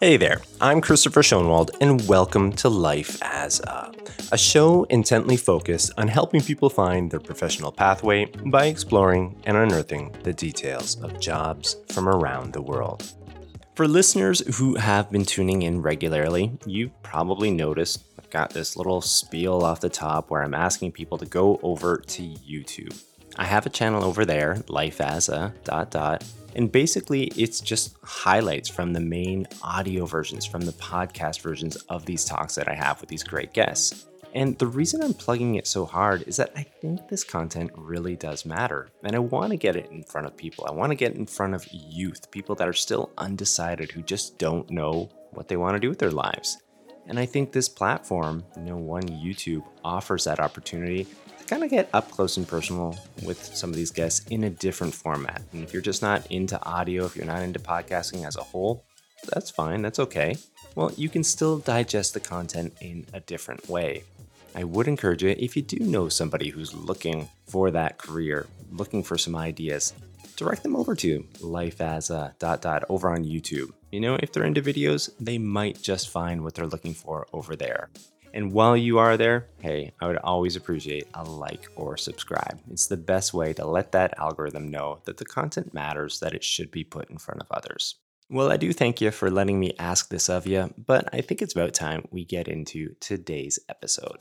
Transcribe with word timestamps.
Hey 0.00 0.16
there, 0.16 0.40
I'm 0.62 0.80
Christopher 0.80 1.20
Schoenwald, 1.20 1.76
and 1.82 2.08
welcome 2.08 2.52
to 2.52 2.70
Life 2.70 3.22
as 3.22 3.60
a, 3.60 3.92
a 4.32 4.38
show 4.38 4.84
intently 4.84 5.36
focused 5.36 5.92
on 5.98 6.08
helping 6.08 6.40
people 6.40 6.70
find 6.70 7.10
their 7.10 7.20
professional 7.20 7.70
pathway 7.70 8.24
by 8.46 8.68
exploring 8.68 9.38
and 9.44 9.58
unearthing 9.58 10.16
the 10.22 10.32
details 10.32 10.98
of 11.02 11.20
jobs 11.20 11.76
from 11.88 12.08
around 12.08 12.54
the 12.54 12.62
world. 12.62 13.12
For 13.74 13.86
listeners 13.86 14.40
who 14.56 14.74
have 14.76 15.10
been 15.10 15.26
tuning 15.26 15.62
in 15.62 15.82
regularly, 15.82 16.58
you've 16.64 17.02
probably 17.02 17.50
noticed 17.50 18.09
got 18.30 18.50
this 18.50 18.76
little 18.76 19.00
spiel 19.00 19.64
off 19.64 19.80
the 19.80 19.88
top 19.88 20.30
where 20.30 20.42
I'm 20.42 20.54
asking 20.54 20.92
people 20.92 21.18
to 21.18 21.26
go 21.26 21.58
over 21.62 21.98
to 21.98 22.22
YouTube. 22.22 23.02
I 23.36 23.44
have 23.44 23.66
a 23.66 23.70
channel 23.70 24.04
over 24.04 24.24
there, 24.24 24.62
life 24.68 25.00
as 25.00 25.28
a 25.28 25.54
dot 25.64 25.90
dot, 25.90 26.24
and 26.56 26.70
basically, 26.70 27.24
it's 27.36 27.60
just 27.60 27.96
highlights 28.02 28.68
from 28.68 28.92
the 28.92 29.00
main 29.00 29.46
audio 29.62 30.04
versions, 30.04 30.44
from 30.44 30.62
the 30.62 30.72
podcast 30.72 31.40
versions 31.40 31.76
of 31.88 32.06
these 32.06 32.24
talks 32.24 32.56
that 32.56 32.68
I 32.68 32.74
have 32.74 33.00
with 33.00 33.08
these 33.08 33.22
great 33.22 33.52
guests. 33.52 34.06
And 34.34 34.56
the 34.58 34.66
reason 34.66 35.02
I'm 35.02 35.14
plugging 35.14 35.56
it 35.56 35.66
so 35.66 35.84
hard 35.84 36.22
is 36.28 36.36
that 36.36 36.52
I 36.54 36.62
think 36.62 37.08
this 37.08 37.24
content 37.24 37.72
really 37.76 38.14
does 38.14 38.44
matter. 38.44 38.90
And 39.02 39.16
I 39.16 39.18
want 39.18 39.50
to 39.50 39.56
get 39.56 39.74
it 39.74 39.90
in 39.90 40.04
front 40.04 40.26
of 40.26 40.36
people. 40.36 40.66
I 40.68 40.72
want 40.72 40.90
to 40.90 40.96
get 40.96 41.16
in 41.16 41.26
front 41.26 41.54
of 41.54 41.66
youth, 41.72 42.30
people 42.30 42.54
that 42.56 42.68
are 42.68 42.72
still 42.72 43.10
undecided, 43.18 43.90
who 43.90 44.02
just 44.02 44.38
don't 44.38 44.70
know 44.70 45.10
what 45.32 45.48
they 45.48 45.56
want 45.56 45.74
to 45.74 45.80
do 45.80 45.88
with 45.88 45.98
their 45.98 46.12
lives. 46.12 46.58
And 47.10 47.18
I 47.18 47.26
think 47.26 47.50
this 47.50 47.68
platform, 47.68 48.44
you 48.56 48.62
know, 48.62 48.76
one 48.76 49.02
YouTube 49.02 49.64
offers 49.84 50.24
that 50.24 50.38
opportunity 50.38 51.08
to 51.38 51.44
kind 51.46 51.64
of 51.64 51.68
get 51.68 51.90
up 51.92 52.08
close 52.12 52.36
and 52.36 52.46
personal 52.46 52.96
with 53.24 53.44
some 53.44 53.68
of 53.68 53.74
these 53.74 53.90
guests 53.90 54.24
in 54.28 54.44
a 54.44 54.50
different 54.50 54.94
format. 54.94 55.42
And 55.52 55.64
if 55.64 55.72
you're 55.72 55.82
just 55.82 56.02
not 56.02 56.24
into 56.30 56.62
audio, 56.64 57.04
if 57.04 57.16
you're 57.16 57.26
not 57.26 57.42
into 57.42 57.58
podcasting 57.58 58.24
as 58.24 58.36
a 58.36 58.42
whole, 58.44 58.84
that's 59.28 59.50
fine, 59.50 59.82
that's 59.82 59.98
okay. 59.98 60.36
Well, 60.76 60.92
you 60.96 61.08
can 61.08 61.24
still 61.24 61.58
digest 61.58 62.14
the 62.14 62.20
content 62.20 62.74
in 62.80 63.04
a 63.12 63.18
different 63.18 63.68
way. 63.68 64.04
I 64.54 64.62
would 64.62 64.86
encourage 64.86 65.24
you, 65.24 65.30
if 65.30 65.56
you 65.56 65.62
do 65.62 65.80
know 65.80 66.08
somebody 66.08 66.50
who's 66.50 66.72
looking 66.72 67.28
for 67.48 67.72
that 67.72 67.98
career, 67.98 68.46
looking 68.70 69.02
for 69.02 69.18
some 69.18 69.34
ideas, 69.34 69.94
direct 70.36 70.62
them 70.62 70.76
over 70.76 70.94
to 70.94 71.26
life 71.40 71.80
as 71.80 72.10
a 72.10 72.36
dot 72.38 72.62
dot 72.62 72.84
over 72.88 73.10
on 73.10 73.24
YouTube. 73.24 73.72
You 73.90 73.98
know, 73.98 74.16
if 74.22 74.30
they're 74.30 74.44
into 74.44 74.62
videos, 74.62 75.10
they 75.18 75.36
might 75.36 75.82
just 75.82 76.10
find 76.10 76.44
what 76.44 76.54
they're 76.54 76.66
looking 76.66 76.94
for 76.94 77.26
over 77.32 77.56
there. 77.56 77.90
And 78.32 78.52
while 78.52 78.76
you 78.76 78.98
are 78.98 79.16
there, 79.16 79.48
hey, 79.58 79.90
I 80.00 80.06
would 80.06 80.18
always 80.18 80.54
appreciate 80.54 81.08
a 81.14 81.24
like 81.24 81.66
or 81.74 81.96
subscribe. 81.96 82.60
It's 82.70 82.86
the 82.86 82.96
best 82.96 83.34
way 83.34 83.52
to 83.54 83.66
let 83.66 83.90
that 83.90 84.16
algorithm 84.16 84.68
know 84.68 85.00
that 85.06 85.16
the 85.16 85.24
content 85.24 85.74
matters, 85.74 86.20
that 86.20 86.34
it 86.34 86.44
should 86.44 86.70
be 86.70 86.84
put 86.84 87.10
in 87.10 87.18
front 87.18 87.40
of 87.40 87.48
others. 87.50 87.96
Well, 88.28 88.52
I 88.52 88.56
do 88.56 88.72
thank 88.72 89.00
you 89.00 89.10
for 89.10 89.28
letting 89.28 89.58
me 89.58 89.72
ask 89.80 90.08
this 90.08 90.28
of 90.28 90.46
you, 90.46 90.72
but 90.78 91.12
I 91.12 91.20
think 91.20 91.42
it's 91.42 91.54
about 91.54 91.74
time 91.74 92.06
we 92.12 92.24
get 92.24 92.46
into 92.46 92.94
today's 93.00 93.58
episode. 93.68 94.18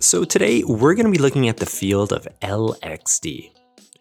So, 0.00 0.24
today 0.24 0.64
we're 0.64 0.94
going 0.94 1.06
to 1.06 1.12
be 1.12 1.18
looking 1.18 1.48
at 1.48 1.58
the 1.58 1.66
field 1.66 2.12
of 2.12 2.26
LXD. 2.42 3.52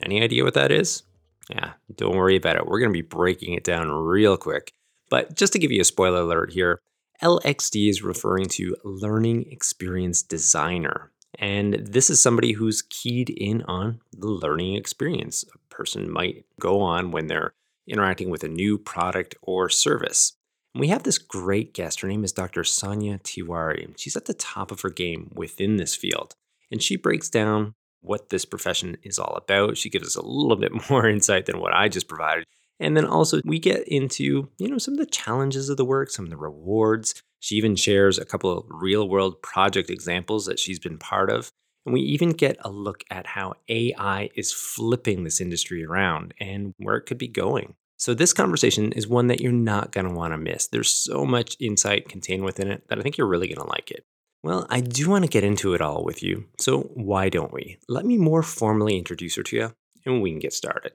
Any 0.01 0.23
idea 0.23 0.43
what 0.43 0.55
that 0.55 0.71
is? 0.71 1.03
Yeah, 1.49 1.73
don't 1.95 2.15
worry 2.15 2.35
about 2.35 2.57
it. 2.57 2.65
We're 2.65 2.79
going 2.79 2.91
to 2.91 2.97
be 2.97 3.01
breaking 3.01 3.53
it 3.53 3.63
down 3.63 3.89
real 3.89 4.37
quick. 4.37 4.73
But 5.09 5.35
just 5.35 5.53
to 5.53 5.59
give 5.59 5.71
you 5.71 5.81
a 5.81 5.85
spoiler 5.85 6.21
alert 6.21 6.51
here, 6.51 6.81
LXD 7.23 7.89
is 7.89 8.03
referring 8.03 8.47
to 8.49 8.75
Learning 8.83 9.45
Experience 9.51 10.21
Designer. 10.21 11.11
And 11.39 11.73
this 11.73 12.09
is 12.09 12.21
somebody 12.21 12.53
who's 12.53 12.81
keyed 12.81 13.29
in 13.29 13.63
on 13.63 14.01
the 14.11 14.27
learning 14.27 14.75
experience 14.75 15.43
a 15.53 15.57
person 15.73 16.11
might 16.11 16.45
go 16.59 16.81
on 16.81 17.11
when 17.11 17.27
they're 17.27 17.53
interacting 17.87 18.29
with 18.29 18.43
a 18.43 18.49
new 18.49 18.77
product 18.77 19.35
or 19.41 19.69
service. 19.69 20.33
And 20.73 20.81
we 20.81 20.87
have 20.89 21.03
this 21.03 21.17
great 21.17 21.73
guest. 21.73 22.01
Her 22.01 22.07
name 22.07 22.23
is 22.23 22.31
Dr. 22.31 22.63
Sonia 22.63 23.19
Tiwari. 23.19 23.93
She's 23.97 24.15
at 24.15 24.25
the 24.25 24.33
top 24.33 24.71
of 24.71 24.81
her 24.81 24.89
game 24.89 25.31
within 25.33 25.77
this 25.77 25.95
field. 25.95 26.35
And 26.71 26.83
she 26.83 26.97
breaks 26.97 27.29
down 27.29 27.75
what 28.01 28.29
this 28.29 28.45
profession 28.45 28.97
is 29.03 29.19
all 29.19 29.35
about. 29.35 29.77
She 29.77 29.89
gives 29.89 30.07
us 30.07 30.15
a 30.15 30.25
little 30.25 30.57
bit 30.57 30.71
more 30.89 31.07
insight 31.07 31.45
than 31.45 31.59
what 31.59 31.73
I 31.73 31.87
just 31.87 32.07
provided. 32.07 32.45
And 32.79 32.95
then 32.95 33.05
also 33.05 33.41
we 33.43 33.59
get 33.59 33.87
into, 33.87 34.49
you 34.57 34.69
know, 34.69 34.77
some 34.77 34.93
of 34.93 34.99
the 34.99 35.05
challenges 35.05 35.69
of 35.69 35.77
the 35.77 35.85
work, 35.85 36.09
some 36.09 36.25
of 36.25 36.29
the 36.29 36.37
rewards. 36.37 37.21
She 37.39 37.55
even 37.55 37.75
shares 37.75 38.17
a 38.17 38.25
couple 38.25 38.55
of 38.55 38.65
real 38.69 39.07
world 39.07 39.41
project 39.41 39.89
examples 39.89 40.45
that 40.45 40.59
she's 40.59 40.79
been 40.79 40.97
part 40.97 41.29
of. 41.29 41.51
And 41.85 41.93
we 41.93 42.01
even 42.01 42.31
get 42.31 42.57
a 42.61 42.69
look 42.69 43.03
at 43.09 43.25
how 43.25 43.53
AI 43.69 44.29
is 44.35 44.51
flipping 44.51 45.23
this 45.23 45.39
industry 45.39 45.85
around 45.85 46.33
and 46.39 46.73
where 46.77 46.97
it 46.97 47.05
could 47.05 47.17
be 47.17 47.29
going. 47.29 47.75
So, 47.99 48.13
this 48.13 48.33
conversation 48.33 48.91
is 48.91 49.07
one 49.07 49.27
that 49.27 49.41
you're 49.41 49.51
not 49.51 49.91
going 49.91 50.05
to 50.05 50.13
want 50.13 50.33
to 50.33 50.37
miss. 50.37 50.67
There's 50.67 50.93
so 50.93 51.25
much 51.25 51.55
insight 51.59 52.09
contained 52.09 52.43
within 52.43 52.69
it 52.69 52.83
that 52.89 52.99
I 52.99 53.01
think 53.01 53.17
you're 53.17 53.27
really 53.27 53.47
going 53.47 53.65
to 53.65 53.71
like 53.71 53.89
it. 53.89 54.05
Well, 54.47 54.65
I 54.69 54.79
do 54.79 55.09
want 55.09 55.25
to 55.25 55.29
get 55.29 55.43
into 55.43 55.73
it 55.73 55.81
all 55.81 56.05
with 56.05 56.23
you. 56.23 56.45
So, 56.57 56.83
why 56.93 57.27
don't 57.27 57.51
we? 57.51 57.79
Let 57.89 58.05
me 58.05 58.17
more 58.17 58.41
formally 58.41 58.97
introduce 58.97 59.35
her 59.35 59.43
to 59.43 59.55
you 59.57 59.73
and 60.05 60.21
we 60.21 60.31
can 60.31 60.39
get 60.39 60.53
started. 60.53 60.93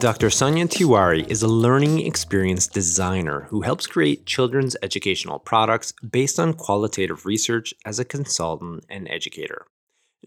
Dr. 0.00 0.28
Sonia 0.28 0.66
Tiwari 0.66 1.24
is 1.28 1.44
a 1.44 1.46
learning 1.46 2.04
experience 2.04 2.66
designer 2.66 3.42
who 3.42 3.60
helps 3.60 3.86
create 3.86 4.26
children's 4.26 4.74
educational 4.82 5.38
products 5.38 5.92
based 5.92 6.40
on 6.40 6.54
qualitative 6.54 7.24
research 7.24 7.72
as 7.86 8.00
a 8.00 8.04
consultant 8.04 8.84
and 8.88 9.08
educator. 9.08 9.66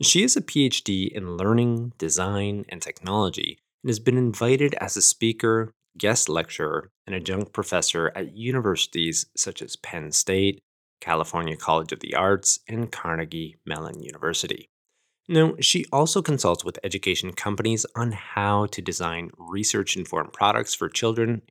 She 0.02 0.24
is 0.24 0.38
a 0.38 0.42
PhD 0.42 1.10
in 1.10 1.36
learning, 1.36 1.92
design, 1.98 2.64
and 2.70 2.82
technology 2.82 3.60
and 3.84 3.90
has 3.90 4.00
been 4.00 4.18
invited 4.18 4.74
as 4.76 4.96
a 4.96 5.02
speaker, 5.02 5.74
guest 5.98 6.30
lecturer, 6.30 6.92
and 7.06 7.16
adjunct 7.16 7.54
professor 7.54 8.12
at 8.16 8.36
universities 8.36 9.26
such 9.36 9.62
as 9.62 9.76
Penn 9.76 10.12
State, 10.12 10.62
California 11.02 11.56
College 11.56 11.92
of 11.92 12.00
the 12.00 12.16
Arts, 12.16 12.60
and 12.68 12.92
Carnegie 12.92 13.58
Mellon 13.66 14.02
University. 14.02 14.70
Now, 15.28 15.56
she 15.60 15.86
also 15.92 16.22
consults 16.22 16.64
with 16.64 16.80
education 16.84 17.34
companies 17.34 17.86
on 17.96 18.12
how 18.12 18.68
to 18.68 18.82
design 18.82 19.32
research 19.38 19.98
informed 19.98 20.34
products 20.34 20.76
for 20.76 20.88
children, 20.88 21.42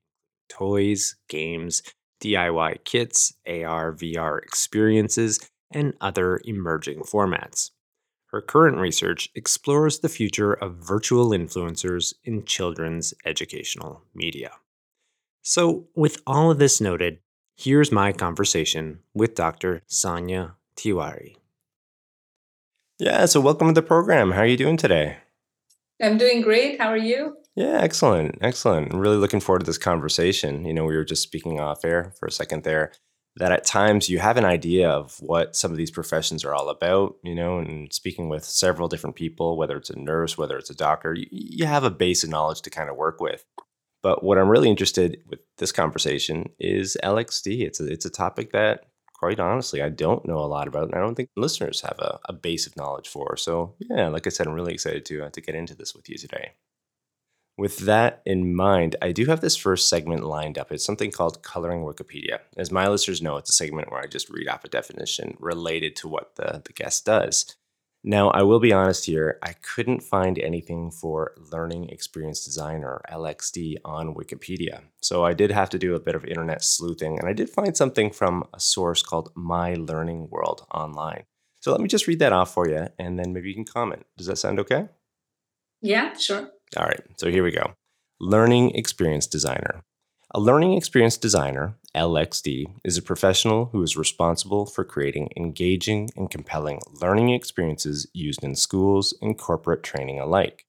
toys, 0.49 1.15
games, 1.27 1.83
DIY 2.23 2.85
kits, 2.85 3.33
AR, 3.45 3.93
VR 3.93 4.41
experiences, 4.41 5.39
and 5.71 5.93
other 5.99 6.39
emerging 6.45 7.01
formats. 7.01 7.71
Her 8.35 8.41
current 8.41 8.75
research 8.75 9.29
explores 9.33 9.99
the 9.99 10.09
future 10.09 10.51
of 10.51 10.75
virtual 10.75 11.29
influencers 11.29 12.13
in 12.25 12.43
children's 12.43 13.13
educational 13.23 14.01
media. 14.13 14.51
So, 15.41 15.87
with 15.95 16.21
all 16.27 16.51
of 16.51 16.59
this 16.59 16.81
noted, 16.81 17.19
here's 17.55 17.93
my 17.93 18.11
conversation 18.11 18.99
with 19.13 19.35
Dr. 19.35 19.83
Sonia 19.87 20.57
Tiwari. 20.75 21.37
Yeah, 22.99 23.25
so 23.25 23.39
welcome 23.39 23.69
to 23.69 23.73
the 23.73 23.81
program. 23.81 24.31
How 24.31 24.41
are 24.41 24.45
you 24.45 24.57
doing 24.57 24.75
today? 24.75 25.15
I'm 26.03 26.17
doing 26.17 26.41
great. 26.41 26.77
How 26.77 26.89
are 26.89 26.97
you? 26.97 27.37
Yeah, 27.55 27.79
excellent. 27.79 28.39
Excellent. 28.41 28.91
I'm 28.91 28.99
really 28.99 29.15
looking 29.15 29.39
forward 29.39 29.59
to 29.59 29.65
this 29.65 29.77
conversation. 29.77 30.65
You 30.65 30.73
know, 30.73 30.83
we 30.83 30.97
were 30.97 31.05
just 31.05 31.23
speaking 31.23 31.61
off 31.61 31.85
air 31.85 32.11
for 32.19 32.25
a 32.25 32.31
second 32.31 32.65
there 32.65 32.91
that 33.37 33.51
at 33.51 33.65
times 33.65 34.09
you 34.09 34.19
have 34.19 34.37
an 34.37 34.45
idea 34.45 34.89
of 34.89 35.17
what 35.19 35.55
some 35.55 35.71
of 35.71 35.77
these 35.77 35.91
professions 35.91 36.45
are 36.45 36.53
all 36.53 36.69
about, 36.69 37.15
you 37.23 37.35
know, 37.35 37.59
and 37.59 37.91
speaking 37.91 38.29
with 38.29 38.45
several 38.45 38.87
different 38.87 39.15
people, 39.15 39.57
whether 39.57 39.75
it's 39.75 39.89
a 39.89 39.99
nurse, 39.99 40.37
whether 40.37 40.57
it's 40.57 40.69
a 40.69 40.75
doctor, 40.75 41.15
you, 41.17 41.65
have 41.65 41.83
a 41.83 41.89
base 41.89 42.23
of 42.23 42.29
knowledge 42.29 42.61
to 42.61 42.69
kind 42.69 42.89
of 42.89 42.95
work 42.95 43.19
with. 43.19 43.43
But 44.01 44.23
what 44.23 44.37
I'm 44.37 44.49
really 44.49 44.69
interested 44.69 45.17
with 45.27 45.39
this 45.57 45.71
conversation 45.71 46.49
is 46.59 46.95
LXD. 47.03 47.61
It's 47.61 47.79
a, 47.79 47.91
it's 47.91 48.05
a 48.05 48.09
topic 48.09 48.53
that 48.53 48.85
quite 49.15 49.39
honestly, 49.39 49.81
I 49.81 49.89
don't 49.89 50.25
know 50.25 50.37
a 50.37 50.45
lot 50.45 50.67
about, 50.67 50.85
and 50.85 50.95
I 50.95 50.99
don't 50.99 51.15
think 51.15 51.29
listeners 51.35 51.81
have 51.81 51.97
a, 51.99 52.19
a 52.25 52.33
base 52.33 52.67
of 52.67 52.75
knowledge 52.77 53.07
for. 53.07 53.37
So, 53.37 53.75
yeah, 53.79 54.09
like 54.09 54.27
I 54.27 54.29
said, 54.29 54.45
I'm 54.45 54.53
really 54.53 54.73
excited 54.73 55.05
to 55.05 55.25
uh, 55.25 55.29
to 55.31 55.41
get 55.41 55.55
into 55.55 55.73
this 55.75 55.95
with 55.95 56.09
you 56.09 56.17
today. 56.17 56.51
With 57.57 57.77
that 57.79 58.21
in 58.25 58.53
mind, 58.53 58.97
I 59.01 59.13
do 59.13 59.25
have 59.27 59.39
this 59.39 59.55
first 59.55 59.87
segment 59.87 60.25
lined 60.25 60.57
up. 60.57 60.71
It's 60.71 60.83
something 60.83 61.11
called 61.11 61.41
Coloring 61.41 61.83
Wikipedia. 61.83 62.39
As 62.57 62.71
my 62.71 62.87
listeners 62.87 63.21
know, 63.21 63.37
it's 63.37 63.49
a 63.49 63.53
segment 63.53 63.91
where 63.91 64.01
I 64.01 64.07
just 64.07 64.29
read 64.29 64.49
off 64.49 64.65
a 64.65 64.69
definition 64.69 65.37
related 65.39 65.95
to 65.97 66.09
what 66.09 66.35
the, 66.35 66.61
the 66.65 66.73
guest 66.73 67.05
does. 67.05 67.55
Now, 68.07 68.29
I 68.29 68.43
will 68.43 68.59
be 68.59 68.71
honest 68.71 69.05
here, 69.05 69.39
I 69.41 69.53
couldn't 69.53 70.03
find 70.03 70.37
anything 70.37 70.91
for 70.91 71.33
Learning 71.51 71.89
Experience 71.89 72.45
Designer, 72.45 73.01
LXD, 73.11 73.77
on 73.83 74.13
Wikipedia. 74.13 74.81
So 75.01 75.25
I 75.25 75.33
did 75.33 75.49
have 75.49 75.71
to 75.71 75.79
do 75.79 75.95
a 75.95 75.99
bit 75.99 76.13
of 76.13 76.23
internet 76.23 76.63
sleuthing, 76.63 77.17
and 77.17 77.27
I 77.27 77.33
did 77.33 77.49
find 77.49 77.75
something 77.75 78.11
from 78.11 78.43
a 78.53 78.59
source 78.59 79.01
called 79.01 79.31
My 79.33 79.73
Learning 79.73 80.29
World 80.29 80.67
online. 80.71 81.23
So 81.61 81.71
let 81.71 81.81
me 81.81 81.87
just 81.87 82.05
read 82.05 82.19
that 82.19 82.31
off 82.31 82.53
for 82.53 82.69
you, 82.69 82.89
and 82.99 83.17
then 83.17 83.33
maybe 83.33 83.49
you 83.49 83.55
can 83.55 83.65
comment. 83.65 84.05
Does 84.17 84.27
that 84.27 84.35
sound 84.35 84.59
okay? 84.59 84.87
Yeah, 85.81 86.15
sure. 86.15 86.51
All 86.77 86.85
right, 86.85 87.01
so 87.17 87.29
here 87.29 87.43
we 87.43 87.51
go 87.51 87.73
Learning 88.19 88.71
Experience 88.71 89.27
Designer. 89.27 89.83
A 90.31 90.39
learning 90.39 90.73
experience 90.73 91.15
designer, 91.15 91.77
LXD, 91.95 92.65
is 92.83 92.97
a 92.97 93.01
professional 93.01 93.67
who 93.67 93.81
is 93.81 93.95
responsible 93.95 94.65
for 94.65 94.83
creating 94.83 95.29
engaging 95.37 96.09
and 96.17 96.29
compelling 96.29 96.81
learning 97.01 97.29
experiences 97.29 98.05
used 98.13 98.43
in 98.43 98.55
schools 98.55 99.13
and 99.21 99.37
corporate 99.37 99.81
training 99.81 100.19
alike. 100.19 100.65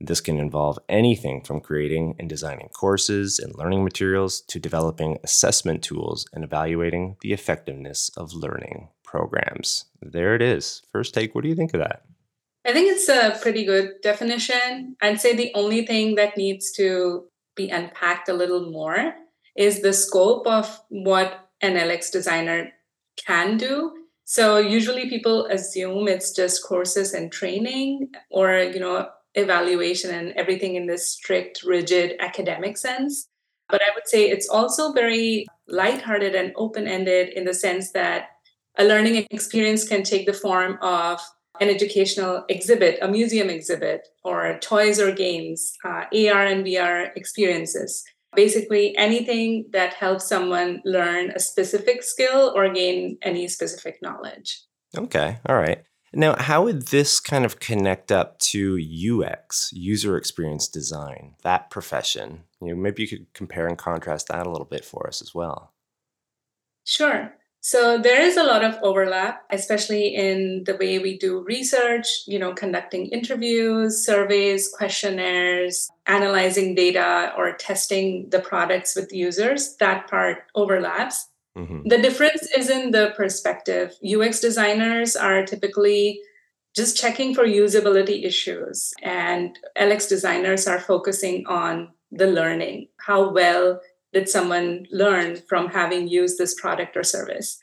This 0.00 0.20
can 0.20 0.38
involve 0.38 0.78
anything 0.90 1.42
from 1.42 1.62
creating 1.62 2.16
and 2.18 2.28
designing 2.28 2.68
courses 2.68 3.38
and 3.38 3.56
learning 3.56 3.84
materials 3.84 4.42
to 4.48 4.60
developing 4.60 5.18
assessment 5.24 5.82
tools 5.82 6.26
and 6.34 6.44
evaluating 6.44 7.16
the 7.22 7.32
effectiveness 7.32 8.10
of 8.18 8.34
learning 8.34 8.88
programs. 9.02 9.86
There 10.02 10.34
it 10.34 10.42
is. 10.42 10.82
First 10.92 11.14
take, 11.14 11.34
what 11.34 11.42
do 11.42 11.48
you 11.48 11.54
think 11.54 11.72
of 11.72 11.80
that? 11.80 12.02
I 12.66 12.72
think 12.72 12.90
it's 12.90 13.08
a 13.08 13.38
pretty 13.40 13.64
good 13.64 13.92
definition. 14.02 14.96
I'd 15.00 15.20
say 15.20 15.36
the 15.36 15.52
only 15.54 15.86
thing 15.86 16.16
that 16.16 16.36
needs 16.36 16.72
to 16.72 17.28
be 17.54 17.70
unpacked 17.70 18.28
a 18.28 18.34
little 18.34 18.70
more 18.72 19.14
is 19.56 19.80
the 19.80 19.92
scope 19.92 20.48
of 20.48 20.80
what 20.88 21.48
an 21.60 21.74
LX 21.74 22.10
designer 22.10 22.72
can 23.16 23.56
do. 23.56 23.92
So 24.24 24.58
usually 24.58 25.08
people 25.08 25.46
assume 25.46 26.08
it's 26.08 26.32
just 26.32 26.64
courses 26.64 27.14
and 27.14 27.30
training 27.30 28.10
or, 28.30 28.58
you 28.58 28.80
know, 28.80 29.10
evaluation 29.36 30.12
and 30.12 30.32
everything 30.32 30.74
in 30.74 30.86
this 30.86 31.08
strict, 31.08 31.62
rigid 31.62 32.16
academic 32.18 32.76
sense. 32.76 33.28
But 33.68 33.80
I 33.82 33.94
would 33.94 34.08
say 34.08 34.28
it's 34.28 34.48
also 34.48 34.92
very 34.92 35.46
lighthearted 35.68 36.34
and 36.34 36.52
open 36.56 36.88
ended 36.88 37.28
in 37.28 37.44
the 37.44 37.54
sense 37.54 37.92
that 37.92 38.30
a 38.76 38.84
learning 38.84 39.24
experience 39.30 39.88
can 39.88 40.02
take 40.02 40.26
the 40.26 40.32
form 40.32 40.78
of 40.82 41.20
an 41.60 41.68
educational 41.68 42.44
exhibit, 42.48 42.98
a 43.02 43.08
museum 43.08 43.50
exhibit, 43.50 44.08
or 44.24 44.58
toys 44.60 45.00
or 45.00 45.12
games, 45.12 45.72
uh, 45.84 46.04
AR 46.12 46.46
and 46.46 46.64
VR 46.64 47.10
experiences. 47.16 48.04
Basically, 48.34 48.96
anything 48.96 49.66
that 49.72 49.94
helps 49.94 50.28
someone 50.28 50.82
learn 50.84 51.30
a 51.30 51.40
specific 51.40 52.02
skill 52.02 52.52
or 52.54 52.68
gain 52.72 53.18
any 53.22 53.48
specific 53.48 53.98
knowledge. 54.02 54.62
Okay, 54.96 55.38
all 55.48 55.56
right. 55.56 55.82
Now, 56.12 56.36
how 56.38 56.64
would 56.64 56.88
this 56.88 57.20
kind 57.20 57.44
of 57.44 57.60
connect 57.60 58.10
up 58.10 58.38
to 58.38 58.78
UX, 58.78 59.70
user 59.72 60.16
experience 60.16 60.68
design, 60.68 61.34
that 61.42 61.70
profession? 61.70 62.44
You 62.60 62.68
know, 62.68 62.76
maybe 62.80 63.02
you 63.02 63.08
could 63.08 63.26
compare 63.34 63.66
and 63.66 63.76
contrast 63.76 64.28
that 64.28 64.46
a 64.46 64.50
little 64.50 64.66
bit 64.66 64.84
for 64.84 65.06
us 65.06 65.20
as 65.20 65.34
well. 65.34 65.74
Sure. 66.84 67.34
So 67.66 67.98
there 67.98 68.22
is 68.22 68.36
a 68.36 68.44
lot 68.44 68.62
of 68.62 68.78
overlap, 68.80 69.42
especially 69.50 70.14
in 70.14 70.62
the 70.66 70.76
way 70.76 71.00
we 71.00 71.18
do 71.18 71.40
research, 71.40 72.06
you 72.24 72.38
know, 72.38 72.54
conducting 72.54 73.06
interviews, 73.06 74.06
surveys, 74.06 74.68
questionnaires, 74.68 75.90
analyzing 76.06 76.76
data 76.76 77.32
or 77.36 77.56
testing 77.56 78.28
the 78.30 78.38
products 78.38 78.94
with 78.94 79.12
users. 79.12 79.74
That 79.80 80.08
part 80.08 80.44
overlaps. 80.54 81.26
Mm-hmm. 81.58 81.88
The 81.88 81.98
difference 81.98 82.46
is 82.56 82.70
in 82.70 82.92
the 82.92 83.12
perspective. 83.16 83.96
UX 84.00 84.38
designers 84.38 85.16
are 85.16 85.44
typically 85.44 86.20
just 86.76 86.96
checking 86.96 87.34
for 87.34 87.44
usability 87.46 88.24
issues, 88.24 88.94
and 89.02 89.58
LX 89.76 90.08
designers 90.08 90.68
are 90.68 90.78
focusing 90.78 91.44
on 91.48 91.88
the 92.12 92.28
learning. 92.28 92.86
How 92.98 93.32
well 93.32 93.80
did 94.16 94.30
someone 94.30 94.86
learn 94.90 95.36
from 95.48 95.68
having 95.68 96.08
used 96.08 96.38
this 96.38 96.54
product 96.58 96.96
or 96.96 97.04
service? 97.04 97.60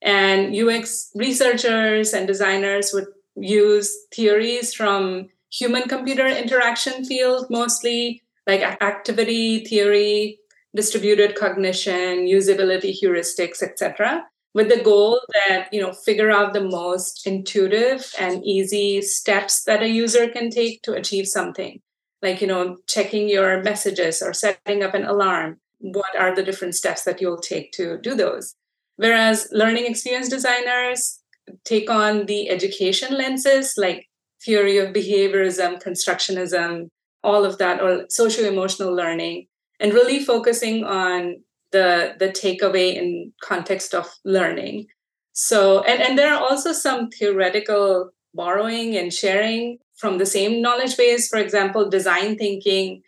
And 0.00 0.54
UX 0.54 1.10
researchers 1.16 2.12
and 2.12 2.28
designers 2.28 2.92
would 2.92 3.08
use 3.34 3.88
theories 4.14 4.72
from 4.72 5.28
human 5.50 5.88
computer 5.88 6.26
interaction 6.26 7.04
field 7.04 7.46
mostly 7.50 8.22
like 8.46 8.62
activity 8.82 9.64
theory 9.64 10.38
distributed 10.74 11.34
cognition 11.34 12.26
usability 12.26 12.92
heuristics 13.00 13.62
etc 13.62 14.24
with 14.54 14.68
the 14.68 14.82
goal 14.82 15.20
that 15.34 15.68
you 15.72 15.80
know 15.80 15.92
figure 15.92 16.30
out 16.30 16.52
the 16.52 16.68
most 16.78 17.26
intuitive 17.26 18.12
and 18.18 18.44
easy 18.44 19.02
steps 19.02 19.64
that 19.64 19.82
a 19.82 19.88
user 19.88 20.28
can 20.28 20.50
take 20.50 20.82
to 20.82 20.92
achieve 20.92 21.26
something 21.28 21.80
like 22.22 22.40
you 22.40 22.46
know 22.46 22.76
checking 22.86 23.28
your 23.28 23.62
messages 23.62 24.22
or 24.22 24.32
setting 24.32 24.82
up 24.82 24.94
an 24.94 25.04
alarm 25.04 25.60
what 25.78 26.18
are 26.18 26.34
the 26.34 26.42
different 26.42 26.74
steps 26.74 27.04
that 27.04 27.20
you'll 27.20 27.40
take 27.40 27.72
to 27.72 27.98
do 27.98 28.14
those. 28.14 28.54
Whereas 28.96 29.48
learning 29.52 29.86
experience 29.86 30.28
designers 30.28 31.20
take 31.64 31.90
on 31.90 32.26
the 32.26 32.50
education 32.50 33.16
lenses 33.16 33.74
like 33.76 34.08
theory 34.42 34.78
of 34.78 34.94
behaviorism, 34.94 35.82
constructionism, 35.82 36.88
all 37.22 37.44
of 37.44 37.58
that, 37.58 37.82
or 37.82 38.06
socio 38.08 38.46
emotional 38.46 38.94
learning, 38.94 39.46
and 39.80 39.92
really 39.92 40.24
focusing 40.24 40.84
on 40.84 41.36
the, 41.72 42.14
the 42.18 42.28
takeaway 42.28 42.94
in 42.94 43.32
context 43.42 43.94
of 43.94 44.08
learning. 44.24 44.86
So, 45.32 45.82
and, 45.82 46.00
and 46.00 46.18
there 46.18 46.32
are 46.32 46.40
also 46.40 46.72
some 46.72 47.10
theoretical 47.10 48.10
borrowing 48.34 48.96
and 48.96 49.12
sharing 49.12 49.78
from 49.96 50.18
the 50.18 50.26
same 50.26 50.62
knowledge 50.62 50.96
base. 50.96 51.28
For 51.28 51.38
example, 51.38 51.90
design 51.90 52.36
thinking 52.36 53.02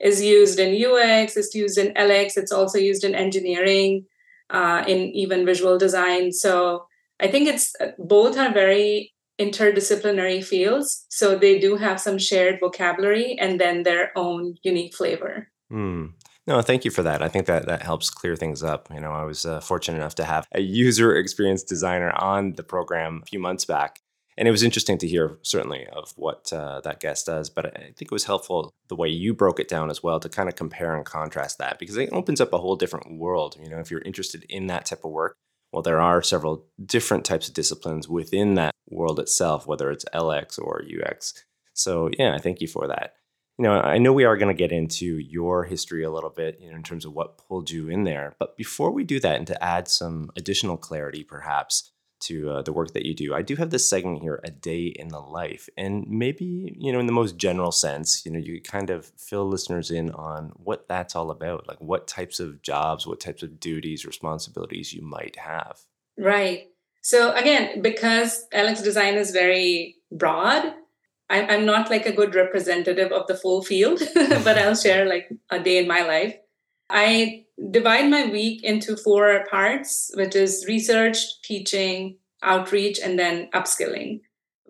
is 0.00 0.22
used 0.22 0.58
in 0.58 0.74
UX, 0.74 1.36
it's 1.36 1.54
used 1.54 1.78
in 1.78 1.92
LX, 1.94 2.36
it's 2.36 2.52
also 2.52 2.78
used 2.78 3.04
in 3.04 3.14
engineering, 3.14 4.06
uh, 4.50 4.84
in 4.86 4.98
even 5.10 5.46
visual 5.46 5.78
design. 5.78 6.32
So 6.32 6.86
I 7.20 7.28
think 7.28 7.48
it's 7.48 7.74
both 7.98 8.38
are 8.38 8.52
very 8.52 9.12
interdisciplinary 9.38 10.44
fields. 10.44 11.06
So 11.08 11.36
they 11.36 11.58
do 11.58 11.76
have 11.76 12.00
some 12.00 12.18
shared 12.18 12.60
vocabulary 12.60 13.38
and 13.38 13.60
then 13.60 13.82
their 13.82 14.12
own 14.16 14.56
unique 14.62 14.94
flavor. 14.94 15.48
Mm. 15.72 16.12
No, 16.46 16.60
thank 16.62 16.84
you 16.84 16.90
for 16.90 17.02
that. 17.02 17.22
I 17.22 17.28
think 17.28 17.46
that 17.46 17.66
that 17.66 17.82
helps 17.82 18.10
clear 18.10 18.36
things 18.36 18.62
up. 18.62 18.88
You 18.92 19.00
know, 19.00 19.12
I 19.12 19.24
was 19.24 19.44
uh, 19.44 19.60
fortunate 19.60 19.98
enough 19.98 20.14
to 20.16 20.24
have 20.24 20.46
a 20.52 20.60
user 20.60 21.16
experience 21.22 21.62
designer 21.62 22.10
on 22.12 22.54
the 22.54 22.62
program 22.62 23.20
a 23.22 23.26
few 23.26 23.38
months 23.38 23.64
back, 23.64 24.00
and 24.40 24.48
it 24.48 24.50
was 24.50 24.62
interesting 24.62 24.96
to 24.96 25.06
hear 25.06 25.38
certainly 25.42 25.86
of 25.92 26.12
what 26.16 26.50
uh, 26.52 26.80
that 26.80 26.98
guest 26.98 27.26
does 27.26 27.48
but 27.48 27.66
i 27.66 27.78
think 27.78 28.02
it 28.02 28.10
was 28.10 28.24
helpful 28.24 28.72
the 28.88 28.96
way 28.96 29.08
you 29.08 29.32
broke 29.32 29.60
it 29.60 29.68
down 29.68 29.90
as 29.90 30.02
well 30.02 30.18
to 30.18 30.28
kind 30.28 30.48
of 30.48 30.56
compare 30.56 30.96
and 30.96 31.04
contrast 31.04 31.58
that 31.58 31.78
because 31.78 31.96
it 31.96 32.08
opens 32.10 32.40
up 32.40 32.52
a 32.52 32.58
whole 32.58 32.74
different 32.74 33.18
world 33.18 33.56
you 33.62 33.68
know 33.70 33.78
if 33.78 33.90
you're 33.90 34.00
interested 34.00 34.44
in 34.48 34.66
that 34.66 34.86
type 34.86 35.04
of 35.04 35.12
work. 35.12 35.36
Well 35.72 35.82
there 35.82 36.00
are 36.00 36.20
several 36.20 36.64
different 36.84 37.24
types 37.24 37.46
of 37.46 37.54
disciplines 37.54 38.08
within 38.08 38.54
that 38.54 38.74
world 38.88 39.20
itself 39.20 39.68
whether 39.68 39.90
it's 39.92 40.04
lx 40.12 40.58
or 40.58 40.82
ux 41.06 41.44
so 41.74 42.10
yeah 42.18 42.36
thank 42.38 42.60
you 42.60 42.66
for 42.66 42.88
that. 42.88 43.14
You 43.58 43.64
know 43.64 43.74
i 43.74 43.98
know 43.98 44.12
we 44.12 44.24
are 44.24 44.38
going 44.38 44.54
to 44.54 44.58
get 44.58 44.72
into 44.72 45.18
your 45.18 45.64
history 45.64 46.02
a 46.02 46.10
little 46.10 46.30
bit 46.30 46.58
you 46.60 46.70
know 46.70 46.76
in 46.76 46.82
terms 46.82 47.04
of 47.04 47.12
what 47.12 47.38
pulled 47.38 47.70
you 47.70 47.88
in 47.88 48.04
there 48.04 48.34
but 48.40 48.56
before 48.56 48.90
we 48.90 49.04
do 49.04 49.20
that 49.20 49.36
and 49.36 49.46
to 49.46 49.62
add 49.62 49.86
some 49.86 50.30
additional 50.34 50.76
clarity 50.76 51.22
perhaps 51.22 51.92
to 52.20 52.50
uh, 52.50 52.62
the 52.62 52.72
work 52.72 52.92
that 52.92 53.06
you 53.06 53.14
do. 53.14 53.34
I 53.34 53.42
do 53.42 53.56
have 53.56 53.70
this 53.70 53.88
segment 53.88 54.22
here, 54.22 54.40
a 54.44 54.50
day 54.50 54.86
in 54.86 55.08
the 55.08 55.20
life, 55.20 55.68
and 55.76 56.06
maybe 56.08 56.74
you 56.78 56.92
know, 56.92 57.00
in 57.00 57.06
the 57.06 57.12
most 57.12 57.36
general 57.36 57.72
sense, 57.72 58.24
you 58.24 58.32
know, 58.32 58.38
you 58.38 58.60
kind 58.60 58.90
of 58.90 59.12
fill 59.16 59.48
listeners 59.48 59.90
in 59.90 60.10
on 60.12 60.52
what 60.56 60.88
that's 60.88 61.16
all 61.16 61.30
about, 61.30 61.68
like 61.68 61.80
what 61.80 62.06
types 62.06 62.40
of 62.40 62.62
jobs, 62.62 63.06
what 63.06 63.20
types 63.20 63.42
of 63.42 63.60
duties, 63.60 64.06
responsibilities 64.06 64.92
you 64.92 65.02
might 65.02 65.36
have. 65.36 65.80
Right. 66.18 66.68
So 67.02 67.32
again, 67.32 67.80
because 67.80 68.46
LX 68.52 68.84
design 68.84 69.14
is 69.14 69.30
very 69.30 69.96
broad, 70.12 70.74
I'm 71.30 71.64
not 71.64 71.90
like 71.90 72.06
a 72.06 72.12
good 72.12 72.34
representative 72.34 73.12
of 73.12 73.28
the 73.28 73.36
full 73.36 73.62
field, 73.62 74.02
but 74.14 74.58
I'll 74.58 74.74
share 74.74 75.06
like 75.06 75.30
a 75.48 75.60
day 75.60 75.78
in 75.78 75.86
my 75.86 76.02
life. 76.02 76.34
I 76.90 77.44
divide 77.70 78.10
my 78.10 78.26
week 78.26 78.64
into 78.64 78.96
four 78.96 79.44
parts, 79.50 80.10
which 80.14 80.34
is 80.34 80.64
research, 80.66 81.40
teaching, 81.42 82.16
outreach, 82.42 82.98
and 83.02 83.18
then 83.18 83.48
upskilling. 83.54 84.20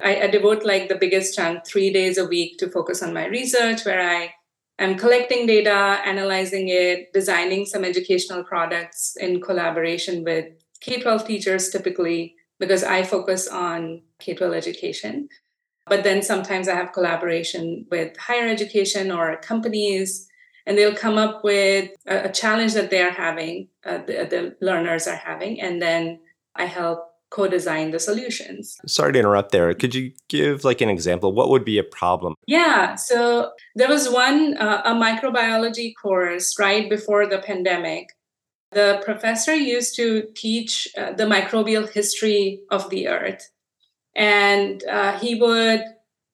I, 0.02 0.22
I, 0.22 0.26
devote 0.28 0.64
like 0.64 0.88
the 0.88 0.96
biggest 0.96 1.34
chunk, 1.34 1.66
three 1.66 1.92
days 1.92 2.18
a 2.18 2.24
week, 2.24 2.58
to 2.58 2.70
focus 2.70 3.02
on 3.02 3.14
my 3.14 3.26
research, 3.26 3.84
where 3.84 4.00
I 4.00 4.34
am 4.78 4.96
collecting 4.96 5.46
data, 5.46 6.00
analyzing 6.04 6.68
it, 6.68 7.12
designing 7.12 7.66
some 7.66 7.84
educational 7.84 8.42
products 8.44 9.16
in 9.16 9.40
collaboration 9.40 10.24
with 10.24 10.46
K 10.80 11.00
12 11.00 11.26
teachers 11.26 11.68
typically, 11.68 12.34
because 12.58 12.82
I 12.82 13.02
focus 13.02 13.46
on 13.46 14.02
K 14.18 14.34
12 14.34 14.54
education. 14.54 15.28
But 15.86 16.02
then 16.02 16.22
sometimes 16.22 16.68
I 16.68 16.74
have 16.76 16.92
collaboration 16.92 17.86
with 17.90 18.16
higher 18.16 18.48
education 18.48 19.10
or 19.10 19.36
companies 19.36 20.29
and 20.70 20.78
they'll 20.78 20.94
come 20.94 21.18
up 21.18 21.42
with 21.42 21.90
a, 22.06 22.26
a 22.28 22.32
challenge 22.32 22.74
that 22.74 22.90
they 22.90 23.02
are 23.02 23.10
having, 23.10 23.66
uh, 23.84 23.98
the, 24.06 24.24
the 24.30 24.56
learners 24.64 25.08
are 25.08 25.16
having, 25.16 25.60
and 25.60 25.82
then 25.82 26.20
I 26.54 26.66
help 26.66 27.08
co-design 27.30 27.90
the 27.90 27.98
solutions. 27.98 28.78
Sorry 28.86 29.12
to 29.12 29.18
interrupt 29.18 29.50
there. 29.50 29.74
Could 29.74 29.96
you 29.96 30.12
give 30.28 30.64
like 30.64 30.80
an 30.80 30.88
example? 30.88 31.32
What 31.32 31.50
would 31.50 31.64
be 31.64 31.78
a 31.78 31.82
problem? 31.82 32.34
Yeah, 32.46 32.94
so 32.94 33.50
there 33.74 33.88
was 33.88 34.08
one 34.08 34.56
uh, 34.58 34.82
a 34.84 34.92
microbiology 34.92 35.92
course 36.00 36.56
right 36.56 36.88
before 36.88 37.26
the 37.26 37.38
pandemic. 37.38 38.10
The 38.70 39.02
professor 39.04 39.56
used 39.56 39.96
to 39.96 40.28
teach 40.36 40.86
uh, 40.96 41.14
the 41.14 41.24
microbial 41.24 41.90
history 41.90 42.60
of 42.70 42.90
the 42.90 43.08
earth. 43.08 43.50
And 44.14 44.84
uh, 44.84 45.18
he 45.18 45.34
would 45.34 45.82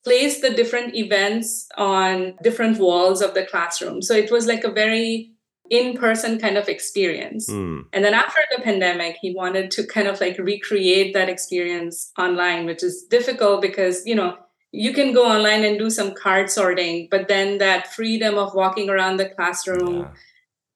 place 0.06 0.40
the 0.40 0.50
different 0.50 0.94
events 0.94 1.68
on 1.76 2.34
different 2.40 2.78
walls 2.78 3.20
of 3.20 3.34
the 3.34 3.44
classroom. 3.44 4.00
So 4.00 4.14
it 4.14 4.30
was 4.30 4.46
like 4.46 4.62
a 4.62 4.70
very 4.70 5.32
in 5.68 5.96
person 5.96 6.38
kind 6.38 6.56
of 6.56 6.68
experience. 6.68 7.50
Mm. 7.50 7.86
And 7.92 8.04
then 8.04 8.14
after 8.14 8.38
the 8.54 8.62
pandemic, 8.62 9.16
he 9.20 9.34
wanted 9.34 9.72
to 9.72 9.84
kind 9.84 10.06
of 10.06 10.20
like 10.20 10.38
recreate 10.38 11.12
that 11.14 11.28
experience 11.28 12.12
online, 12.16 12.66
which 12.66 12.84
is 12.84 13.02
difficult 13.10 13.60
because, 13.60 14.06
you 14.06 14.14
know, 14.14 14.36
you 14.70 14.92
can 14.92 15.12
go 15.12 15.26
online 15.26 15.64
and 15.64 15.76
do 15.76 15.90
some 15.90 16.14
card 16.14 16.50
sorting, 16.50 17.08
but 17.10 17.26
then 17.26 17.58
that 17.58 17.92
freedom 17.92 18.38
of 18.38 18.54
walking 18.54 18.88
around 18.88 19.16
the 19.16 19.28
classroom, 19.30 20.08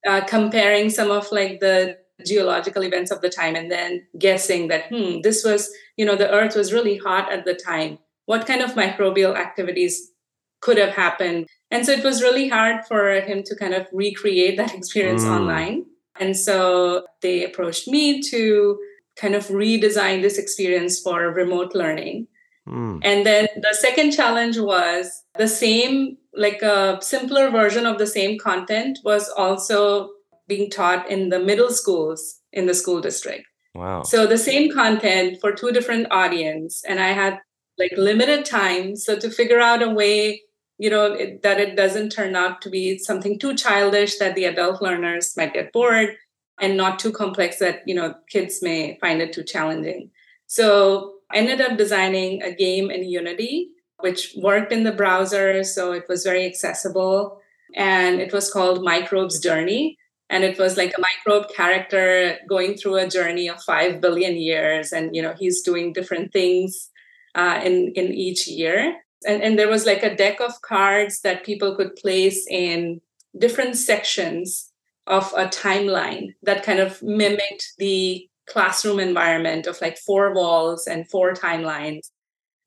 yeah. 0.05 0.13
uh, 0.13 0.25
comparing 0.25 0.91
some 0.91 1.13
of 1.13 1.31
like 1.31 1.61
the 1.61 1.97
geological 2.27 2.83
events 2.83 3.13
of 3.13 3.21
the 3.21 3.31
time 3.31 3.55
and 3.55 3.71
then 3.71 4.05
guessing 4.19 4.67
that, 4.69 4.89
hmm, 4.89 5.21
this 5.21 5.45
was, 5.45 5.71
you 5.97 6.05
know, 6.05 6.17
the 6.17 6.31
earth 6.33 6.57
was 6.57 6.73
really 6.73 6.97
hot 6.97 7.31
at 7.31 7.45
the 7.45 7.55
time. 7.55 7.99
What 8.31 8.47
kind 8.47 8.63
of 8.63 8.75
microbial 8.75 9.35
activities 9.37 10.13
could 10.61 10.79
have 10.79 10.95
happened? 11.05 11.49
And 11.73 11.85
so 11.85 11.91
it 11.91 12.05
was 12.05 12.23
really 12.23 12.49
hard 12.49 12.85
for 12.87 13.21
him 13.29 13.43
to 13.43 13.57
kind 13.57 13.75
of 13.75 13.89
recreate 13.93 14.57
that 14.57 14.73
experience 14.79 15.25
mm. 15.25 15.35
online. 15.37 15.87
And 16.21 16.37
so 16.37 17.07
they 17.23 17.45
approached 17.45 17.89
me 17.89 18.23
to 18.31 18.79
kind 19.17 19.35
of 19.35 19.49
redesign 19.49 20.23
this 20.23 20.39
experience 20.39 21.01
for 21.01 21.33
remote 21.43 21.75
learning. 21.75 22.29
Mm. 22.69 23.01
And 23.03 23.27
then 23.27 23.49
the 23.57 23.77
second 23.87 24.13
challenge 24.13 24.59
was 24.59 25.25
the 25.37 25.49
same, 25.49 26.17
like 26.33 26.63
a 26.63 26.99
simpler 27.03 27.51
version 27.51 27.85
of 27.85 27.99
the 27.99 28.07
same 28.07 28.39
content 28.39 29.01
was 29.05 29.29
also 29.37 30.11
being 30.47 30.71
taught 30.71 31.11
in 31.11 31.31
the 31.31 31.41
middle 31.41 31.73
schools 31.73 32.41
in 32.53 32.67
the 32.67 32.75
school 32.75 33.01
district. 33.01 33.45
Wow. 33.75 34.03
So 34.03 34.25
the 34.25 34.39
same 34.39 34.73
content 34.73 35.39
for 35.41 35.51
two 35.51 35.73
different 35.73 36.07
audience 36.13 36.85
and 36.89 37.01
I 37.01 37.09
had 37.09 37.41
like 37.81 37.93
limited 37.97 38.45
time. 38.45 38.95
So 38.95 39.19
to 39.19 39.31
figure 39.31 39.61
out 39.61 39.83
a 39.83 39.91
way 39.91 40.43
you 40.79 40.89
know 40.89 41.13
it, 41.13 41.43
that 41.43 41.61
it 41.61 41.77
doesn't 41.77 42.11
turn 42.11 42.35
out 42.35 42.63
to 42.63 42.71
be 42.71 42.97
something 42.97 43.39
too 43.39 43.55
childish 43.55 44.17
that 44.19 44.35
the 44.35 44.45
adult 44.45 44.81
learners 44.81 45.37
might 45.37 45.53
get 45.53 45.73
bored 45.75 46.17
and 46.59 46.77
not 46.77 46.99
too 46.99 47.13
complex 47.13 47.59
that 47.59 47.83
you 47.87 47.95
know 47.95 48.15
kids 48.31 48.63
may 48.63 48.97
find 49.01 49.21
it 49.21 49.33
too 49.33 49.45
challenging. 49.45 50.11
So 50.47 51.15
i 51.33 51.37
ended 51.37 51.61
up 51.61 51.79
designing 51.79 52.43
a 52.43 52.53
game 52.53 52.91
in 52.91 53.05
unity 53.05 53.71
which 54.03 54.35
worked 54.37 54.73
in 54.73 54.85
the 54.85 54.93
browser 54.93 55.63
so 55.65 55.93
it 55.93 56.07
was 56.09 56.25
very 56.25 56.45
accessible. 56.47 57.41
And 57.77 58.21
it 58.21 58.33
was 58.33 58.53
called 58.53 58.83
microbes 58.83 59.39
journey. 59.39 59.97
And 60.29 60.45
it 60.45 60.59
was 60.59 60.77
like 60.77 60.93
a 60.97 61.01
microbe 61.01 61.53
character 61.55 62.39
going 62.49 62.77
through 62.77 62.97
a 62.97 63.09
journey 63.09 63.49
of 63.49 63.63
5 63.63 64.01
billion 64.01 64.37
years. 64.37 64.93
And 64.93 65.15
you 65.15 65.23
know 65.23 65.35
he's 65.39 65.63
doing 65.63 65.93
different 65.93 66.33
things 66.33 66.90
uh, 67.35 67.61
in 67.65 67.93
in 67.95 68.13
each 68.13 68.49
year 68.49 68.97
and, 69.27 69.43
and 69.43 69.59
there 69.59 69.69
was 69.69 69.87
like 69.87 70.03
a 70.03 70.15
deck 70.15 70.41
of 70.41 70.63
cards 70.63 71.21
that 71.21 71.45
people 71.45 71.77
could 71.77 71.97
place 71.97 72.47
in 72.49 73.01
different 73.39 73.77
sections 73.77 74.71
of 75.07 75.33
a 75.37 75.47
timeline 75.47 76.35
that 76.43 76.63
kind 76.63 76.79
of 76.79 77.03
mimicked 77.03 77.73
the 77.79 78.27
classroom 78.49 78.99
environment 78.99 79.67
of 79.67 79.81
like 79.81 79.99
four 79.99 80.35
walls 80.35 80.87
and 80.87 81.09
four 81.09 81.33
timelines. 81.33 82.11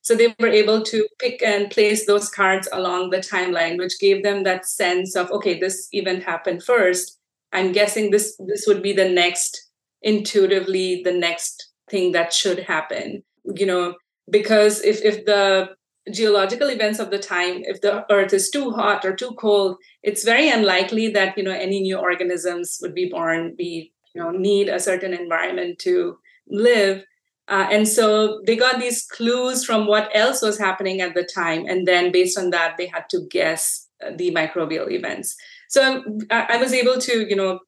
So 0.01 0.15
they 0.15 0.35
were 0.39 0.47
able 0.47 0.83
to 0.83 1.07
pick 1.19 1.41
and 1.41 1.71
place 1.71 2.05
those 2.05 2.29
cards 2.29 2.67
along 2.73 3.09
the 3.09 3.17
timeline, 3.17 3.77
which 3.77 3.99
gave 3.99 4.21
them 4.21 4.43
that 4.43 4.65
sense 4.65 5.15
of, 5.15 5.31
okay, 5.31 5.59
this 5.59 5.87
event 5.93 6.23
happened 6.23 6.63
first. 6.63 7.17
I'm 7.53 7.71
guessing 7.71 8.11
this 8.11 8.35
this 8.47 8.65
would 8.67 8.81
be 8.81 8.93
the 8.93 9.07
next 9.07 9.69
intuitively 10.01 11.01
the 11.03 11.13
next 11.13 11.71
thing 11.89 12.11
that 12.11 12.33
should 12.33 12.59
happen. 12.59 13.23
You 13.45 13.65
know, 13.65 13.95
because 14.29 14.81
if 14.81 15.01
if 15.03 15.25
the 15.25 15.69
geological 16.11 16.69
events 16.69 16.99
of 16.99 17.11
the 17.11 17.19
time 17.19 17.61
if 17.63 17.79
the 17.79 18.05
earth 18.11 18.33
is 18.33 18.49
too 18.49 18.71
hot 18.71 19.05
or 19.05 19.15
too 19.15 19.31
cold 19.39 19.77
it's 20.01 20.25
very 20.25 20.49
unlikely 20.49 21.07
that 21.07 21.37
you 21.37 21.43
know 21.43 21.51
any 21.51 21.79
new 21.79 21.97
organisms 21.97 22.79
would 22.81 22.93
be 22.93 23.07
born 23.09 23.55
be 23.55 23.93
you 24.13 24.21
know 24.21 24.31
need 24.31 24.69
a 24.69 24.79
certain 24.79 25.13
environment 25.13 25.79
to 25.79 26.17
live. 26.47 27.03
Uh, 27.47 27.67
and 27.71 27.87
so 27.87 28.41
they 28.45 28.55
got 28.55 28.79
these 28.79 29.05
clues 29.05 29.65
from 29.65 29.85
what 29.85 30.09
else 30.13 30.41
was 30.41 30.57
happening 30.57 31.01
at 31.01 31.13
the 31.13 31.23
time 31.23 31.65
and 31.67 31.85
then 31.85 32.11
based 32.11 32.37
on 32.37 32.51
that 32.51 32.77
they 32.77 32.87
had 32.87 33.09
to 33.09 33.19
guess 33.29 33.89
the 34.17 34.31
microbial 34.31 34.89
events. 34.89 35.35
So 35.67 36.03
I, 36.31 36.47
I 36.51 36.57
was 36.57 36.73
able 36.73 36.99
to 36.99 37.27
you 37.27 37.35
know 37.35 37.59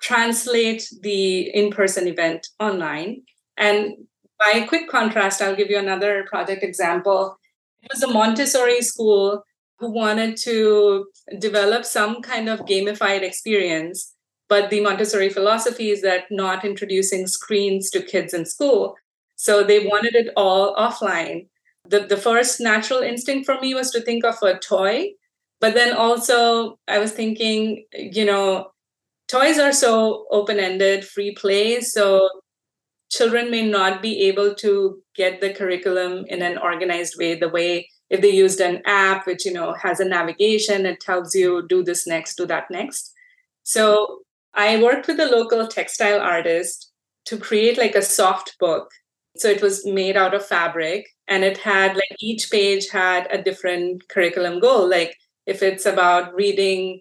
translate 0.00 0.88
the 1.02 1.42
in-person 1.54 2.08
event 2.08 2.48
online 2.58 3.22
and 3.56 3.92
by 4.44 4.66
quick 4.68 4.88
contrast 4.88 5.42
i'll 5.42 5.56
give 5.56 5.70
you 5.70 5.78
another 5.78 6.24
project 6.30 6.62
example 6.62 7.38
it 7.82 7.90
was 7.92 8.02
a 8.02 8.12
Montessori 8.12 8.80
school 8.80 9.42
who 9.78 9.90
wanted 9.90 10.36
to 10.36 11.06
develop 11.38 11.84
some 11.84 12.22
kind 12.22 12.48
of 12.48 12.60
gamified 12.60 13.22
experience. 13.22 14.14
But 14.48 14.70
the 14.70 14.80
Montessori 14.80 15.28
philosophy 15.28 15.90
is 15.90 16.02
that 16.02 16.24
not 16.30 16.64
introducing 16.64 17.26
screens 17.26 17.90
to 17.90 18.02
kids 18.02 18.32
in 18.32 18.46
school. 18.46 18.94
So 19.34 19.64
they 19.64 19.84
wanted 19.84 20.14
it 20.14 20.32
all 20.36 20.76
offline. 20.76 21.48
The, 21.88 22.00
the 22.00 22.16
first 22.16 22.60
natural 22.60 23.00
instinct 23.00 23.44
for 23.44 23.58
me 23.60 23.74
was 23.74 23.90
to 23.90 24.00
think 24.00 24.24
of 24.24 24.36
a 24.42 24.58
toy. 24.58 25.10
But 25.60 25.74
then 25.74 25.96
also, 25.96 26.78
I 26.86 26.98
was 26.98 27.12
thinking, 27.12 27.84
you 27.92 28.24
know, 28.24 28.70
toys 29.26 29.58
are 29.58 29.72
so 29.72 30.26
open 30.30 30.60
ended, 30.60 31.04
free 31.04 31.34
play. 31.34 31.80
So 31.80 32.28
children 33.12 33.50
may 33.50 33.62
not 33.68 34.00
be 34.00 34.22
able 34.22 34.54
to 34.54 35.00
get 35.14 35.40
the 35.40 35.52
curriculum 35.52 36.24
in 36.28 36.40
an 36.42 36.56
organized 36.58 37.14
way 37.18 37.34
the 37.34 37.48
way 37.48 37.88
if 38.08 38.20
they 38.22 38.30
used 38.30 38.60
an 38.60 38.80
app 38.86 39.26
which 39.26 39.44
you 39.46 39.52
know 39.52 39.72
has 39.74 40.00
a 40.00 40.04
navigation 40.04 40.86
it 40.86 41.00
tells 41.00 41.34
you 41.34 41.66
do 41.68 41.82
this 41.84 42.06
next 42.06 42.36
do 42.36 42.46
that 42.46 42.70
next. 42.70 43.12
So 43.62 44.20
i 44.54 44.82
worked 44.82 45.06
with 45.08 45.20
a 45.20 45.32
local 45.36 45.66
textile 45.66 46.20
artist 46.20 46.90
to 47.26 47.38
create 47.38 47.78
like 47.78 47.94
a 47.94 48.02
soft 48.02 48.56
book. 48.58 48.90
So 49.36 49.48
it 49.48 49.62
was 49.62 49.86
made 49.86 50.16
out 50.16 50.34
of 50.34 50.44
fabric 50.44 51.06
and 51.28 51.44
it 51.44 51.58
had 51.58 51.94
like 51.94 52.16
each 52.20 52.50
page 52.50 52.88
had 52.90 53.28
a 53.30 53.42
different 53.42 54.08
curriculum 54.08 54.58
goal. 54.60 54.88
Like 54.88 55.16
if 55.46 55.62
it's 55.62 55.86
about 55.86 56.34
reading 56.34 57.00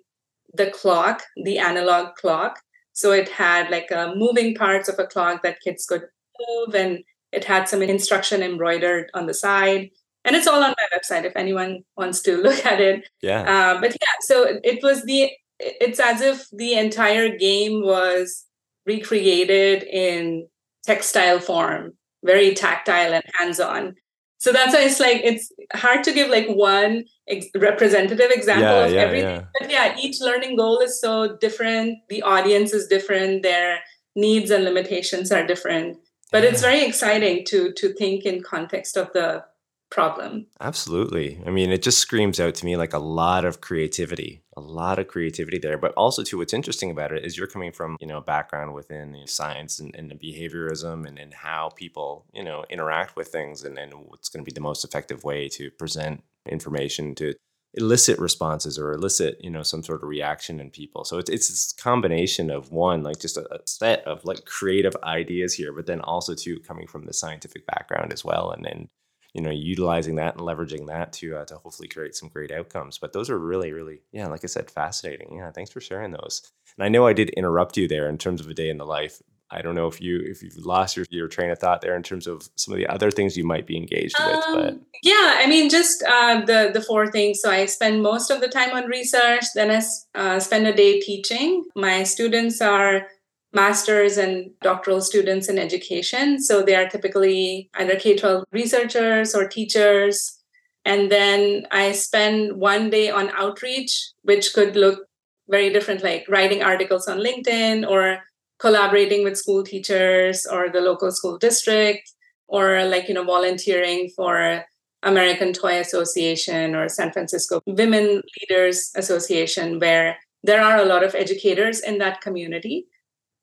the 0.53 0.69
clock 0.69 1.23
the 1.43 1.57
analog 1.57 2.15
clock 2.15 2.59
so 3.01 3.11
it 3.11 3.29
had 3.29 3.71
like 3.71 3.91
uh, 3.91 4.13
moving 4.15 4.53
parts 4.53 4.87
of 4.87 4.99
a 4.99 5.07
clock 5.07 5.41
that 5.41 5.59
kids 5.61 5.87
could 5.87 6.03
move, 6.47 6.75
and 6.75 6.99
it 7.31 7.43
had 7.43 7.67
some 7.67 7.81
instruction 7.81 8.43
embroidered 8.43 9.09
on 9.15 9.25
the 9.25 9.33
side. 9.33 9.89
And 10.23 10.35
it's 10.35 10.45
all 10.45 10.63
on 10.63 10.75
my 10.77 10.87
website 10.95 11.25
if 11.25 11.35
anyone 11.35 11.79
wants 11.97 12.21
to 12.21 12.37
look 12.43 12.63
at 12.63 12.79
it. 12.79 13.09
Yeah. 13.23 13.41
Uh, 13.41 13.81
but 13.81 13.89
yeah, 13.89 14.15
so 14.21 14.59
it 14.63 14.83
was 14.83 15.03
the. 15.05 15.31
It's 15.59 15.99
as 15.99 16.21
if 16.21 16.47
the 16.51 16.75
entire 16.75 17.35
game 17.35 17.81
was 17.83 18.45
recreated 18.85 19.81
in 19.81 20.47
textile 20.85 21.39
form, 21.39 21.93
very 22.23 22.53
tactile 22.53 23.13
and 23.13 23.23
hands-on 23.35 23.95
so 24.41 24.51
that's 24.51 24.73
why 24.73 24.81
it's 24.81 24.99
like 24.99 25.21
it's 25.23 25.51
hard 25.75 26.03
to 26.03 26.11
give 26.11 26.29
like 26.29 26.47
one 26.47 27.05
ex- 27.27 27.45
representative 27.55 28.31
example 28.31 28.63
yeah, 28.63 28.85
of 28.85 28.91
yeah, 28.91 29.01
everything 29.01 29.35
yeah. 29.35 29.45
but 29.59 29.69
yeah 29.69 29.95
each 29.99 30.19
learning 30.19 30.55
goal 30.57 30.79
is 30.79 30.99
so 30.99 31.37
different 31.37 31.99
the 32.09 32.21
audience 32.23 32.73
is 32.73 32.87
different 32.87 33.43
their 33.43 33.79
needs 34.15 34.49
and 34.49 34.63
limitations 34.63 35.31
are 35.31 35.45
different 35.45 35.97
but 36.31 36.43
it's 36.43 36.61
very 36.61 36.83
exciting 36.83 37.45
to 37.45 37.71
to 37.73 37.93
think 37.93 38.25
in 38.25 38.41
context 38.41 38.97
of 38.97 39.11
the 39.13 39.43
problem. 39.91 40.47
Absolutely. 40.59 41.39
I 41.45 41.51
mean, 41.51 41.69
it 41.69 41.83
just 41.83 41.99
screams 41.99 42.39
out 42.39 42.55
to 42.55 42.65
me 42.65 42.77
like 42.77 42.93
a 42.93 42.99
lot 42.99 43.45
of 43.45 43.61
creativity, 43.61 44.41
a 44.61 44.71
lot 44.71 44.99
of 44.99 45.07
creativity 45.07 45.57
there. 45.57 45.77
But 45.77 45.93
also, 45.93 46.23
too, 46.23 46.37
what's 46.37 46.53
interesting 46.53 46.91
about 46.91 47.11
it 47.11 47.25
is 47.25 47.37
you're 47.37 47.47
coming 47.47 47.71
from, 47.71 47.97
you 47.99 48.07
know, 48.07 48.17
a 48.17 48.21
background 48.21 48.73
within 48.73 49.11
the 49.11 49.27
science 49.27 49.79
and, 49.79 49.95
and 49.95 50.11
behaviorism 50.19 51.07
and, 51.07 51.17
and 51.17 51.33
how 51.33 51.69
people, 51.75 52.25
you 52.33 52.43
know, 52.43 52.65
interact 52.69 53.15
with 53.15 53.27
things 53.27 53.63
and, 53.63 53.77
and 53.77 53.93
what's 53.93 54.29
going 54.29 54.43
to 54.43 54.49
be 54.49 54.53
the 54.53 54.61
most 54.61 54.83
effective 54.83 55.23
way 55.23 55.49
to 55.49 55.71
present 55.71 56.23
information 56.47 57.15
to 57.15 57.33
elicit 57.75 58.19
responses 58.19 58.77
or 58.77 58.91
elicit 58.91 59.37
you 59.39 59.49
know 59.49 59.63
some 59.63 59.81
sort 59.81 60.03
of 60.03 60.09
reaction 60.09 60.59
in 60.59 60.69
people 60.69 61.05
so 61.05 61.17
it's 61.17 61.29
it's 61.29 61.47
this 61.47 61.71
combination 61.71 62.49
of 62.49 62.69
one 62.69 63.01
like 63.01 63.17
just 63.17 63.37
a, 63.37 63.53
a, 63.53 63.59
set 63.65 64.05
of 64.05 64.25
like 64.25 64.43
creative 64.43 64.93
ideas 65.03 65.53
here 65.53 65.71
but 65.71 65.85
then 65.85 66.01
also 66.01 66.35
too 66.35 66.59
coming 66.67 66.85
from 66.85 67.05
the 67.05 67.13
scientific 67.13 67.65
background 67.67 68.11
as 68.11 68.25
well 68.25 68.51
and 68.51 68.65
then 68.65 68.89
you 69.33 69.41
know 69.41 69.49
utilizing 69.49 70.15
that 70.15 70.35
and 70.35 70.43
leveraging 70.45 70.87
that 70.87 71.13
to 71.13 71.37
uh, 71.37 71.45
to 71.45 71.55
hopefully 71.55 71.87
create 71.87 72.15
some 72.15 72.29
great 72.29 72.51
outcomes. 72.51 72.97
But 72.97 73.13
those 73.13 73.29
are 73.29 73.39
really 73.39 73.71
really 73.71 74.01
yeah 74.11 74.27
like 74.27 74.43
i 74.43 74.47
said 74.47 74.69
fascinating. 74.69 75.35
Yeah 75.37 75.51
thanks 75.51 75.71
for 75.71 75.81
sharing 75.81 76.11
those. 76.11 76.51
And 76.77 76.85
i 76.85 76.89
know 76.89 77.07
i 77.07 77.13
did 77.13 77.29
interrupt 77.31 77.77
you 77.77 77.87
there 77.87 78.09
in 78.09 78.17
terms 78.17 78.41
of 78.41 78.49
a 78.49 78.53
day 78.53 78.69
in 78.69 78.77
the 78.77 78.85
life. 78.85 79.21
I 79.53 79.61
don't 79.61 79.75
know 79.75 79.87
if 79.87 79.99
you 79.99 80.21
if 80.23 80.41
you've 80.41 80.57
lost 80.57 80.95
your, 80.95 81.05
your 81.09 81.27
train 81.27 81.49
of 81.49 81.59
thought 81.59 81.81
there 81.81 81.95
in 81.95 82.03
terms 82.03 82.25
of 82.25 82.47
some 82.55 82.73
of 82.73 82.77
the 82.77 82.87
other 82.87 83.11
things 83.11 83.35
you 83.35 83.43
might 83.43 83.67
be 83.67 83.75
engaged 83.75 84.19
um, 84.19 84.31
with 84.31 84.45
but 84.53 84.79
yeah 85.03 85.39
i 85.39 85.45
mean 85.47 85.69
just 85.69 86.03
uh, 86.03 86.41
the 86.45 86.71
the 86.73 86.81
four 86.81 87.11
things. 87.11 87.41
So 87.41 87.51
i 87.51 87.65
spend 87.65 88.01
most 88.01 88.31
of 88.31 88.39
the 88.39 88.47
time 88.47 88.71
on 88.71 88.85
research 88.85 89.43
then 89.55 89.69
i 89.69 89.81
uh, 90.17 90.39
spend 90.39 90.67
a 90.67 90.73
day 90.73 90.99
teaching. 90.99 91.65
My 91.75 92.03
students 92.03 92.61
are 92.61 93.07
master's 93.53 94.17
and 94.17 94.51
doctoral 94.61 95.01
students 95.01 95.49
in 95.49 95.57
education. 95.57 96.41
So 96.41 96.61
they 96.61 96.75
are 96.75 96.87
typically 96.87 97.69
either 97.75 97.97
K 97.97 98.15
12 98.15 98.45
researchers 98.51 99.35
or 99.35 99.47
teachers. 99.47 100.37
And 100.85 101.11
then 101.11 101.67
I 101.71 101.91
spend 101.91 102.57
one 102.57 102.89
day 102.89 103.09
on 103.09 103.29
outreach, 103.31 104.11
which 104.23 104.53
could 104.53 104.75
look 104.75 105.05
very 105.49 105.69
different, 105.69 106.03
like 106.03 106.25
writing 106.29 106.63
articles 106.63 107.07
on 107.07 107.19
LinkedIn 107.19 107.87
or 107.87 108.19
collaborating 108.59 109.23
with 109.23 109.37
school 109.37 109.63
teachers 109.63 110.45
or 110.45 110.69
the 110.69 110.81
local 110.81 111.11
school 111.11 111.37
district 111.37 112.11
or 112.47 112.85
like, 112.85 113.07
you 113.07 113.13
know, 113.13 113.23
volunteering 113.23 114.09
for 114.15 114.63
American 115.03 115.51
Toy 115.51 115.79
Association 115.79 116.75
or 116.75 116.87
San 116.87 117.11
Francisco 117.11 117.61
Women 117.65 118.21
Leaders 118.39 118.91
Association, 118.95 119.79
where 119.79 120.17
there 120.43 120.61
are 120.61 120.77
a 120.77 120.85
lot 120.85 121.03
of 121.03 121.15
educators 121.15 121.79
in 121.79 121.97
that 121.99 122.21
community. 122.21 122.85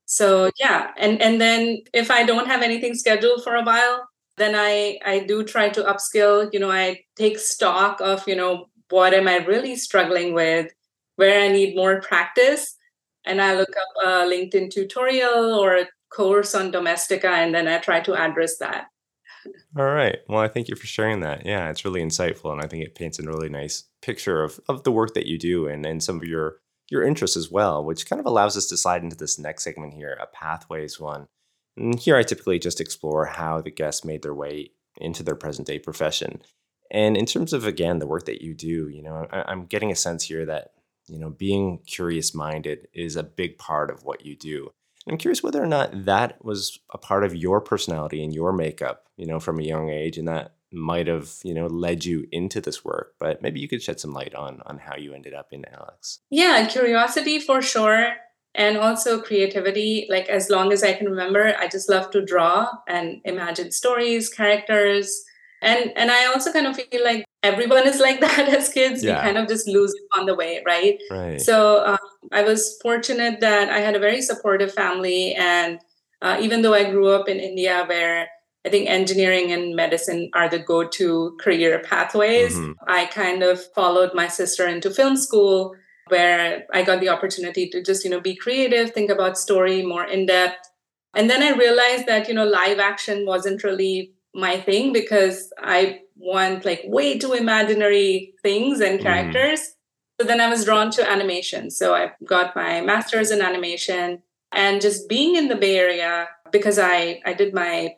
So 0.08 0.50
yeah, 0.58 0.92
and 0.96 1.20
and 1.20 1.38
then 1.38 1.82
if 1.92 2.10
I 2.10 2.24
don't 2.24 2.46
have 2.46 2.62
anything 2.62 2.94
scheduled 2.94 3.44
for 3.44 3.56
a 3.56 3.62
while, 3.62 4.08
then 4.38 4.54
I 4.56 4.98
I 5.04 5.18
do 5.20 5.44
try 5.44 5.68
to 5.68 5.82
upskill. 5.82 6.48
You 6.50 6.60
know, 6.60 6.70
I 6.70 7.00
take 7.16 7.38
stock 7.38 8.00
of 8.00 8.26
you 8.26 8.34
know 8.34 8.68
what 8.88 9.12
am 9.12 9.28
I 9.28 9.36
really 9.44 9.76
struggling 9.76 10.32
with, 10.32 10.72
where 11.16 11.42
I 11.42 11.48
need 11.48 11.76
more 11.76 12.00
practice, 12.00 12.74
and 13.26 13.42
I 13.42 13.54
look 13.54 13.68
up 13.68 14.06
a 14.06 14.08
LinkedIn 14.26 14.70
tutorial 14.70 15.54
or 15.54 15.76
a 15.76 15.88
course 16.10 16.54
on 16.54 16.72
Domestika, 16.72 17.28
and 17.28 17.54
then 17.54 17.68
I 17.68 17.76
try 17.76 18.00
to 18.00 18.14
address 18.14 18.56
that. 18.58 18.86
All 19.76 19.84
right. 19.84 20.18
Well, 20.26 20.40
I 20.40 20.48
thank 20.48 20.68
you 20.68 20.76
for 20.76 20.86
sharing 20.86 21.20
that. 21.20 21.44
Yeah, 21.44 21.68
it's 21.68 21.84
really 21.84 22.00
insightful, 22.02 22.50
and 22.50 22.62
I 22.62 22.66
think 22.66 22.82
it 22.82 22.94
paints 22.94 23.18
a 23.18 23.24
really 23.24 23.50
nice 23.50 23.84
picture 24.00 24.42
of 24.42 24.58
of 24.70 24.84
the 24.84 24.92
work 24.92 25.12
that 25.14 25.26
you 25.26 25.38
do 25.38 25.66
and 25.68 25.84
and 25.84 26.02
some 26.02 26.16
of 26.16 26.24
your 26.24 26.60
your 26.90 27.02
interests 27.02 27.36
as 27.36 27.50
well, 27.50 27.84
which 27.84 28.08
kind 28.08 28.20
of 28.20 28.26
allows 28.26 28.56
us 28.56 28.66
to 28.66 28.76
slide 28.76 29.02
into 29.02 29.16
this 29.16 29.38
next 29.38 29.64
segment 29.64 29.94
here, 29.94 30.18
a 30.20 30.26
pathways 30.26 30.98
one. 30.98 31.28
And 31.76 31.98
here 31.98 32.16
I 32.16 32.22
typically 32.22 32.58
just 32.58 32.80
explore 32.80 33.26
how 33.26 33.60
the 33.60 33.70
guests 33.70 34.04
made 34.04 34.22
their 34.22 34.34
way 34.34 34.70
into 34.96 35.22
their 35.22 35.36
present 35.36 35.66
day 35.66 35.78
profession. 35.78 36.42
And 36.90 37.16
in 37.16 37.26
terms 37.26 37.52
of 37.52 37.66
again 37.66 37.98
the 37.98 38.06
work 38.06 38.24
that 38.24 38.42
you 38.42 38.54
do, 38.54 38.88
you 38.88 39.02
know, 39.02 39.26
I, 39.30 39.44
I'm 39.46 39.66
getting 39.66 39.92
a 39.92 39.96
sense 39.96 40.24
here 40.24 40.46
that 40.46 40.72
you 41.06 41.18
know 41.18 41.30
being 41.30 41.78
curious 41.86 42.34
minded 42.34 42.88
is 42.92 43.16
a 43.16 43.22
big 43.22 43.58
part 43.58 43.90
of 43.90 44.04
what 44.04 44.24
you 44.24 44.36
do. 44.36 44.72
I'm 45.08 45.18
curious 45.18 45.42
whether 45.42 45.62
or 45.62 45.66
not 45.66 46.04
that 46.04 46.44
was 46.44 46.78
a 46.92 46.98
part 46.98 47.24
of 47.24 47.34
your 47.34 47.60
personality 47.60 48.22
and 48.22 48.34
your 48.34 48.52
makeup, 48.52 49.06
you 49.16 49.26
know, 49.26 49.40
from 49.40 49.58
a 49.58 49.62
young 49.64 49.88
age, 49.88 50.18
and 50.18 50.28
that 50.28 50.54
might 50.72 51.06
have, 51.06 51.30
you 51.44 51.54
know, 51.54 51.66
led 51.66 52.04
you 52.04 52.26
into 52.30 52.60
this 52.60 52.84
work. 52.84 53.14
But 53.18 53.42
maybe 53.42 53.60
you 53.60 53.68
could 53.68 53.82
shed 53.82 54.00
some 54.00 54.12
light 54.12 54.34
on 54.34 54.60
on 54.66 54.78
how 54.78 54.96
you 54.96 55.14
ended 55.14 55.34
up 55.34 55.48
in 55.52 55.62
LX. 55.62 56.18
Yeah, 56.30 56.66
curiosity 56.66 57.38
for 57.40 57.62
sure, 57.62 58.14
and 58.54 58.76
also 58.76 59.20
creativity. 59.20 60.06
Like 60.08 60.28
as 60.28 60.50
long 60.50 60.72
as 60.72 60.82
I 60.82 60.92
can 60.92 61.08
remember, 61.08 61.54
I 61.58 61.68
just 61.68 61.88
love 61.88 62.10
to 62.12 62.24
draw 62.24 62.68
and 62.86 63.20
imagine 63.24 63.70
stories, 63.70 64.28
characters, 64.28 65.24
and 65.62 65.92
and 65.96 66.10
I 66.10 66.26
also 66.26 66.52
kind 66.52 66.66
of 66.66 66.76
feel 66.76 67.04
like 67.04 67.24
everyone 67.42 67.86
is 67.86 68.00
like 68.00 68.20
that 68.26 68.48
as 68.48 68.68
kids. 68.68 69.02
Yeah. 69.02 69.16
We 69.16 69.22
kind 69.22 69.38
of 69.38 69.48
just 69.48 69.66
lose 69.66 69.94
it 69.94 70.18
on 70.18 70.26
the 70.26 70.34
way, 70.34 70.62
right? 70.66 70.98
Right. 71.10 71.40
So 71.40 71.84
um, 71.84 71.98
I 72.32 72.42
was 72.42 72.78
fortunate 72.82 73.40
that 73.40 73.68
I 73.70 73.78
had 73.78 73.96
a 73.96 74.00
very 74.00 74.22
supportive 74.22 74.72
family, 74.72 75.34
and 75.34 75.80
uh, 76.20 76.38
even 76.40 76.62
though 76.62 76.74
I 76.74 76.90
grew 76.90 77.08
up 77.08 77.28
in 77.28 77.38
India, 77.38 77.84
where 77.86 78.28
I 78.68 78.70
think 78.70 78.90
engineering 78.90 79.50
and 79.50 79.74
medicine 79.74 80.28
are 80.34 80.46
the 80.46 80.58
go-to 80.58 81.34
career 81.40 81.78
pathways, 81.78 82.54
mm-hmm. 82.54 82.72
I 82.86 83.06
kind 83.06 83.42
of 83.42 83.64
followed 83.72 84.12
my 84.12 84.28
sister 84.28 84.66
into 84.66 84.90
film 84.90 85.16
school, 85.16 85.74
where 86.08 86.66
I 86.70 86.82
got 86.82 87.00
the 87.00 87.08
opportunity 87.08 87.70
to 87.70 87.82
just 87.82 88.04
you 88.04 88.10
know 88.10 88.20
be 88.20 88.36
creative, 88.36 88.90
think 88.90 89.08
about 89.08 89.38
story 89.38 89.80
more 89.82 90.04
in 90.04 90.26
depth, 90.26 90.68
and 91.14 91.30
then 91.30 91.42
I 91.42 91.56
realized 91.56 92.04
that 92.08 92.28
you 92.28 92.34
know 92.34 92.44
live 92.44 92.78
action 92.78 93.24
wasn't 93.24 93.64
really 93.64 94.12
my 94.34 94.60
thing 94.60 94.92
because 94.92 95.50
I 95.58 96.00
want 96.16 96.66
like 96.66 96.82
way 96.84 97.18
too 97.18 97.32
imaginary 97.32 98.34
things 98.42 98.80
and 98.80 99.00
mm. 99.00 99.02
characters. 99.02 99.60
Mm. 99.60 100.20
So 100.20 100.26
then 100.26 100.42
I 100.42 100.50
was 100.50 100.66
drawn 100.66 100.90
to 100.90 101.10
animation. 101.10 101.70
So 101.70 101.94
I 101.94 102.12
got 102.26 102.54
my 102.54 102.82
master's 102.82 103.30
in 103.30 103.40
animation 103.40 104.22
and 104.52 104.82
just 104.82 105.08
being 105.08 105.36
in 105.36 105.48
the 105.48 105.56
Bay 105.56 105.78
Area 105.78 106.28
because 106.52 106.78
I 106.78 107.22
I 107.24 107.32
did 107.32 107.54
my 107.54 107.94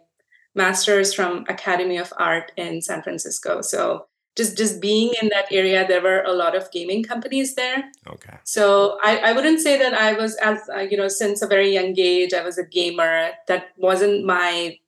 master's 0.54 1.12
from 1.14 1.44
Academy 1.48 1.96
of 1.96 2.12
Art 2.18 2.52
in 2.56 2.82
San 2.82 3.02
Francisco. 3.02 3.62
So 3.62 4.06
just 4.36 4.56
just 4.56 4.80
being 4.80 5.12
in 5.20 5.28
that 5.28 5.46
area, 5.50 5.86
there 5.86 6.02
were 6.02 6.22
a 6.22 6.32
lot 6.32 6.56
of 6.56 6.70
gaming 6.70 7.02
companies 7.02 7.54
there. 7.54 7.90
Okay. 8.06 8.36
So 8.44 8.98
I, 9.02 9.18
I 9.18 9.32
wouldn't 9.32 9.60
say 9.60 9.78
that 9.78 9.94
I 9.94 10.12
was 10.14 10.36
as 10.36 10.60
uh, 10.74 10.80
you 10.80 10.96
know 10.96 11.08
since 11.08 11.42
a 11.42 11.46
very 11.46 11.72
young 11.72 11.94
age 11.98 12.32
I 12.32 12.42
was 12.42 12.58
a 12.58 12.64
gamer. 12.64 13.30
That 13.48 13.68
wasn't 13.76 14.24
my 14.24 14.78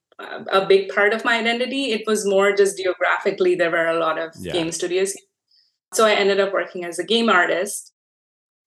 a 0.51 0.67
big 0.67 0.89
part 0.89 1.13
of 1.13 1.25
my 1.25 1.39
identity. 1.39 1.93
It 1.93 2.07
was 2.07 2.27
more 2.27 2.53
just 2.55 2.77
geographically, 2.77 3.55
there 3.55 3.71
were 3.71 3.89
a 3.89 3.99
lot 3.99 4.19
of 4.19 4.33
yeah. 4.39 4.53
game 4.53 4.73
studios. 4.73 5.17
So 5.95 6.07
I 6.07 6.13
ended 6.13 6.41
up 6.41 6.53
working 6.53 6.85
as 6.85 6.99
a 6.99 7.05
game 7.05 7.29
artist. 7.29 7.93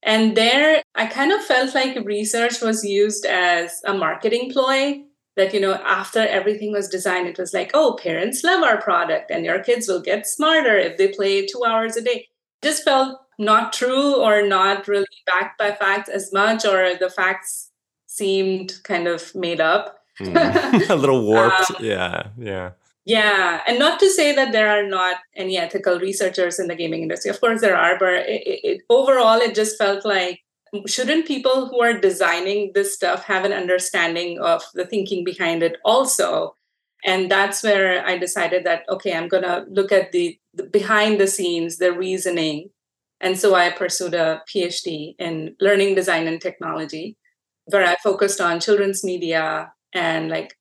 And 0.03 0.38
there, 0.38 0.84
I 0.93 1.08
kind 1.08 1.31
of 1.31 1.43
felt 1.43 1.73
like 1.73 1.97
research 2.05 2.62
was 2.62 2.84
used 2.84 3.25
as 3.25 3.81
a 3.86 3.93
marketing 3.93 4.51
ploy. 4.51 5.03
That, 5.36 5.54
you 5.54 5.60
know, 5.60 5.74
after 5.74 6.19
everything 6.19 6.71
was 6.71 6.88
designed, 6.88 7.28
it 7.28 7.38
was 7.38 7.54
like, 7.54 7.71
oh, 7.74 7.98
parents 8.02 8.43
love 8.43 8.63
our 8.63 8.82
product 8.82 9.32
and 9.32 9.43
your 9.43 9.62
kids 9.62 9.88
will 9.88 10.02
get 10.02 10.26
smarter 10.26 10.78
if 10.78 10.98
they 10.98 11.10
play 11.10 11.45
two 11.45 11.63
hours 11.65 11.98
a 11.98 12.02
day. 12.02 12.30
Just 12.62 12.86
felt 12.86 13.19
not 13.38 13.74
true 13.74 14.15
or 14.15 14.41
not 14.48 14.88
really 14.88 15.06
backed 15.26 15.58
by 15.58 15.71
facts 15.71 16.10
as 16.10 16.32
much, 16.32 16.65
or 16.65 16.95
the 16.95 17.10
facts 17.10 17.71
seemed 18.08 18.74
kind 18.84 19.08
of 19.08 19.34
made 19.36 19.60
up. 19.60 20.00
Mm. 20.19 20.89
a 20.89 20.95
little 20.95 21.26
warped. 21.26 21.71
Um, 21.76 21.84
yeah, 21.84 22.28
yeah. 22.38 22.71
Yeah, 23.06 23.62
and 23.67 23.78
not 23.78 24.00
to 24.00 24.10
say 24.10 24.34
that 24.34 24.52
there 24.52 24.67
are 24.67 24.88
not 24.88 25.17
any 25.36 25.60
ethical 25.60 26.00
researchers 26.00 26.58
in 26.58 26.67
the 26.67 26.76
gaming 26.76 27.04
industry. 27.04 27.30
Of 27.30 27.39
course, 27.39 27.62
there 27.62 27.78
are, 27.78 28.00
but 28.00 28.13
it, 28.28 28.41
it, 28.63 28.82
overall, 28.89 29.38
it 29.38 29.54
just 29.54 29.78
felt 29.78 30.04
like 30.04 30.41
shouldn't 30.88 31.28
people 31.28 31.67
who 31.67 31.82
are 31.82 31.97
designing 31.97 32.71
this 32.73 32.93
stuff 32.93 33.23
have 33.25 33.45
an 33.45 33.54
understanding 33.54 34.39
of 34.39 34.63
the 34.73 34.86
thinking 34.86 35.23
behind 35.23 35.63
it 35.63 35.78
also? 35.86 36.56
And 37.04 37.30
that's 37.30 37.63
where 37.63 38.06
I 38.06 38.17
decided 38.17 38.65
that 38.65 38.84
okay, 38.89 39.15
I'm 39.15 39.28
gonna 39.28 39.65
look 39.69 39.91
at 39.91 40.12
the, 40.12 40.39
the 40.54 40.63
behind 40.63 41.19
the 41.19 41.28
scenes, 41.28 41.78
the 41.78 41.93
reasoning, 41.93 42.69
and 43.21 43.38
so 43.38 43.56
I 43.56 43.69
pursued 43.71 44.13
a 44.13 44.41
PhD 44.49 45.15
in 45.19 45.56
learning 45.60 45.95
design 45.95 46.28
and 46.28 46.41
technology, 46.41 47.17
where 47.65 47.86
I 47.86 47.95
focused 48.04 48.41
on 48.41 48.60
children's 48.60 49.04
media, 49.04 49.71
and 49.93 50.30
like 50.30 50.58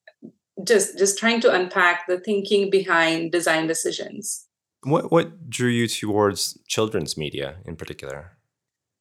just 0.64 0.98
just 0.98 1.18
trying 1.18 1.40
to 1.40 1.52
unpack 1.52 2.06
the 2.06 2.20
thinking 2.20 2.70
behind 2.70 3.32
design 3.32 3.66
decisions. 3.66 4.46
What 4.82 5.10
what 5.10 5.48
drew 5.48 5.70
you 5.70 5.88
towards 5.88 6.58
children's 6.68 7.16
media 7.16 7.56
in 7.64 7.76
particular 7.76 8.36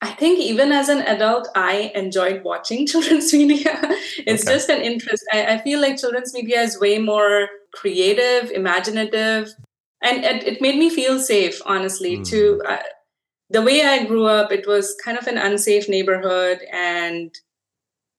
I 0.03 0.11
think 0.11 0.39
even 0.39 0.73
as 0.73 0.89
an 0.89 0.99
adult, 0.99 1.47
I 1.55 1.89
enjoyed 1.95 2.43
watching 2.43 2.85
children's 2.91 3.31
media. 3.33 3.79
it's 4.27 4.43
okay. 4.43 4.53
just 4.53 4.69
an 4.69 4.81
interest. 4.81 5.23
I, 5.31 5.45
I, 5.53 5.57
feel 5.59 5.79
like 5.79 5.97
children's 5.97 6.33
media 6.33 6.59
is 6.59 6.77
way 6.77 6.99
more 6.99 7.47
creative, 7.73 8.51
imaginative, 8.51 9.47
and 10.01 10.25
it, 10.25 10.43
it 10.43 10.61
made 10.61 10.77
me 10.77 10.89
feel 10.89 11.19
safe, 11.19 11.61
honestly. 11.65 12.17
Mm. 12.17 12.29
To 12.31 12.61
uh, 12.67 12.83
the 13.49 13.61
way 13.61 13.83
I 13.83 14.03
grew 14.03 14.25
up, 14.25 14.51
it 14.51 14.67
was 14.67 14.93
kind 15.05 15.17
of 15.17 15.25
an 15.27 15.37
unsafe 15.37 15.87
neighborhood, 15.87 16.59
and 16.69 17.33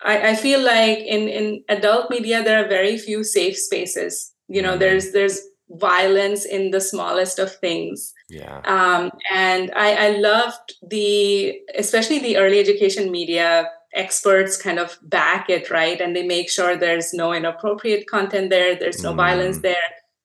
I, 0.03 0.31
I 0.31 0.37
feel 0.37 0.65
like 0.65 1.01
in 1.01 1.29
in 1.29 1.65
adult 1.69 2.09
media 2.09 2.43
there 2.43 2.65
are 2.65 2.69
very 2.69 2.97
few 2.97 3.25
safe 3.25 3.59
spaces. 3.59 4.33
You 4.49 4.63
know, 4.63 4.77
mm. 4.77 4.79
there's 4.79 5.13
there's 5.13 5.39
violence 5.71 6.45
in 6.45 6.71
the 6.71 6.81
smallest 6.81 7.39
of 7.39 7.55
things. 7.57 8.13
Yeah. 8.29 8.61
Um, 8.65 9.11
and 9.31 9.73
I, 9.75 10.09
I 10.09 10.09
loved 10.19 10.75
the 10.89 11.59
especially 11.77 12.19
the 12.19 12.37
early 12.37 12.59
education 12.59 13.11
media 13.11 13.69
experts 13.95 14.61
kind 14.61 14.79
of 14.79 14.99
back 15.03 15.49
it 15.49 15.71
right? 15.71 16.01
And 16.01 16.15
they 16.15 16.27
make 16.27 16.51
sure 16.51 16.77
there's 16.77 17.15
no 17.15 17.33
inappropriate 17.33 18.07
content 18.07 18.51
there 18.51 18.75
there's 18.75 19.03
no 19.03 19.13
mm. 19.13 19.17
violence 19.17 19.59
there. 19.59 19.77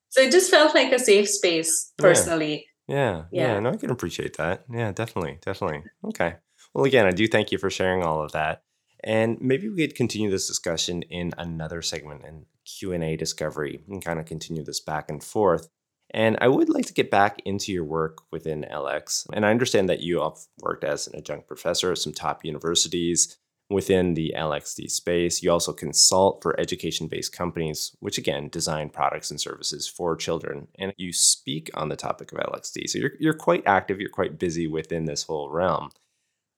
So 0.10 0.22
it 0.22 0.32
just 0.32 0.50
felt 0.50 0.74
like 0.74 0.92
a 0.92 1.00
safe 1.00 1.30
space 1.30 1.92
personally. 1.98 2.68
Yeah. 2.88 3.26
yeah 3.32 3.54
yeah. 3.54 3.60
no 3.60 3.70
i 3.72 3.78
can 3.78 3.92
appreciate 3.92 4.38
that. 4.38 4.66
Yeah 4.72 4.92
definitely 4.92 5.40
definitely. 5.42 5.84
Okay. 6.06 6.36
Well 6.74 6.86
again 6.86 7.06
i 7.06 7.12
do 7.12 7.28
thank 7.28 7.52
you 7.52 7.58
for 7.58 7.70
sharing 7.70 8.04
all 8.04 8.24
of 8.24 8.32
that 8.34 8.64
and 9.04 9.40
maybe 9.42 9.70
we 9.70 9.88
could 9.88 9.96
continue 9.96 10.30
this 10.30 10.48
discussion 10.48 11.04
in 11.04 11.32
another 11.38 11.82
segment 11.82 12.26
in 12.26 12.46
Q&A 12.66 13.16
discovery 13.16 13.82
and 13.88 14.04
kind 14.04 14.20
of 14.20 14.26
continue 14.26 14.64
this 14.64 14.80
back 14.80 15.10
and 15.10 15.24
forth. 15.24 15.70
And 16.12 16.38
I 16.42 16.48
would 16.48 16.70
like 16.70 16.88
to 16.88 16.94
get 16.94 17.12
back 17.12 17.40
into 17.46 17.72
your 17.72 17.84
work 17.84 18.20
within 18.32 18.66
LX. 18.72 19.28
And 19.34 19.46
I 19.46 19.52
understand 19.52 19.90
that 19.90 20.02
you 20.02 20.22
have 20.22 20.38
worked 20.60 20.84
as 20.84 21.08
an 21.08 21.16
adjunct 21.16 21.48
professor 21.48 21.92
at 21.92 22.00
some 22.00 22.14
top 22.14 22.44
universities 22.44 23.38
within 23.70 24.16
the 24.16 24.34
LXD 24.36 24.90
space. 24.90 25.44
You 25.44 25.52
also 25.52 25.72
consult 25.72 26.42
for 26.42 26.60
education 26.60 27.08
based 27.08 27.32
companies, 27.32 27.96
which 28.00 28.18
again 28.18 28.50
design 28.50 28.90
products 28.90 29.30
and 29.30 29.40
services 29.40 29.88
for 29.88 30.16
children. 30.16 30.68
And 30.80 30.94
you 30.98 31.14
speak 31.14 31.70
on 31.76 31.90
the 31.90 31.96
topic 31.96 32.32
of 32.32 32.40
LXD. 32.40 32.90
So 32.90 32.98
you're, 32.98 33.12
you're 33.20 33.34
quite 33.36 33.64
active, 33.68 34.00
you're 34.00 34.10
quite 34.10 34.40
busy 34.40 34.68
within 34.68 35.06
this 35.06 35.24
whole 35.24 35.52
realm. 35.52 35.92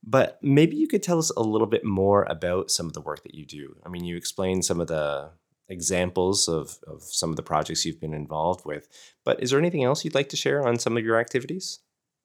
But 0.03 0.39
maybe 0.41 0.75
you 0.75 0.87
could 0.87 1.03
tell 1.03 1.19
us 1.19 1.31
a 1.37 1.41
little 1.41 1.67
bit 1.67 1.85
more 1.85 2.23
about 2.23 2.71
some 2.71 2.87
of 2.87 2.93
the 2.93 3.01
work 3.01 3.23
that 3.23 3.35
you 3.35 3.45
do. 3.45 3.75
I 3.85 3.89
mean, 3.89 4.03
you 4.03 4.17
explained 4.17 4.65
some 4.65 4.81
of 4.81 4.87
the 4.87 5.31
examples 5.69 6.47
of, 6.47 6.79
of 6.87 7.03
some 7.03 7.29
of 7.29 7.35
the 7.35 7.43
projects 7.43 7.85
you've 7.85 8.01
been 8.01 8.13
involved 8.13 8.65
with, 8.65 8.87
but 9.23 9.41
is 9.41 9.51
there 9.51 9.59
anything 9.59 9.83
else 9.83 10.03
you'd 10.03 10.15
like 10.15 10.29
to 10.29 10.35
share 10.35 10.67
on 10.67 10.79
some 10.79 10.97
of 10.97 11.03
your 11.03 11.19
activities? 11.19 11.79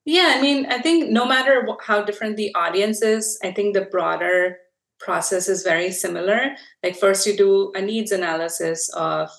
Yeah, 0.04 0.34
I 0.36 0.40
mean, 0.40 0.66
I 0.66 0.78
think 0.78 1.10
no 1.10 1.26
matter 1.26 1.66
how 1.84 2.02
different 2.02 2.36
the 2.36 2.54
audience 2.54 3.02
is, 3.02 3.38
I 3.42 3.52
think 3.52 3.74
the 3.74 3.82
broader 3.82 4.58
process 4.98 5.48
is 5.48 5.62
very 5.62 5.90
similar. 5.90 6.54
Like, 6.82 6.96
first, 6.96 7.26
you 7.26 7.36
do 7.36 7.72
a 7.74 7.82
needs 7.82 8.12
analysis 8.12 8.88
of 8.94 9.30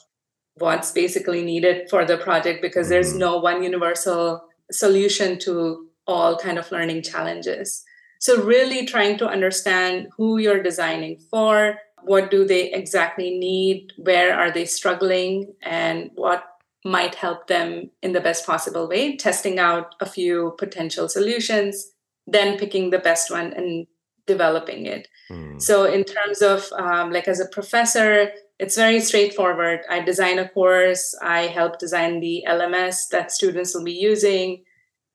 what's 0.56 0.92
basically 0.92 1.44
needed 1.44 1.90
for 1.90 2.06
the 2.06 2.18
project 2.18 2.62
because 2.62 2.88
mm-hmm. 2.88 2.94
there's 2.94 3.14
no 3.14 3.38
one 3.38 3.64
universal 3.64 4.42
solution 4.72 5.40
to 5.40 5.88
all 6.06 6.38
kind 6.38 6.58
of 6.58 6.72
learning 6.72 7.02
challenges. 7.02 7.84
So, 8.20 8.42
really 8.42 8.86
trying 8.86 9.18
to 9.20 9.28
understand 9.28 10.08
who 10.16 10.38
you're 10.38 10.64
designing 10.64 11.18
for, 11.30 11.78
what 12.04 12.32
do 12.32 12.46
they 12.46 12.72
exactly 12.72 13.38
need, 13.38 13.94
where 13.98 14.34
are 14.38 14.52
they 14.52 14.66
struggling, 14.66 15.54
and 15.62 16.12
what 16.16 16.44
might 16.86 17.16
help 17.16 17.48
them 17.48 17.90
in 18.02 18.14
the 18.14 18.22
best 18.22 18.46
possible 18.46 18.88
way, 18.88 19.18
testing 19.18 19.60
out 19.60 19.96
a 20.00 20.06
few 20.06 20.56
potential 20.58 21.10
solutions, 21.10 21.92
then 22.26 22.58
picking 22.58 22.90
the 22.90 23.00
best 23.00 23.30
one 23.30 23.54
and 23.54 23.88
developing 24.26 24.86
it. 24.86 25.08
Mm. 25.32 25.62
So, 25.62 25.86
in 25.86 26.04
terms 26.04 26.42
of 26.42 26.72
um, 26.74 27.12
like 27.12 27.28
as 27.28 27.40
a 27.40 27.48
professor, 27.48 28.32
it's 28.60 28.76
very 28.76 29.00
straightforward. 29.00 29.82
I 29.90 30.02
design 30.02 30.40
a 30.40 30.50
course, 30.50 31.16
I 31.22 31.42
help 31.44 31.80
design 31.80 32.20
the 32.20 32.44
LMS 32.48 33.10
that 33.12 33.32
students 33.32 33.76
will 33.76 33.84
be 33.84 33.94
using, 33.94 34.64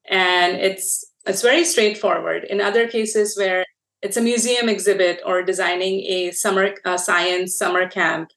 and 0.08 0.56
it's 0.56 1.11
it's 1.26 1.42
very 1.42 1.64
straightforward. 1.64 2.44
In 2.44 2.60
other 2.60 2.88
cases 2.88 3.36
where 3.36 3.64
it's 4.02 4.16
a 4.16 4.20
museum 4.22 4.68
exhibit 4.68 5.20
or 5.24 5.42
designing 5.42 6.00
a 6.00 6.32
summer 6.32 6.74
science 6.96 7.56
summer 7.56 7.88
camp, 7.88 8.30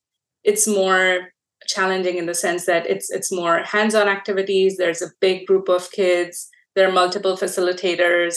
it's 0.43 0.67
more 0.67 1.29
challenging 1.67 2.17
in 2.17 2.27
the 2.27 2.35
sense 2.35 2.65
that 2.65 2.85
it's 2.85 3.09
it's 3.09 3.31
more 3.31 3.63
hands-on 3.63 4.07
activities. 4.07 4.77
There's 4.77 5.01
a 5.01 5.11
big 5.19 5.47
group 5.47 5.67
of 5.69 5.91
kids. 5.91 6.47
There 6.75 6.87
are 6.87 6.91
multiple 6.91 7.35
facilitators. 7.35 8.35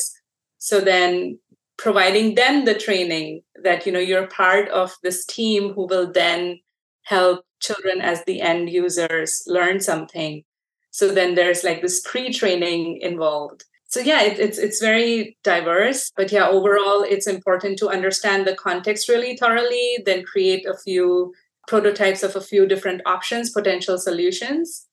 So 0.58 0.80
then 0.80 1.38
providing 1.78 2.34
them 2.34 2.64
the 2.64 2.74
training 2.74 3.42
that 3.62 3.86
you 3.86 3.92
know 3.92 3.98
you're 3.98 4.26
part 4.26 4.68
of 4.68 4.94
this 5.02 5.24
team 5.24 5.72
who 5.72 5.86
will 5.86 6.12
then 6.12 6.58
help 7.04 7.44
children 7.60 8.00
as 8.00 8.22
the 8.24 8.40
end 8.40 8.68
users 8.68 9.42
learn 9.46 9.80
something 9.80 10.42
so 10.90 11.08
then 11.08 11.34
there's 11.34 11.64
like 11.64 11.80
this 11.80 12.00
pre-training 12.04 12.98
involved 13.00 13.64
so 13.88 14.00
yeah 14.00 14.22
it, 14.22 14.38
it's 14.38 14.58
it's 14.58 14.80
very 14.80 15.36
diverse 15.42 16.12
but 16.16 16.30
yeah 16.30 16.46
overall 16.46 17.02
it's 17.02 17.26
important 17.26 17.78
to 17.78 17.88
understand 17.88 18.46
the 18.46 18.54
context 18.54 19.08
really 19.08 19.36
thoroughly 19.36 19.98
then 20.06 20.24
create 20.24 20.66
a 20.66 20.76
few 20.76 21.34
prototypes 21.66 22.22
of 22.22 22.36
a 22.36 22.40
few 22.40 22.66
different 22.66 23.02
options 23.04 23.50
potential 23.50 23.98
solutions 23.98 24.88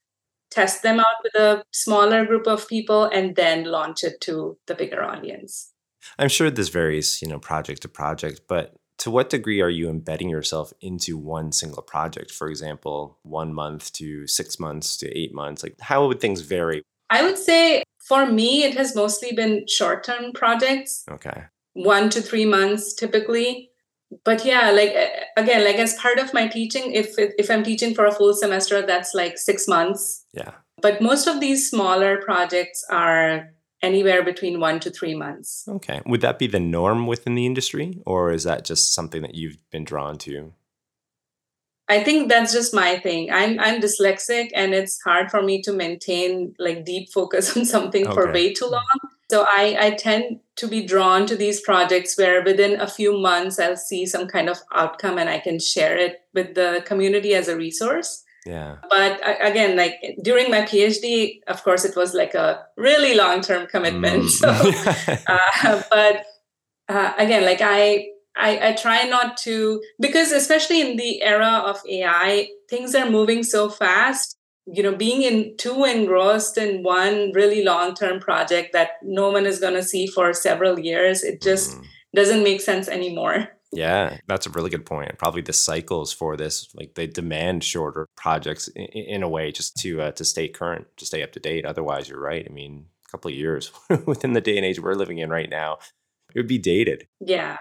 test 0.56 0.84
them 0.84 1.00
out 1.00 1.18
with 1.24 1.36
a 1.36 1.64
smaller 1.72 2.26
group 2.26 2.48
of 2.48 2.68
people 2.68 3.06
and 3.06 3.36
then 3.36 3.66
launch 3.66 4.04
it 4.04 4.22
to 4.22 4.58
the 4.68 4.76
bigger 4.76 5.04
audience. 5.04 5.72
I'm 6.18 6.30
sure 6.30 6.50
this 6.50 6.70
varies 6.70 7.22
you 7.22 7.28
know 7.28 7.40
project 7.40 7.82
to 7.82 7.88
project 7.88 8.42
but 8.48 8.76
to 9.00 9.12
what 9.12 9.30
degree 9.30 9.62
are 9.62 9.70
you 9.70 9.90
embedding 9.90 10.30
yourself 10.30 10.72
into 10.80 11.18
one 11.18 11.52
single 11.52 11.84
project? 11.84 12.32
For 12.32 12.48
example 12.48 13.18
one 13.24 13.54
month 13.54 13.92
to 13.94 14.28
six 14.28 14.60
months 14.60 14.98
to 14.98 15.18
eight 15.18 15.34
months 15.34 15.64
like 15.64 15.76
how 15.80 16.08
would 16.08 16.20
things 16.20 16.42
vary? 16.42 16.84
I 17.10 17.22
would 17.24 17.38
say 17.38 17.84
for 18.06 18.28
me, 18.28 18.64
it 18.64 18.76
has 18.78 18.96
mostly 18.96 19.32
been 19.32 19.66
short 19.68 20.04
term 20.04 20.32
projects. 20.32 21.04
Okay. 21.10 21.46
One 21.74 22.10
to 22.12 22.22
three 22.22 22.46
months 22.46 22.94
typically. 22.94 23.72
But 24.24 24.46
yeah, 24.46 24.70
like 24.72 24.96
again, 25.36 25.66
like 25.66 25.78
as 25.78 25.96
part 25.96 26.20
of 26.20 26.34
my 26.34 26.48
teaching, 26.48 26.94
if 26.94 27.16
if 27.18 27.50
I'm 27.50 27.64
teaching 27.64 27.96
for 27.96 28.06
a 28.06 28.12
full 28.12 28.34
semester, 28.34 28.86
that's 28.86 29.14
like 29.14 29.38
six 29.38 29.68
months. 29.68 30.26
Yeah. 30.34 30.52
But 30.82 31.02
most 31.02 31.28
of 31.28 31.40
these 31.40 31.70
smaller 31.70 32.22
projects 32.22 32.86
are 32.92 33.50
anywhere 33.82 34.24
between 34.24 34.60
one 34.60 34.80
to 34.82 34.92
three 34.92 35.16
months. 35.16 35.66
Okay. 35.68 36.02
Would 36.06 36.22
that 36.22 36.38
be 36.38 36.48
the 36.48 36.60
norm 36.60 37.08
within 37.08 37.36
the 37.36 37.46
industry, 37.46 38.02
or 38.06 38.32
is 38.32 38.44
that 38.44 38.66
just 38.66 38.94
something 38.94 39.24
that 39.24 39.36
you've 39.36 39.58
been 39.72 39.84
drawn 39.84 40.18
to? 40.20 40.54
I 41.88 42.04
think 42.04 42.30
that's 42.30 42.52
just 42.52 42.74
my 42.74 42.98
thing. 42.98 43.32
I'm 43.32 43.60
I'm 43.60 43.80
dyslexic 43.80 44.50
and 44.56 44.74
it's 44.74 45.00
hard 45.04 45.30
for 45.30 45.42
me 45.42 45.62
to 45.64 45.74
maintain 45.74 46.56
like 46.58 46.86
deep 46.86 47.12
focus 47.14 47.56
on 47.58 47.66
something 47.66 48.08
okay. 48.08 48.14
for 48.14 48.32
way 48.32 48.54
too 48.54 48.68
long. 48.68 48.84
So 49.30 49.44
I, 49.48 49.76
I 49.80 49.92
tend 49.92 50.40
to 50.58 50.68
be 50.68 50.86
drawn 50.86 51.26
to 51.26 51.36
these 51.36 51.60
projects 51.62 52.18
where 52.18 52.44
within 52.44 52.80
a 52.80 52.88
few 52.88 53.18
months 53.18 53.60
I'll 53.60 53.76
see 53.76 54.06
some 54.06 54.28
kind 54.28 54.50
of 54.50 54.58
outcome 54.74 55.18
and 55.18 55.30
I 55.30 55.40
can 55.40 55.60
share 55.60 55.98
it 55.98 56.22
with 56.34 56.54
the 56.54 56.84
community 56.86 57.34
as 57.34 57.48
a 57.48 57.58
resource. 57.58 58.24
Yeah. 58.46 58.78
But 58.88 59.20
again, 59.42 59.76
like 59.76 59.96
during 60.22 60.52
my 60.52 60.62
PhD, 60.62 61.40
of 61.48 61.64
course, 61.64 61.84
it 61.84 61.96
was 61.96 62.14
like 62.14 62.36
a 62.36 62.64
really 62.78 63.16
long 63.16 63.42
term 63.42 63.68
commitment. 63.68 64.26
Mm. 64.26 64.30
So, 65.06 65.14
uh, 65.28 65.82
but 65.90 66.26
uh, 66.88 67.14
again, 67.18 67.44
like 67.44 67.62
I 67.62 68.10
I, 68.38 68.70
I 68.70 68.74
try 68.74 69.04
not 69.04 69.38
to 69.38 69.82
because 70.00 70.32
especially 70.32 70.82
in 70.82 70.98
the 70.98 71.22
era 71.22 71.64
of 71.66 71.82
AI, 71.90 72.50
things 72.70 72.96
are 72.96 73.10
moving 73.10 73.44
so 73.44 73.70
fast. 73.70 74.38
You 74.68 74.82
know, 74.82 74.96
being 74.96 75.22
in 75.22 75.56
too 75.58 75.84
engrossed 75.86 76.58
in 76.58 76.82
one 76.82 77.32
really 77.34 77.64
long-term 77.64 78.20
project 78.20 78.74
that 78.74 78.94
no 79.04 79.30
one 79.30 79.46
is 79.46 79.60
going 79.60 79.76
to 79.76 79.84
see 79.84 80.08
for 80.08 80.34
several 80.34 80.80
years, 80.80 81.24
it 81.24 81.40
just 81.40 81.78
mm. 81.78 81.86
doesn't 82.16 82.44
make 82.44 82.62
sense 82.62 82.88
anymore. 82.88 83.50
Yeah, 83.72 84.18
that's 84.28 84.48
a 84.48 84.50
really 84.52 84.70
good 84.70 84.86
point. 84.86 85.18
Probably 85.18 85.42
the 85.42 85.54
cycles 85.54 86.14
for 86.14 86.38
this, 86.38 86.68
like 86.76 86.96
they 86.96 87.08
demand 87.08 87.64
shorter 87.64 88.08
projects 88.16 88.68
in, 88.70 88.86
in 88.86 89.24
a 89.24 89.30
way, 89.30 89.52
just 89.52 89.76
to 89.78 90.02
uh, 90.02 90.12
to 90.12 90.26
stay 90.26 90.48
current, 90.48 90.88
to 90.98 91.06
stay 91.06 91.22
up 91.22 91.34
to 91.34 91.40
date. 91.40 91.66
Otherwise, 91.66 92.10
you're 92.10 92.20
right. 92.20 92.48
I 92.50 92.54
mean, 92.54 92.86
a 93.08 93.12
couple 93.12 93.30
of 93.30 93.38
years 93.38 93.72
within 94.06 94.34
the 94.34 94.42
day 94.42 94.58
and 94.58 94.66
age 94.66 94.80
we're 94.80 94.96
living 94.96 95.18
in 95.18 95.30
right 95.30 95.50
now, 95.50 95.78
it 96.34 96.40
would 96.40 96.48
be 96.48 96.58
dated. 96.58 97.08
Yeah, 97.20 97.58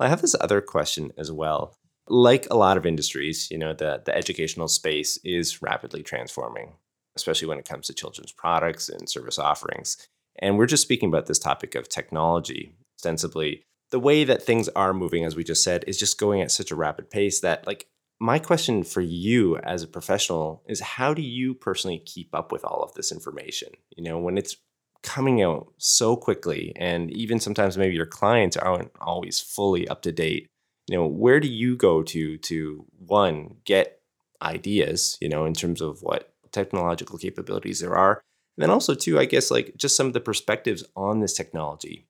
I 0.00 0.08
have 0.08 0.22
this 0.22 0.36
other 0.40 0.60
question 0.60 1.12
as 1.18 1.30
well. 1.30 1.76
Like 2.08 2.46
a 2.50 2.56
lot 2.56 2.76
of 2.76 2.86
industries, 2.86 3.48
you 3.50 3.58
know, 3.58 3.72
the, 3.72 4.02
the 4.04 4.16
educational 4.16 4.66
space 4.66 5.18
is 5.22 5.62
rapidly 5.62 6.02
transforming, 6.02 6.72
especially 7.16 7.48
when 7.48 7.58
it 7.58 7.68
comes 7.68 7.86
to 7.86 7.94
children's 7.94 8.32
products 8.32 8.88
and 8.88 9.08
service 9.08 9.38
offerings. 9.38 9.96
And 10.38 10.56
we're 10.56 10.66
just 10.66 10.82
speaking 10.82 11.08
about 11.08 11.26
this 11.26 11.38
topic 11.38 11.74
of 11.74 11.88
technology 11.88 12.74
ostensibly. 12.98 13.62
The 13.90 14.00
way 14.00 14.24
that 14.24 14.42
things 14.42 14.68
are 14.70 14.94
moving, 14.94 15.24
as 15.24 15.36
we 15.36 15.44
just 15.44 15.62
said, 15.62 15.84
is 15.86 15.98
just 15.98 16.18
going 16.18 16.40
at 16.40 16.50
such 16.50 16.70
a 16.70 16.76
rapid 16.76 17.10
pace 17.10 17.40
that, 17.40 17.66
like, 17.66 17.86
my 18.20 18.38
question 18.38 18.84
for 18.84 19.00
you 19.00 19.56
as 19.58 19.82
a 19.82 19.88
professional 19.88 20.62
is 20.68 20.80
how 20.80 21.14
do 21.14 21.22
you 21.22 21.54
personally 21.54 21.98
keep 21.98 22.34
up 22.34 22.52
with 22.52 22.64
all 22.64 22.82
of 22.82 22.94
this 22.94 23.10
information? 23.10 23.70
You 23.96 24.04
know, 24.04 24.18
when 24.18 24.38
it's 24.38 24.56
coming 25.02 25.42
out 25.42 25.72
so 25.78 26.16
quickly 26.16 26.72
and 26.76 27.10
even 27.10 27.40
sometimes 27.40 27.78
maybe 27.78 27.94
your 27.94 28.06
clients 28.06 28.56
aren't 28.56 28.90
always 29.00 29.40
fully 29.40 29.88
up 29.88 30.02
to 30.02 30.12
date 30.12 30.46
you 30.88 30.96
know 30.96 31.06
where 31.06 31.40
do 31.40 31.48
you 31.48 31.76
go 31.76 32.02
to 32.02 32.36
to 32.38 32.84
one 32.98 33.56
get 33.64 34.00
ideas 34.42 35.16
you 35.20 35.28
know 35.28 35.44
in 35.44 35.54
terms 35.54 35.80
of 35.80 36.02
what 36.02 36.32
technological 36.52 37.18
capabilities 37.18 37.80
there 37.80 37.96
are? 37.96 38.20
And 38.56 38.62
then 38.64 38.70
also 38.70 38.94
too 38.94 39.18
i 39.18 39.24
guess 39.24 39.50
like 39.50 39.76
just 39.76 39.96
some 39.96 40.06
of 40.06 40.12
the 40.12 40.20
perspectives 40.20 40.84
on 40.96 41.20
this 41.20 41.32
technology. 41.32 42.06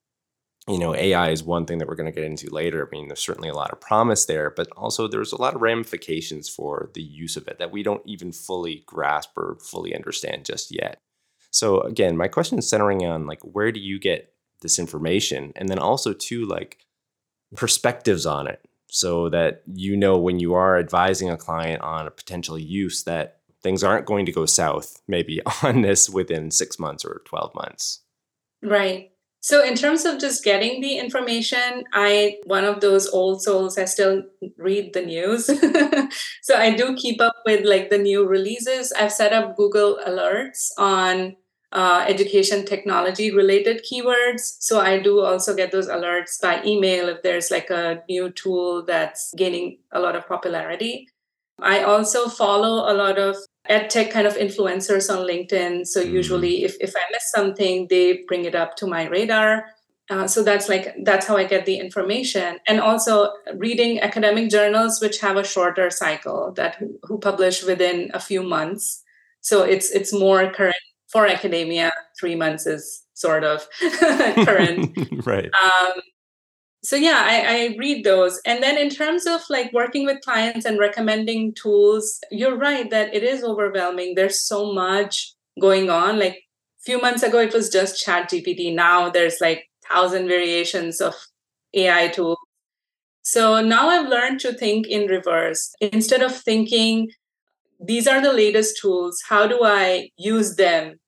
You 0.68 0.78
know 0.78 0.94
ai 0.94 1.30
is 1.30 1.42
one 1.42 1.66
thing 1.66 1.78
that 1.78 1.88
we're 1.88 1.94
going 1.96 2.12
to 2.12 2.20
get 2.20 2.24
into 2.24 2.50
later. 2.50 2.86
I 2.86 2.90
mean 2.90 3.08
there's 3.08 3.20
certainly 3.20 3.48
a 3.48 3.54
lot 3.54 3.72
of 3.72 3.80
promise 3.80 4.24
there 4.26 4.50
but 4.50 4.68
also 4.76 5.06
there's 5.06 5.32
a 5.32 5.40
lot 5.40 5.54
of 5.54 5.62
ramifications 5.62 6.48
for 6.48 6.90
the 6.94 7.02
use 7.02 7.36
of 7.36 7.48
it 7.48 7.58
that 7.58 7.70
we 7.70 7.82
don't 7.82 8.02
even 8.06 8.32
fully 8.32 8.82
grasp 8.86 9.36
or 9.36 9.58
fully 9.60 9.94
understand 9.94 10.44
just 10.44 10.70
yet 10.74 10.98
so 11.50 11.80
again, 11.80 12.16
my 12.16 12.28
question 12.28 12.58
is 12.58 12.68
centering 12.68 13.04
on 13.04 13.26
like 13.26 13.40
where 13.42 13.72
do 13.72 13.80
you 13.80 13.98
get 13.98 14.32
this 14.62 14.78
information, 14.78 15.52
and 15.56 15.68
then 15.68 15.78
also 15.78 16.12
to 16.12 16.46
like 16.46 16.78
perspectives 17.56 18.26
on 18.26 18.46
it, 18.46 18.60
so 18.88 19.28
that 19.28 19.62
you 19.72 19.96
know 19.96 20.18
when 20.18 20.38
you 20.38 20.54
are 20.54 20.78
advising 20.78 21.30
a 21.30 21.36
client 21.36 21.82
on 21.82 22.06
a 22.06 22.10
potential 22.10 22.58
use 22.58 23.04
that 23.04 23.40
things 23.62 23.84
aren't 23.84 24.06
going 24.06 24.26
to 24.26 24.32
go 24.32 24.46
south 24.46 25.02
maybe 25.06 25.40
on 25.62 25.82
this 25.82 26.08
within 26.08 26.50
six 26.50 26.78
months 26.78 27.04
or 27.04 27.22
12 27.26 27.54
months. 27.54 28.00
Right. 28.62 29.10
So 29.42 29.64
in 29.64 29.74
terms 29.74 30.04
of 30.04 30.20
just 30.20 30.44
getting 30.44 30.82
the 30.82 30.98
information, 30.98 31.84
I 31.94 32.36
one 32.44 32.64
of 32.64 32.80
those 32.80 33.08
old 33.08 33.42
souls. 33.42 33.78
I 33.78 33.86
still 33.86 34.22
read 34.58 34.92
the 34.92 35.00
news, 35.00 35.46
so 36.42 36.56
I 36.56 36.74
do 36.76 36.94
keep 36.94 37.22
up 37.22 37.36
with 37.46 37.64
like 37.64 37.88
the 37.88 37.96
new 37.96 38.26
releases. 38.26 38.92
I've 38.92 39.12
set 39.12 39.32
up 39.32 39.56
Google 39.56 39.98
alerts 40.06 40.68
on 40.76 41.36
uh, 41.72 42.04
education 42.08 42.64
technology 42.64 43.30
related 43.30 43.82
keywords. 43.84 44.56
So 44.60 44.80
I 44.80 44.98
do 44.98 45.20
also 45.20 45.54
get 45.54 45.70
those 45.70 45.88
alerts 45.88 46.40
by 46.40 46.62
email 46.64 47.08
if 47.08 47.22
there's 47.22 47.50
like 47.50 47.70
a 47.70 48.02
new 48.08 48.30
tool 48.30 48.84
that's 48.84 49.32
gaining 49.36 49.78
a 49.92 50.00
lot 50.00 50.16
of 50.16 50.26
popularity. 50.26 51.08
I 51.62 51.82
also 51.82 52.28
follow 52.28 52.90
a 52.90 52.94
lot 52.94 53.18
of 53.18 53.36
ed 53.68 53.90
tech 53.90 54.10
kind 54.10 54.26
of 54.26 54.34
influencers 54.36 55.14
on 55.14 55.26
LinkedIn. 55.26 55.86
So 55.86 56.02
mm-hmm. 56.02 56.14
usually 56.14 56.64
if, 56.64 56.76
if 56.80 56.94
I 56.96 57.02
miss 57.12 57.30
something, 57.30 57.86
they 57.88 58.24
bring 58.26 58.46
it 58.46 58.54
up 58.54 58.76
to 58.76 58.86
my 58.86 59.06
radar. 59.08 59.66
Uh, 60.08 60.26
so 60.26 60.42
that's 60.42 60.68
like 60.68 60.92
that's 61.04 61.28
how 61.28 61.36
I 61.36 61.44
get 61.44 61.66
the 61.66 61.76
information, 61.78 62.58
and 62.66 62.80
also 62.80 63.30
reading 63.54 64.00
academic 64.00 64.50
journals 64.50 65.00
which 65.00 65.20
have 65.20 65.36
a 65.36 65.44
shorter 65.44 65.88
cycle 65.88 66.50
that 66.56 66.82
who 67.04 67.16
publish 67.20 67.62
within 67.62 68.10
a 68.12 68.18
few 68.18 68.42
months. 68.42 69.04
So 69.40 69.62
it's 69.62 69.88
it's 69.92 70.12
more 70.12 70.50
current 70.50 70.74
for 71.12 71.26
academia, 71.26 71.92
three 72.18 72.34
months 72.34 72.66
is 72.66 73.02
sort 73.14 73.44
of 73.44 73.66
current. 74.44 74.96
right. 75.26 75.50
Um, 75.54 76.00
so 76.82 76.96
yeah, 76.96 77.22
I, 77.26 77.44
I 77.46 77.76
read 77.78 78.04
those. 78.04 78.40
And 78.46 78.62
then 78.62 78.78
in 78.78 78.88
terms 78.88 79.26
of 79.26 79.42
like 79.50 79.72
working 79.72 80.06
with 80.06 80.22
clients 80.22 80.64
and 80.64 80.78
recommending 80.78 81.54
tools, 81.54 82.18
you're 82.30 82.56
right 82.56 82.88
that 82.90 83.14
it 83.14 83.22
is 83.22 83.44
overwhelming. 83.44 84.14
There's 84.14 84.40
so 84.40 84.72
much 84.72 85.34
going 85.60 85.90
on. 85.90 86.18
Like 86.18 86.36
a 86.36 86.82
few 86.82 87.00
months 87.00 87.22
ago, 87.22 87.38
it 87.38 87.52
was 87.52 87.68
just 87.68 88.02
Chat 88.02 88.30
GPT. 88.30 88.74
Now 88.74 89.10
there's 89.10 89.40
like 89.40 89.68
thousand 89.86 90.28
variations 90.28 91.00
of 91.00 91.14
AI 91.74 92.08
tools. 92.08 92.38
So 93.22 93.60
now 93.60 93.90
I've 93.90 94.08
learned 94.08 94.40
to 94.40 94.54
think 94.54 94.86
in 94.86 95.06
reverse. 95.06 95.74
Instead 95.80 96.22
of 96.22 96.34
thinking, 96.34 97.10
these 97.80 98.06
are 98.06 98.20
the 98.20 98.32
latest 98.32 98.78
tools, 98.80 99.22
how 99.28 99.46
do 99.46 99.60
I 99.62 100.10
use 100.16 100.56
them? 100.56 101.00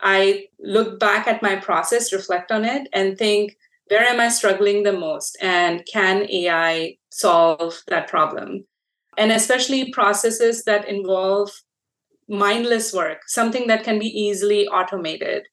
I 0.00 0.46
look 0.60 1.00
back 1.00 1.26
at 1.26 1.42
my 1.42 1.56
process, 1.56 2.12
reflect 2.12 2.52
on 2.52 2.64
it, 2.64 2.88
and 2.92 3.18
think, 3.18 3.56
where 3.88 4.04
am 4.04 4.20
I 4.20 4.28
struggling 4.28 4.82
the 4.82 4.92
most? 4.92 5.36
And 5.40 5.82
can 5.90 6.30
AI 6.30 6.96
solve 7.10 7.82
that 7.88 8.08
problem? 8.08 8.66
And 9.16 9.32
especially 9.32 9.90
processes 9.92 10.64
that 10.64 10.88
involve 10.88 11.50
mindless 12.28 12.92
work, 12.92 13.22
something 13.26 13.66
that 13.68 13.82
can 13.82 13.98
be 13.98 14.06
easily 14.06 14.68
automated. 14.68 15.44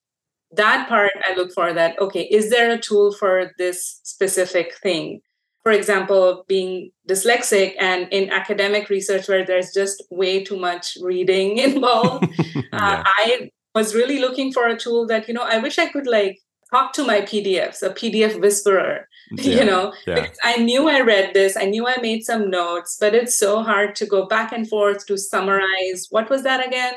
That 0.52 0.88
part 0.88 1.12
I 1.28 1.34
look 1.36 1.52
for 1.54 1.74
that, 1.74 2.00
okay, 2.00 2.24
is 2.24 2.50
there 2.50 2.72
a 2.72 2.78
tool 2.78 3.14
for 3.14 3.52
this 3.58 4.00
specific 4.04 4.76
thing? 4.84 5.22
For 5.66 5.72
example, 5.72 6.46
being 6.48 6.92
dyslexic 7.10 7.74
and 7.80 8.08
in 8.14 8.30
academic 8.30 8.88
research 8.90 9.28
where 9.28 9.44
there's 9.44 9.74
just 9.74 10.04
way 10.12 10.44
too 10.44 10.58
much 10.58 10.96
reading 11.02 11.58
involved, 11.70 12.28
yeah. 12.56 12.62
uh, 12.72 13.04
I 13.04 13.50
was 13.74 13.96
really 13.96 14.20
looking 14.20 14.54
for 14.54 14.68
a 14.68 14.78
tool 14.78 15.08
that, 15.08 15.28
you 15.28 15.34
know, 15.34 15.42
I 15.44 15.58
wish 15.58 15.80
I 15.80 15.88
could 15.88 16.06
like 16.06 16.38
talk 16.70 16.94
to 16.94 17.04
my 17.04 17.22
PDFs, 17.22 17.82
a 17.82 17.90
PDF 17.90 18.40
whisperer, 18.40 19.08
yeah, 19.32 19.60
you 19.60 19.66
know, 19.66 19.92
yeah. 20.06 20.22
because 20.22 20.38
I 20.44 20.58
knew 20.58 20.88
I 20.88 21.02
read 21.02 21.34
this, 21.34 21.58
I 21.58 21.66
knew 21.66 21.88
I 21.88 22.00
made 22.00 22.24
some 22.24 22.52
notes, 22.52 22.98
but 23.00 23.16
it's 23.16 23.36
so 23.36 23.64
hard 23.64 23.96
to 23.96 24.06
go 24.06 24.28
back 24.28 24.52
and 24.52 24.70
forth 24.70 25.08
to 25.08 25.18
summarize 25.18 26.08
what 26.12 26.30
was 26.30 26.44
that 26.44 26.66
again? 26.66 26.94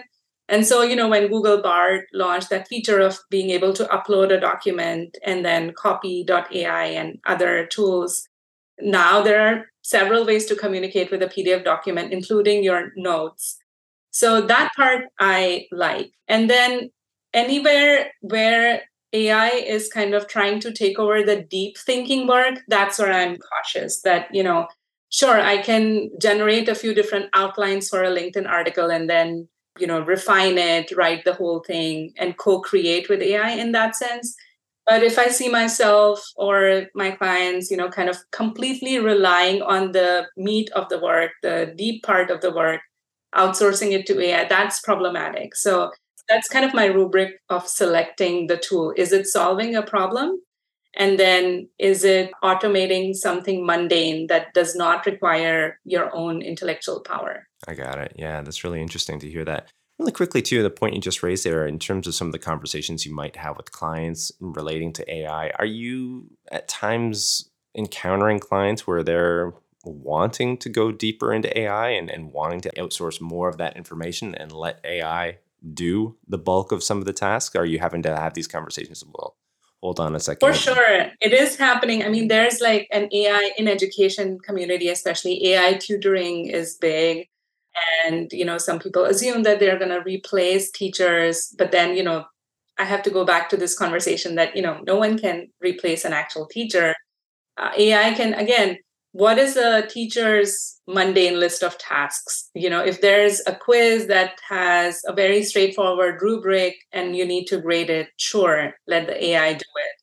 And 0.50 0.66
so, 0.66 0.83
you 0.83 0.96
know, 0.96 1.09
when 1.09 1.28
Google 1.28 1.62
Bard 1.62 2.04
launched 2.12 2.50
that 2.50 2.68
feature 2.68 3.00
of 3.00 3.18
being 3.31 3.50
able 3.50 3.72
to 3.74 3.85
upload 3.85 4.31
a 4.33 4.40
document 4.40 5.16
and 5.24 5.44
then 5.44 5.72
copy.ai 5.74 6.85
and 6.85 7.18
other 7.26 7.66
tools, 7.66 8.26
now 8.81 9.23
there 9.23 9.41
are 9.41 9.67
several 9.83 10.25
ways 10.27 10.47
to 10.47 10.55
communicate 10.55 11.11
with 11.11 11.23
a 11.23 11.27
PDF 11.27 11.64
document, 11.64 12.12
including 12.12 12.62
your 12.62 12.93
notes. 12.97 13.59
So 14.11 14.41
that 14.43 14.71
part 14.77 15.05
I 15.19 15.67
like. 15.73 16.12
And 16.29 16.49
then 16.51 16.91
anywhere 17.33 18.12
where 18.21 18.83
AI 19.12 19.49
is 19.49 19.88
kind 19.88 20.14
of 20.14 20.29
trying 20.29 20.61
to 20.61 20.73
take 20.73 20.99
over 20.99 21.23
the 21.23 21.43
deep 21.43 21.79
thinking 21.79 22.27
work, 22.27 22.61
that's 22.69 22.99
where 22.99 23.12
I'm 23.12 23.38
cautious 23.38 24.03
that, 24.03 24.29
you 24.33 24.43
know, 24.43 24.69
sure, 25.11 25.41
I 25.41 25.59
can 25.59 26.11
generate 26.21 26.69
a 26.69 26.75
few 26.75 26.95
different 26.95 27.31
outlines 27.35 27.88
for 27.88 28.03
a 28.03 28.11
LinkedIn 28.11 28.49
article 28.49 28.91
and 28.91 29.09
then, 29.09 29.49
you 29.79 29.87
know, 29.87 30.01
refine 30.01 30.59
it, 30.59 30.95
write 30.97 31.25
the 31.25 31.35
whole 31.35 31.61
thing, 31.61 32.12
and 32.19 32.37
co 32.37 32.61
create 32.61 33.09
with 33.09 33.23
AI 33.23 33.51
in 33.51 33.73
that 33.73 33.97
sense. 33.97 34.37
But 34.88 35.03
if 35.03 35.18
I 35.18 35.29
see 35.29 35.51
myself 35.51 36.24
or 36.37 36.87
my 36.94 37.11
clients, 37.11 37.70
you 37.70 37.77
know, 37.77 37.90
kind 37.90 38.09
of 38.09 38.16
completely 38.33 38.98
relying 38.98 39.61
on 39.61 39.92
the 39.92 40.27
meat 40.38 40.70
of 40.70 40.88
the 40.88 40.98
work, 40.98 41.33
the 41.42 41.74
deep 41.77 42.03
part 42.03 42.31
of 42.31 42.40
the 42.40 42.51
work, 42.51 42.81
outsourcing 43.35 43.92
it 43.92 44.07
to 44.07 44.18
AI, 44.18 44.48
that's 44.48 44.81
problematic. 44.81 45.55
So 45.55 45.90
that's 46.31 46.48
kind 46.48 46.64
of 46.64 46.72
my 46.72 46.87
rubric 46.87 47.35
of 47.51 47.68
selecting 47.68 48.46
the 48.46 48.57
tool. 48.57 48.94
Is 48.96 49.12
it 49.12 49.27
solving 49.27 49.77
a 49.77 49.83
problem? 49.83 50.40
And 50.96 51.18
then 51.18 51.68
is 51.79 52.03
it 52.03 52.31
automating 52.42 53.14
something 53.14 53.66
mundane 53.66 54.27
that 54.29 54.55
does 54.55 54.74
not 54.74 55.05
require 55.05 55.79
your 55.85 56.14
own 56.16 56.40
intellectual 56.40 57.01
power? 57.01 57.46
I 57.66 57.74
got 57.74 57.98
it. 57.98 58.14
Yeah, 58.16 58.40
that's 58.40 58.64
really 58.64 58.81
interesting 58.81 59.20
to 59.20 59.29
hear 59.29 59.44
that. 59.44 59.68
Really 59.99 60.13
quickly, 60.13 60.43
too, 60.43 60.63
the 60.63 60.71
point 60.71 60.95
you 60.95 61.01
just 61.01 61.23
raised 61.23 61.45
there 61.45 61.67
in 61.67 61.79
terms 61.79 62.07
of 62.07 62.15
some 62.15 62.29
of 62.29 62.33
the 62.33 62.39
conversations 62.39 63.05
you 63.05 63.13
might 63.13 63.35
have 63.37 63.57
with 63.57 63.73
clients 63.73 64.31
relating 64.39 64.93
to 64.93 65.13
AI, 65.13 65.51
are 65.59 65.67
you 65.67 66.31
at 66.53 66.69
times 66.69 67.51
encountering 67.75 68.39
clients 68.39 68.87
where 68.87 69.03
they're 69.03 69.55
wanting 69.85 70.57
to 70.59 70.69
go 70.69 70.93
deeper 70.93 71.33
into 71.33 71.57
AI 71.59 71.91
and, 71.91 72.11
and 72.11 72.33
wanting 72.33 72.61
to 72.61 72.71
outsource 72.77 73.21
more 73.21 73.49
of 73.49 73.59
that 73.59 73.77
information 73.77 74.35
and 74.35 74.53
let 74.53 74.81
AI 74.85 75.39
do 75.75 76.17
the 76.27 76.39
bulk 76.39 76.73
of 76.73 76.83
some 76.83 76.99
of 76.99 77.05
the 77.05 77.13
tasks? 77.13 77.57
Are 77.57 77.67
you 77.67 77.79
having 77.79 78.03
to 78.03 78.17
have 78.17 78.35
these 78.35 78.47
conversations? 78.47 79.03
Well, 79.13 79.37
hold 79.83 80.01
on 80.01 80.15
a 80.15 80.21
second. 80.21 80.47
For 80.47 80.55
sure, 80.55 81.11
it 81.21 81.33
is 81.33 81.57
happening. 81.57 82.05
I 82.05 82.09
mean, 82.09 82.29
there's 82.29 82.61
like 82.61 82.89
an 82.93 83.09
AI 83.13 83.53
in 83.59 83.69
education 83.69 84.39
community, 84.39 84.89
especially 84.89 85.49
AI 85.49 85.75
tutoring 85.75 86.47
is 86.47 86.77
big. 86.77 87.29
And, 88.07 88.31
you 88.33 88.44
know, 88.44 88.59
some 88.59 88.78
people 88.78 89.04
assume 89.04 89.42
that 89.44 89.61
they're 89.61 89.78
going 89.78 89.90
to 89.90 90.02
replace 90.02 90.70
teachers, 90.70 91.54
but 91.59 91.70
then, 91.72 91.96
you 91.96 92.02
know, 92.02 92.24
I 92.78 92.85
have 92.85 93.02
to 93.04 93.11
go 93.11 93.24
back 93.24 93.48
to 93.50 93.57
this 93.57 93.76
conversation 93.76 94.37
that, 94.37 94.57
you 94.57 94.62
know, 94.62 94.81
no 94.87 94.96
one 94.96 95.18
can 95.18 95.48
replace 95.61 96.04
an 96.04 96.12
actual 96.12 96.46
teacher. 96.46 96.94
Uh, 97.57 97.70
AI 97.76 98.14
can, 98.14 98.35
again, 98.35 98.78
what 99.12 99.38
is 99.38 99.57
a 99.57 99.87
teacher's 99.87 100.81
mundane 100.87 101.40
list 101.40 101.62
of 101.62 101.78
tasks? 101.78 102.50
You 102.54 102.70
know 102.70 102.85
if 102.85 103.00
there's 103.00 103.40
a 103.46 103.57
quiz 103.57 104.07
that 104.09 104.38
has 104.48 105.00
a 105.07 105.12
very 105.14 105.42
straightforward 105.42 106.20
rubric 106.22 106.76
and 106.92 107.16
you 107.16 107.24
need 107.26 107.46
to 107.46 107.61
grade 107.61 107.90
it 107.90 108.09
sure 108.16 108.74
let 108.87 109.07
the 109.07 109.24
ai 109.31 109.54
do 109.54 109.59
it. 109.59 109.94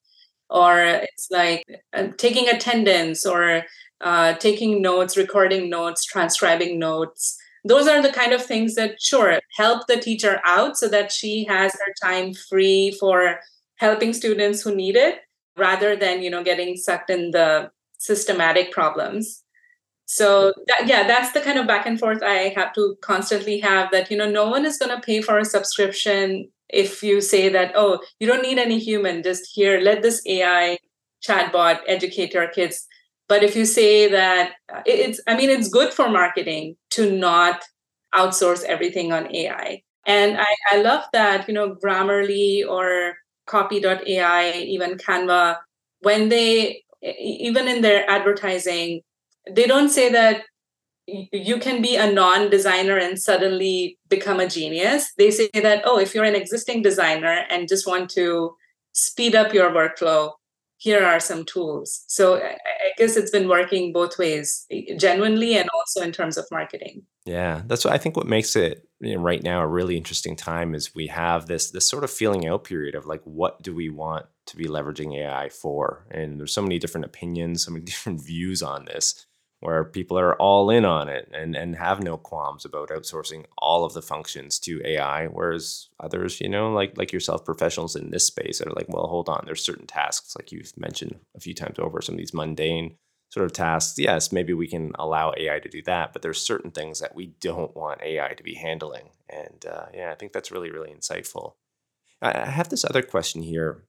Or 0.49 0.79
it's 0.79 1.27
like 1.31 1.63
uh, 1.93 2.07
taking 2.17 2.49
attendance 2.49 3.25
or 3.25 3.63
uh, 4.01 4.33
taking 4.35 4.81
notes 4.81 5.17
recording 5.17 5.69
notes 5.69 6.05
transcribing 6.05 6.79
notes 6.79 7.37
those 7.65 7.87
are 7.87 8.01
the 8.01 8.13
kind 8.13 8.31
of 8.31 8.45
things 8.45 8.75
that 8.75 9.01
sure 9.01 9.39
help 9.57 9.87
the 9.87 9.97
teacher 9.97 10.39
out 10.45 10.77
so 10.77 10.87
that 10.87 11.11
she 11.11 11.43
has 11.45 11.73
her 11.73 11.93
time 12.01 12.33
free 12.33 12.95
for 12.99 13.39
helping 13.77 14.13
students 14.13 14.61
who 14.61 14.73
need 14.73 14.95
it 14.95 15.19
rather 15.57 15.95
than 15.95 16.21
you 16.21 16.29
know 16.29 16.43
getting 16.43 16.77
sucked 16.77 17.09
in 17.09 17.31
the 17.31 17.69
systematic 17.97 18.71
problems. 18.71 19.41
So 20.05 20.53
that, 20.67 20.87
yeah 20.87 21.07
that's 21.07 21.31
the 21.31 21.41
kind 21.41 21.57
of 21.57 21.65
back 21.65 21.87
and 21.87 21.99
forth 21.99 22.21
i 22.21 22.53
have 22.55 22.73
to 22.73 22.95
constantly 23.01 23.59
have 23.59 23.89
that 23.91 24.11
you 24.11 24.17
know 24.17 24.29
no 24.29 24.47
one 24.47 24.63
is 24.63 24.77
going 24.77 24.95
to 24.95 25.01
pay 25.01 25.19
for 25.19 25.39
a 25.39 25.45
subscription 25.45 26.47
if 26.69 27.01
you 27.01 27.21
say 27.21 27.49
that 27.49 27.71
oh 27.73 27.99
you 28.19 28.27
don't 28.27 28.43
need 28.43 28.59
any 28.59 28.77
human. 28.77 29.23
Just 29.23 29.55
here 29.55 29.79
let 29.79 30.03
this 30.03 30.21
ai 30.27 30.77
chatbot 31.27 31.79
educate 31.87 32.35
your 32.35 32.47
kids 32.47 32.87
but 33.27 33.43
if 33.43 33.55
you 33.55 33.65
say 33.65 34.09
that 34.09 34.53
uh, 34.73 34.81
it's 34.85 35.19
i 35.27 35.35
mean 35.35 35.49
it's 35.49 35.69
good 35.69 35.93
for 35.93 36.09
marketing 36.09 36.75
to 36.89 37.11
not 37.15 37.63
outsource 38.13 38.63
everything 38.63 39.11
on 39.11 39.33
ai 39.35 39.81
and 40.05 40.37
i, 40.37 40.55
I 40.71 40.81
love 40.81 41.03
that 41.13 41.47
you 41.47 41.53
know 41.53 41.75
grammarly 41.75 42.67
or 42.67 43.15
copy.ai 43.47 44.51
even 44.53 44.97
canva 44.97 45.57
when 46.01 46.29
they 46.29 46.83
even 47.19 47.67
in 47.67 47.81
their 47.81 48.09
advertising, 48.09 49.01
they 49.49 49.65
don't 49.65 49.89
say 49.89 50.11
that 50.11 50.43
you 51.07 51.59
can 51.59 51.81
be 51.81 51.95
a 51.95 52.11
non 52.11 52.49
designer 52.49 52.97
and 52.97 53.19
suddenly 53.19 53.97
become 54.09 54.39
a 54.39 54.47
genius. 54.47 55.11
They 55.17 55.29
say 55.29 55.49
that, 55.53 55.83
oh, 55.85 55.99
if 55.99 56.15
you're 56.15 56.23
an 56.23 56.35
existing 56.35 56.81
designer 56.81 57.43
and 57.49 57.67
just 57.67 57.85
want 57.85 58.09
to 58.11 58.55
speed 58.93 59.35
up 59.35 59.53
your 59.53 59.69
workflow, 59.69 60.31
here 60.77 61.03
are 61.03 61.19
some 61.19 61.45
tools. 61.45 62.03
So 62.07 62.35
I 62.37 62.57
guess 62.97 63.15
it's 63.15 63.31
been 63.31 63.47
working 63.47 63.93
both 63.93 64.17
ways, 64.17 64.65
eh, 64.71 64.95
genuinely 64.97 65.57
and 65.57 65.69
also 65.73 66.01
in 66.01 66.11
terms 66.11 66.37
of 66.37 66.45
marketing. 66.51 67.03
Yeah, 67.25 67.61
that's 67.65 67.85
what 67.85 67.93
I 67.93 67.97
think. 67.97 68.15
What 68.17 68.27
makes 68.27 68.55
it 68.55 68.87
you 68.99 69.15
know, 69.15 69.21
right 69.21 69.41
now 69.41 69.61
a 69.61 69.67
really 69.67 69.97
interesting 69.97 70.35
time 70.35 70.75
is 70.75 70.93
we 70.93 71.07
have 71.07 71.47
this 71.47 71.71
this 71.71 71.89
sort 71.89 72.03
of 72.03 72.11
feeling 72.11 72.47
out 72.47 72.63
period 72.63 72.95
of 72.95 73.05
like, 73.05 73.21
what 73.23 73.61
do 73.61 73.73
we 73.73 73.89
want 73.89 74.25
to 74.47 74.57
be 74.57 74.65
leveraging 74.65 75.17
AI 75.17 75.49
for? 75.49 76.05
And 76.11 76.39
there's 76.39 76.53
so 76.53 76.61
many 76.61 76.77
different 76.77 77.05
opinions, 77.05 77.65
so 77.65 77.71
many 77.71 77.85
different 77.85 78.23
views 78.23 78.61
on 78.61 78.85
this 78.85 79.25
where 79.65 79.83
people 79.83 80.17
are 80.19 80.35
all 80.35 80.69
in 80.69 80.85
on 80.85 81.09
it 81.09 81.27
and, 81.33 81.55
and 81.55 81.75
have 81.75 82.03
no 82.03 82.17
qualms 82.17 82.65
about 82.65 82.89
outsourcing 82.89 83.45
all 83.57 83.83
of 83.83 83.93
the 83.93 84.01
functions 84.01 84.59
to 84.59 84.79
AI, 84.85 85.25
whereas 85.25 85.89
others, 85.99 86.39
you 86.39 86.47
know, 86.47 86.71
like 86.71 86.95
like 86.97 87.11
yourself, 87.11 87.43
professionals 87.43 87.95
in 87.95 88.11
this 88.11 88.27
space 88.27 88.61
are 88.61 88.71
like, 88.75 88.87
well, 88.89 89.07
hold 89.07 89.27
on, 89.27 89.43
there's 89.45 89.65
certain 89.65 89.87
tasks, 89.87 90.35
like 90.37 90.51
you've 90.51 90.71
mentioned 90.77 91.15
a 91.35 91.39
few 91.39 91.55
times 91.55 91.79
over, 91.79 91.99
some 92.01 92.13
of 92.13 92.19
these 92.19 92.33
mundane 92.33 92.95
sort 93.29 93.45
of 93.45 93.53
tasks. 93.53 93.97
Yes, 93.97 94.31
maybe 94.31 94.53
we 94.53 94.67
can 94.67 94.91
allow 94.99 95.33
AI 95.35 95.59
to 95.59 95.69
do 95.69 95.81
that, 95.83 96.13
but 96.13 96.21
there's 96.21 96.41
certain 96.41 96.71
things 96.71 96.99
that 96.99 97.15
we 97.15 97.33
don't 97.41 97.75
want 97.75 98.03
AI 98.03 98.33
to 98.33 98.43
be 98.43 98.53
handling. 98.53 99.09
And 99.29 99.65
uh, 99.65 99.87
yeah, 99.93 100.11
I 100.11 100.15
think 100.15 100.31
that's 100.31 100.51
really, 100.51 100.69
really 100.69 100.93
insightful. 100.93 101.53
I 102.21 102.45
have 102.45 102.69
this 102.69 102.85
other 102.85 103.01
question 103.01 103.41
here. 103.41 103.83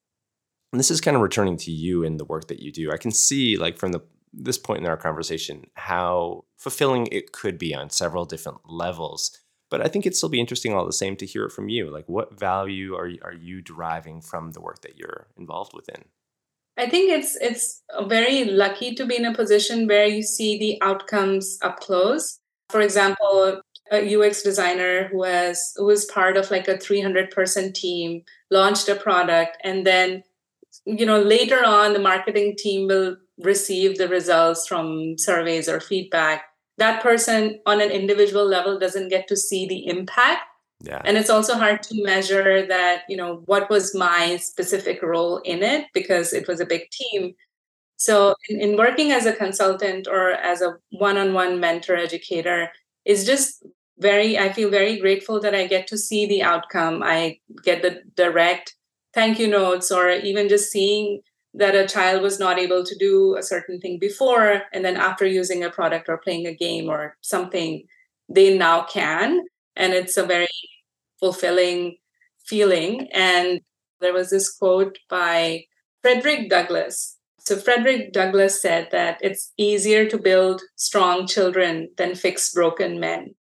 And 0.73 0.81
this 0.81 0.91
is 0.91 1.01
kind 1.01 1.17
of 1.17 1.23
returning 1.23 1.57
to 1.59 1.71
you 1.71 2.03
in 2.03 2.17
the 2.17 2.25
work 2.25 2.49
that 2.49 2.61
you 2.61 2.73
do. 2.73 2.91
I 2.91 2.97
can 2.97 3.13
see, 3.13 3.57
like, 3.57 3.79
from 3.79 3.93
the 3.93 4.03
this 4.33 4.59
point 4.59 4.81
in 4.81 4.87
our 4.87 4.97
conversation 4.97 5.65
how 5.75 6.45
fulfilling 6.57 7.07
it 7.09 7.33
could 7.33 7.59
be 7.59 7.75
on 7.75 7.91
several 7.91 8.25
different 8.25 8.59
levels. 8.65 9.37
But 9.69 9.81
I 9.81 9.89
think 9.89 10.07
it'd 10.07 10.17
still 10.17 10.29
be 10.29 10.41
interesting 10.41 10.73
all 10.73 10.87
the 10.87 10.93
same 10.93 11.17
to 11.17 11.27
hear 11.27 11.45
it 11.45 11.53
from 11.53 11.69
you. 11.69 11.91
Like, 11.91 12.09
what 12.09 12.39
value 12.39 12.95
are 12.95 13.11
are 13.23 13.33
you 13.35 13.63
deriving 13.63 14.21
from 14.21 14.53
the 14.53 14.61
work 14.61 14.83
that 14.83 14.97
you're 14.97 15.27
involved 15.37 15.73
within? 15.75 16.05
I 16.77 16.89
think 16.89 17.11
it's 17.11 17.37
it's 17.37 17.83
very 18.07 18.45
lucky 18.45 18.95
to 18.95 19.07
be 19.07 19.17
in 19.17 19.25
a 19.25 19.35
position 19.35 19.87
where 19.87 20.07
you 20.07 20.23
see 20.23 20.59
the 20.59 20.79
outcomes 20.87 21.59
up 21.63 21.81
close. 21.81 22.39
For 22.69 22.81
example, 22.81 23.63
a 23.91 24.17
UX 24.17 24.43
designer 24.43 25.09
who 25.09 25.23
has 25.23 25.73
who 25.77 25.87
was 25.87 26.05
part 26.07 26.37
of 26.37 26.51
like 26.51 26.69
a 26.69 26.79
300 26.79 27.31
person 27.31 27.73
team 27.73 28.23
launched 28.51 28.89
a 28.89 28.95
product 28.95 29.57
and 29.63 29.87
then 29.87 30.23
you 30.85 31.07
know 31.07 31.21
later 31.21 31.65
on 31.65 31.93
the 31.93 31.99
marketing 31.99 32.55
team 32.59 32.89
will 32.89 33.17
receive 33.39 33.99
the 33.99 34.09
results 34.09 34.67
from 34.67 35.17
surveys 35.19 35.69
or 35.69 35.81
feedback 35.81 36.45
that 36.79 37.03
person 37.03 37.61
on 37.67 37.81
an 37.81 37.91
individual 37.91 38.47
level 38.47 38.79
doesn't 38.79 39.09
get 39.09 39.29
to 39.29 39.37
see 39.37 39.67
the 39.67 39.87
impact. 39.87 40.43
Yeah. 40.83 41.01
and 41.07 41.17
it's 41.17 41.31
also 41.31 41.55
hard 41.55 41.83
to 41.85 42.05
measure 42.05 42.67
that 42.67 43.05
you 43.09 43.17
know 43.17 43.37
what 43.47 43.71
was 43.71 43.95
my 43.95 44.37
specific 44.37 45.03
role 45.03 45.39
in 45.39 45.63
it 45.63 45.87
because 45.95 46.35
it 46.35 46.47
was 46.47 46.61
a 46.61 46.67
big 46.67 46.91
team. 46.91 47.33
So 47.97 48.35
in, 48.51 48.61
in 48.61 48.77
working 48.77 49.11
as 49.11 49.25
a 49.25 49.33
consultant 49.33 50.07
or 50.07 50.33
as 50.33 50.61
a 50.61 50.77
one-on-one 50.91 51.61
mentor 51.61 51.97
educator 51.97 52.71
is 53.07 53.25
just 53.25 53.65
very 53.99 54.39
i 54.39 54.53
feel 54.53 54.69
very 54.69 55.01
grateful 55.01 55.41
that 55.41 55.55
i 55.55 55.67
get 55.67 55.87
to 55.87 55.97
see 55.97 56.27
the 56.27 56.43
outcome. 56.43 57.03
I 57.03 57.39
get 57.65 57.81
the 57.81 58.03
direct 58.15 58.77
thank 59.15 59.39
you 59.39 59.49
notes 59.49 59.91
or 59.91 60.11
even 60.11 60.47
just 60.47 60.71
seeing 60.71 61.23
that 61.57 61.75
a 61.75 61.89
child 61.89 62.23
was 62.23 62.39
not 62.39 62.59
able 62.59 62.85
to 62.85 62.97
do 62.99 63.37
a 63.37 63.43
certain 63.43 63.81
thing 63.81 63.99
before 63.99 64.63
and 64.73 64.85
then 64.85 64.97
after 64.97 65.27
using 65.27 65.65
a 65.65 65.71
product 65.71 66.09
or 66.09 66.19
playing 66.19 66.47
a 66.47 66.55
game 66.55 66.89
or 66.89 67.17
something 67.23 67.85
they 68.29 68.57
now 68.57 68.83
can. 68.85 69.41
And 69.77 69.93
it's 69.93 70.17
a 70.17 70.27
very 70.27 70.49
fulfilling 71.21 71.97
feeling. 72.45 73.09
And 73.13 73.61
there 74.01 74.13
was 74.13 74.31
this 74.31 74.51
quote 74.55 74.99
by 75.09 75.65
frederick 76.03 76.51
douglass. 76.51 77.17
So 77.39 77.57
frederick 77.57 78.13
douglass 78.13 78.61
said 78.61 78.89
that 78.93 79.19
it's 79.21 79.53
easier 79.57 80.09
to 80.09 80.19
build 80.19 80.63
strong 80.77 81.27
children 81.27 81.91
than 81.97 82.15
fix 82.15 82.53
broken 82.53 83.01
men. 83.01 83.35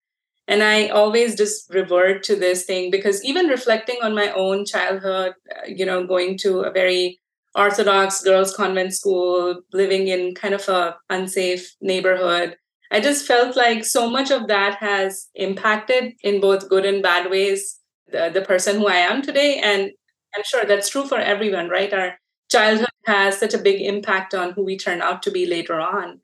And 0.47 0.61
i 0.61 0.89
always 0.89 1.37
just 1.37 1.73
revert 1.73 2.23
to 2.23 2.35
this 2.35 2.65
thing 2.65 2.91
because 2.91 3.23
even 3.23 3.47
reflecting 3.47 3.97
on 4.03 4.13
my 4.13 4.31
own 4.33 4.65
childhood 4.65 5.33
uh, 5.55 5.65
you 5.67 5.85
know 5.85 6.05
going 6.05 6.37
to 6.39 6.61
a 6.61 6.71
very 6.71 7.21
orthodox 7.55 8.21
girls 8.23 8.55
convent 8.55 8.93
school 8.93 9.61
living 9.73 10.07
in 10.07 10.33
kind 10.35 10.53
of 10.53 10.67
a 10.69 10.95
unsafe 11.09 11.75
neighborhood. 11.81 12.57
I 12.91 12.99
just 12.99 13.25
felt 13.25 13.55
like 13.55 13.85
so 13.85 14.09
much 14.09 14.31
of 14.31 14.47
that 14.47 14.75
has 14.75 15.27
impacted 15.35 16.13
in 16.21 16.41
both 16.41 16.69
good 16.69 16.85
and 16.85 17.01
bad 17.01 17.29
ways 17.29 17.79
the, 18.11 18.29
the 18.33 18.41
person 18.41 18.77
who 18.77 18.87
i 18.87 18.95
am 18.95 19.21
today. 19.21 19.59
And 19.59 19.91
i'm 20.35 20.43
sure 20.45 20.65
that's 20.65 20.89
true 20.89 21.05
for 21.05 21.19
everyone 21.19 21.69
right? 21.69 21.93
Our 21.93 22.17
childhood 22.49 22.89
has 23.05 23.37
such 23.37 23.53
a 23.53 23.59
big 23.59 23.81
impact 23.81 24.33
on 24.33 24.53
who 24.53 24.63
we 24.63 24.77
turn 24.77 25.01
out 25.01 25.23
to 25.23 25.31
be 25.31 25.45
later 25.45 25.79
on. 25.79 26.21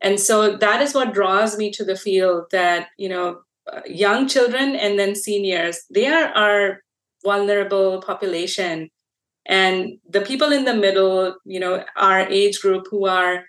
And 0.00 0.18
so 0.18 0.56
that 0.56 0.80
is 0.80 0.94
what 0.94 1.14
draws 1.14 1.58
me 1.58 1.70
to 1.72 1.84
the 1.84 1.96
field 1.96 2.44
that 2.50 2.88
you 2.96 3.08
know 3.08 3.40
young 3.86 4.26
children 4.26 4.74
and 4.74 4.98
then 4.98 5.14
seniors 5.14 5.84
they 5.90 6.06
are 6.06 6.28
our 6.34 6.80
vulnerable 7.24 8.00
population 8.02 8.88
and 9.50 9.98
the 10.08 10.20
people 10.22 10.52
in 10.52 10.64
the 10.64 10.74
middle 10.74 11.36
you 11.44 11.60
know 11.60 11.84
our 11.96 12.20
age 12.28 12.60
group 12.60 12.86
who 12.90 13.06
are 13.06 13.44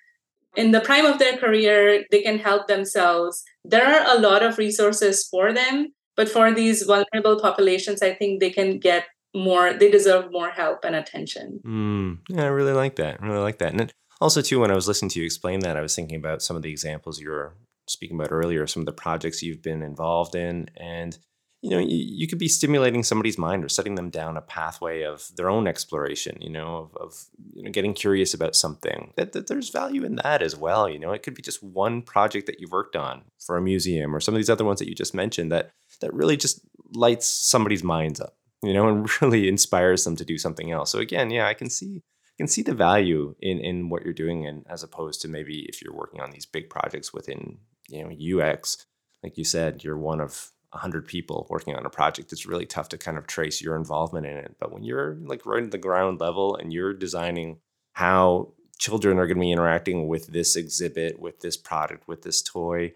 in 0.57 0.71
the 0.71 0.81
prime 0.81 1.05
of 1.05 1.19
their 1.19 1.37
career 1.37 2.03
they 2.11 2.21
can 2.21 2.37
help 2.37 2.67
themselves. 2.67 3.41
There 3.63 3.85
are 3.85 4.17
a 4.17 4.19
lot 4.19 4.43
of 4.43 4.57
resources 4.57 5.25
for 5.31 5.53
them 5.53 5.93
but 6.17 6.27
for 6.27 6.51
these 6.51 6.83
vulnerable 6.83 7.39
populations 7.39 8.01
i 8.01 8.13
think 8.13 8.39
they 8.39 8.49
can 8.49 8.79
get 8.79 9.05
more 9.33 9.73
they 9.73 9.89
deserve 9.89 10.31
more 10.31 10.49
help 10.49 10.83
and 10.83 10.95
attention. 10.95 11.61
Mm, 11.65 12.17
yeah 12.27 12.43
i 12.43 12.47
really 12.47 12.73
like 12.73 12.97
that. 12.97 13.21
I 13.21 13.25
really 13.25 13.47
like 13.47 13.59
that. 13.59 13.73
And 13.73 13.93
also 14.19 14.41
too 14.41 14.59
when 14.59 14.71
i 14.71 14.75
was 14.75 14.87
listening 14.87 15.09
to 15.11 15.19
you 15.19 15.25
explain 15.25 15.61
that 15.61 15.77
i 15.77 15.81
was 15.81 15.95
thinking 15.95 16.17
about 16.17 16.41
some 16.41 16.57
of 16.57 16.63
the 16.63 16.71
examples 16.71 17.19
you 17.19 17.29
were 17.29 17.55
speaking 17.87 18.17
about 18.17 18.31
earlier, 18.31 18.65
some 18.67 18.81
of 18.81 18.85
the 18.85 18.93
projects 18.93 19.43
you've 19.43 19.61
been 19.61 19.81
involved 19.81 20.35
in, 20.35 20.69
and 20.77 21.17
you 21.61 21.69
know, 21.69 21.79
you, 21.79 21.97
you 21.97 22.27
could 22.27 22.39
be 22.39 22.47
stimulating 22.47 23.03
somebody's 23.03 23.37
mind 23.37 23.63
or 23.63 23.69
setting 23.69 23.95
them 23.95 24.09
down 24.09 24.35
a 24.35 24.41
pathway 24.41 25.03
of 25.03 25.29
their 25.35 25.49
own 25.49 25.67
exploration. 25.67 26.37
You 26.41 26.49
know, 26.49 26.77
of, 26.77 26.97
of 26.97 27.25
you 27.53 27.63
know, 27.63 27.71
getting 27.71 27.93
curious 27.93 28.33
about 28.33 28.55
something. 28.55 29.13
That, 29.15 29.33
that 29.33 29.47
there's 29.47 29.69
value 29.69 30.03
in 30.03 30.15
that 30.15 30.41
as 30.41 30.55
well. 30.55 30.89
You 30.89 30.97
know, 30.97 31.11
it 31.11 31.21
could 31.21 31.35
be 31.35 31.43
just 31.43 31.61
one 31.61 32.01
project 32.01 32.47
that 32.47 32.59
you've 32.59 32.71
worked 32.71 32.95
on 32.95 33.23
for 33.39 33.57
a 33.57 33.61
museum 33.61 34.15
or 34.15 34.19
some 34.19 34.33
of 34.33 34.39
these 34.39 34.49
other 34.49 34.65
ones 34.65 34.79
that 34.79 34.89
you 34.89 34.95
just 34.95 35.13
mentioned 35.13 35.51
that 35.51 35.71
that 36.01 36.13
really 36.13 36.35
just 36.35 36.61
lights 36.93 37.27
somebody's 37.27 37.83
minds 37.83 38.19
up. 38.19 38.35
You 38.63 38.73
know, 38.73 38.87
and 38.89 39.21
really 39.21 39.47
inspires 39.47 40.03
them 40.03 40.15
to 40.15 40.25
do 40.25 40.37
something 40.37 40.71
else. 40.71 40.91
So 40.91 40.99
again, 40.99 41.29
yeah, 41.29 41.47
I 41.47 41.53
can 41.53 41.69
see 41.69 42.01
can 42.41 42.47
see 42.47 42.63
the 42.63 42.73
value 42.73 43.35
in 43.39 43.59
in 43.59 43.89
what 43.89 44.03
you're 44.03 44.13
doing 44.13 44.47
and 44.47 44.65
as 44.67 44.81
opposed 44.81 45.21
to 45.21 45.27
maybe 45.27 45.65
if 45.69 45.79
you're 45.79 45.93
working 45.93 46.21
on 46.21 46.31
these 46.31 46.47
big 46.47 46.71
projects 46.71 47.13
within 47.13 47.59
you 47.87 48.03
know 48.03 48.41
UX, 48.43 48.87
like 49.21 49.37
you 49.37 49.43
said, 49.43 49.83
you're 49.83 49.97
one 49.97 50.19
of 50.19 50.51
100 50.71 51.05
people 51.05 51.47
working 51.49 51.75
on 51.75 51.85
a 51.85 51.89
project 51.89 52.31
it's 52.31 52.45
really 52.45 52.65
tough 52.65 52.89
to 52.89 52.97
kind 52.97 53.17
of 53.17 53.27
trace 53.27 53.61
your 53.61 53.75
involvement 53.75 54.25
in 54.25 54.37
it. 54.37 54.55
But 54.59 54.71
when 54.71 54.83
you're 54.83 55.17
like 55.23 55.45
right 55.45 55.63
at 55.63 55.71
the 55.71 55.77
ground 55.77 56.19
level 56.19 56.55
and 56.55 56.71
you're 56.71 56.93
designing 56.93 57.57
how 57.93 58.53
children 58.79 59.19
are 59.19 59.27
going 59.27 59.37
to 59.37 59.41
be 59.41 59.51
interacting 59.51 60.07
with 60.07 60.27
this 60.27 60.55
exhibit 60.55 61.19
with 61.19 61.39
this 61.41 61.55
product 61.55 62.07
with 62.07 62.23
this 62.23 62.41
toy 62.41 62.91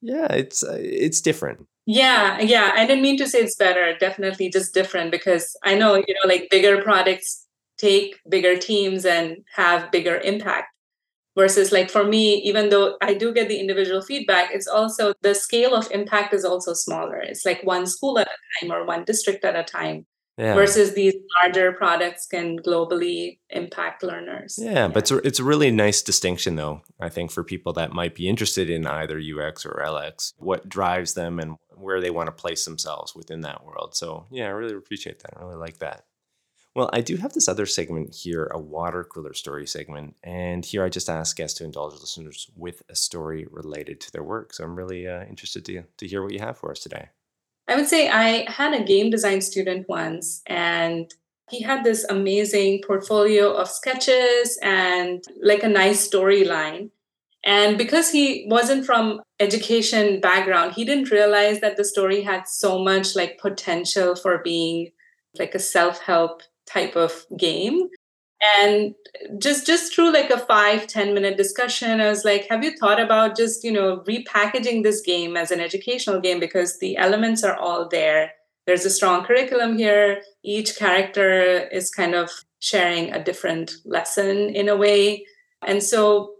yeah 0.00 0.26
it's 0.32 0.64
uh, 0.64 0.76
it's 0.80 1.20
different. 1.20 1.66
Yeah 1.86 2.40
yeah 2.40 2.72
i 2.74 2.84
didn't 2.84 3.02
mean 3.02 3.16
to 3.18 3.26
say 3.26 3.38
it's 3.38 3.56
better 3.56 3.96
definitely 3.98 4.50
just 4.50 4.74
different 4.74 5.10
because 5.10 5.56
i 5.64 5.74
know 5.74 5.94
you 5.94 6.14
know 6.14 6.26
like 6.26 6.48
bigger 6.50 6.82
products 6.82 7.46
take 7.78 8.18
bigger 8.28 8.56
teams 8.58 9.04
and 9.04 9.38
have 9.54 9.90
bigger 9.90 10.16
impact 10.16 10.68
versus 11.38 11.70
like 11.70 11.90
for 11.90 12.04
me 12.04 12.24
even 12.50 12.68
though 12.68 12.96
i 13.00 13.14
do 13.14 13.32
get 13.32 13.48
the 13.48 13.60
individual 13.60 14.02
feedback 14.02 14.50
it's 14.52 14.66
also 14.66 15.12
the 15.22 15.34
scale 15.34 15.74
of 15.74 15.90
impact 15.90 16.34
is 16.34 16.44
also 16.44 16.74
smaller. 16.74 17.18
It's 17.18 17.44
like 17.44 17.62
one 17.64 17.86
school 17.86 18.18
at 18.18 18.28
a 18.28 18.60
time 18.60 18.72
or 18.72 18.84
one 18.84 19.04
district 19.04 19.44
at 19.44 19.56
a 19.56 19.64
time 19.64 20.06
yeah. 20.36 20.54
versus 20.54 20.94
these 20.94 21.14
larger 21.42 21.72
products 21.72 22.26
can 22.26 22.58
globally 22.58 23.38
impact 23.50 24.02
learners. 24.02 24.58
Yeah, 24.60 24.72
yeah. 24.72 24.88
but 24.88 24.98
it's 24.98 25.10
a, 25.10 25.16
it's 25.18 25.38
a 25.38 25.44
really 25.44 25.70
nice 25.70 26.02
distinction 26.02 26.56
though 26.56 26.82
i 27.00 27.08
think 27.08 27.30
for 27.30 27.44
people 27.44 27.72
that 27.74 27.92
might 27.92 28.14
be 28.14 28.28
interested 28.28 28.70
in 28.70 28.86
either 28.86 29.18
ux 29.18 29.66
or 29.66 29.82
lx 29.84 30.32
what 30.38 30.68
drives 30.68 31.14
them 31.14 31.38
and 31.38 31.56
where 31.76 32.00
they 32.00 32.10
want 32.10 32.26
to 32.26 32.32
place 32.32 32.64
themselves 32.64 33.14
within 33.14 33.42
that 33.42 33.64
world. 33.64 33.94
So 33.94 34.26
yeah 34.30 34.46
i 34.46 34.50
really 34.50 34.74
appreciate 34.74 35.20
that. 35.20 35.34
I 35.36 35.42
really 35.42 35.56
like 35.56 35.78
that 35.78 36.04
well, 36.78 36.90
I 36.92 37.00
do 37.00 37.16
have 37.16 37.32
this 37.32 37.48
other 37.48 37.66
segment 37.66 38.14
here, 38.14 38.48
a 38.52 38.60
water 38.60 39.02
cooler 39.02 39.34
story 39.34 39.66
segment. 39.66 40.14
And 40.22 40.64
here 40.64 40.84
I 40.84 40.88
just 40.88 41.10
ask 41.10 41.36
guests 41.36 41.58
to 41.58 41.64
indulge 41.64 41.94
listeners 41.94 42.48
with 42.54 42.84
a 42.88 42.94
story 42.94 43.48
related 43.50 44.00
to 44.02 44.12
their 44.12 44.22
work. 44.22 44.52
So 44.54 44.62
I'm 44.62 44.76
really 44.76 45.08
uh, 45.08 45.24
interested 45.24 45.64
to, 45.64 45.82
to 45.96 46.06
hear 46.06 46.22
what 46.22 46.32
you 46.32 46.38
have 46.38 46.56
for 46.56 46.70
us 46.70 46.78
today. 46.78 47.08
I 47.66 47.74
would 47.74 47.88
say 47.88 48.08
I 48.08 48.48
had 48.48 48.74
a 48.74 48.84
game 48.84 49.10
design 49.10 49.40
student 49.40 49.88
once, 49.88 50.40
and 50.46 51.12
he 51.50 51.62
had 51.62 51.82
this 51.82 52.04
amazing 52.04 52.82
portfolio 52.86 53.50
of 53.54 53.68
sketches 53.68 54.56
and 54.62 55.24
like 55.42 55.64
a 55.64 55.68
nice 55.68 56.08
storyline. 56.08 56.90
And 57.42 57.76
because 57.76 58.12
he 58.12 58.46
wasn't 58.48 58.86
from 58.86 59.20
education 59.40 60.20
background, 60.20 60.74
he 60.74 60.84
didn't 60.84 61.10
realize 61.10 61.58
that 61.58 61.76
the 61.76 61.84
story 61.84 62.22
had 62.22 62.46
so 62.46 62.78
much 62.78 63.16
like 63.16 63.38
potential 63.38 64.14
for 64.14 64.38
being 64.44 64.92
like 65.36 65.56
a 65.56 65.58
self-help 65.58 66.42
type 66.68 66.96
of 66.96 67.26
game. 67.36 67.88
And 68.40 68.94
just 69.38 69.66
just 69.66 69.92
through 69.92 70.12
like 70.12 70.30
a 70.30 70.38
five 70.38 70.86
ten 70.86 71.12
minute 71.12 71.36
discussion 71.36 72.00
i 72.00 72.08
was 72.08 72.24
like 72.24 72.46
have 72.48 72.62
you 72.62 72.76
thought 72.76 73.00
about 73.00 73.36
just 73.36 73.64
you 73.64 73.72
know 73.72 74.04
repackaging 74.06 74.84
this 74.84 75.00
game 75.00 75.36
as 75.36 75.50
an 75.50 75.58
educational 75.58 76.20
game? 76.20 76.38
Because 76.38 76.78
the 76.78 76.96
elements 76.96 77.42
are 77.42 77.56
all 77.56 77.88
there. 77.88 78.32
There's 78.66 78.84
a 78.84 78.90
strong 78.90 79.24
curriculum 79.24 79.76
here. 79.76 80.20
Each 80.44 80.76
character 80.76 81.66
is 81.68 81.90
kind 81.90 82.14
of 82.14 82.30
sharing 82.60 83.12
a 83.12 83.24
different 83.24 83.72
lesson 83.84 84.54
in 84.54 84.68
a 84.68 84.76
way. 84.76 85.26
And 85.66 85.82
so 85.82 86.34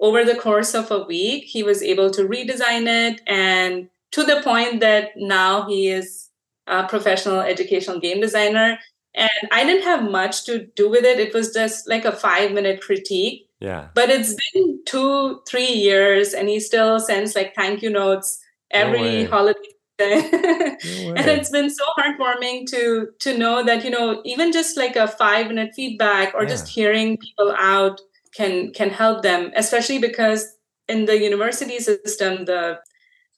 over 0.00 0.24
the 0.24 0.34
course 0.34 0.74
of 0.74 0.90
a 0.90 1.04
week 1.04 1.44
he 1.44 1.62
was 1.62 1.82
able 1.82 2.10
to 2.10 2.22
redesign 2.22 2.86
it 2.86 3.20
and 3.26 3.88
to 4.12 4.24
the 4.24 4.40
point 4.42 4.80
that 4.80 5.10
now 5.16 5.68
he 5.68 5.88
is 5.88 6.30
a 6.66 6.88
professional 6.88 7.40
educational 7.40 8.00
game 8.00 8.20
designer 8.20 8.78
and 9.14 9.30
I 9.50 9.64
didn't 9.64 9.84
have 9.84 10.10
much 10.10 10.44
to 10.44 10.66
do 10.76 10.88
with 10.88 11.04
it. 11.04 11.18
It 11.18 11.34
was 11.34 11.52
just 11.52 11.88
like 11.88 12.04
a 12.04 12.12
five 12.12 12.52
minute 12.52 12.80
critique. 12.80 13.48
Yeah. 13.60 13.88
But 13.94 14.08
it's 14.08 14.34
been 14.52 14.80
two, 14.86 15.42
three 15.46 15.72
years, 15.72 16.32
and 16.32 16.48
he 16.48 16.60
still 16.60 16.98
sends 16.98 17.34
like 17.34 17.54
thank 17.54 17.82
you 17.82 17.90
notes 17.90 18.40
every 18.70 19.24
no 19.24 19.30
holiday. 19.30 19.58
no 20.00 20.06
and 20.06 21.26
it's 21.26 21.50
been 21.50 21.68
so 21.68 21.84
heartwarming 21.98 22.66
to 22.66 23.08
to 23.18 23.36
know 23.36 23.62
that 23.62 23.84
you 23.84 23.90
know 23.90 24.22
even 24.24 24.50
just 24.50 24.78
like 24.78 24.96
a 24.96 25.06
five 25.06 25.48
minute 25.48 25.72
feedback 25.76 26.32
or 26.34 26.44
yeah. 26.44 26.48
just 26.48 26.68
hearing 26.68 27.18
people 27.18 27.54
out 27.58 28.00
can 28.34 28.72
can 28.72 28.88
help 28.88 29.22
them 29.22 29.52
especially 29.56 29.98
because 29.98 30.56
in 30.88 31.04
the 31.04 31.20
university 31.20 31.78
system 31.78 32.46
the 32.46 32.78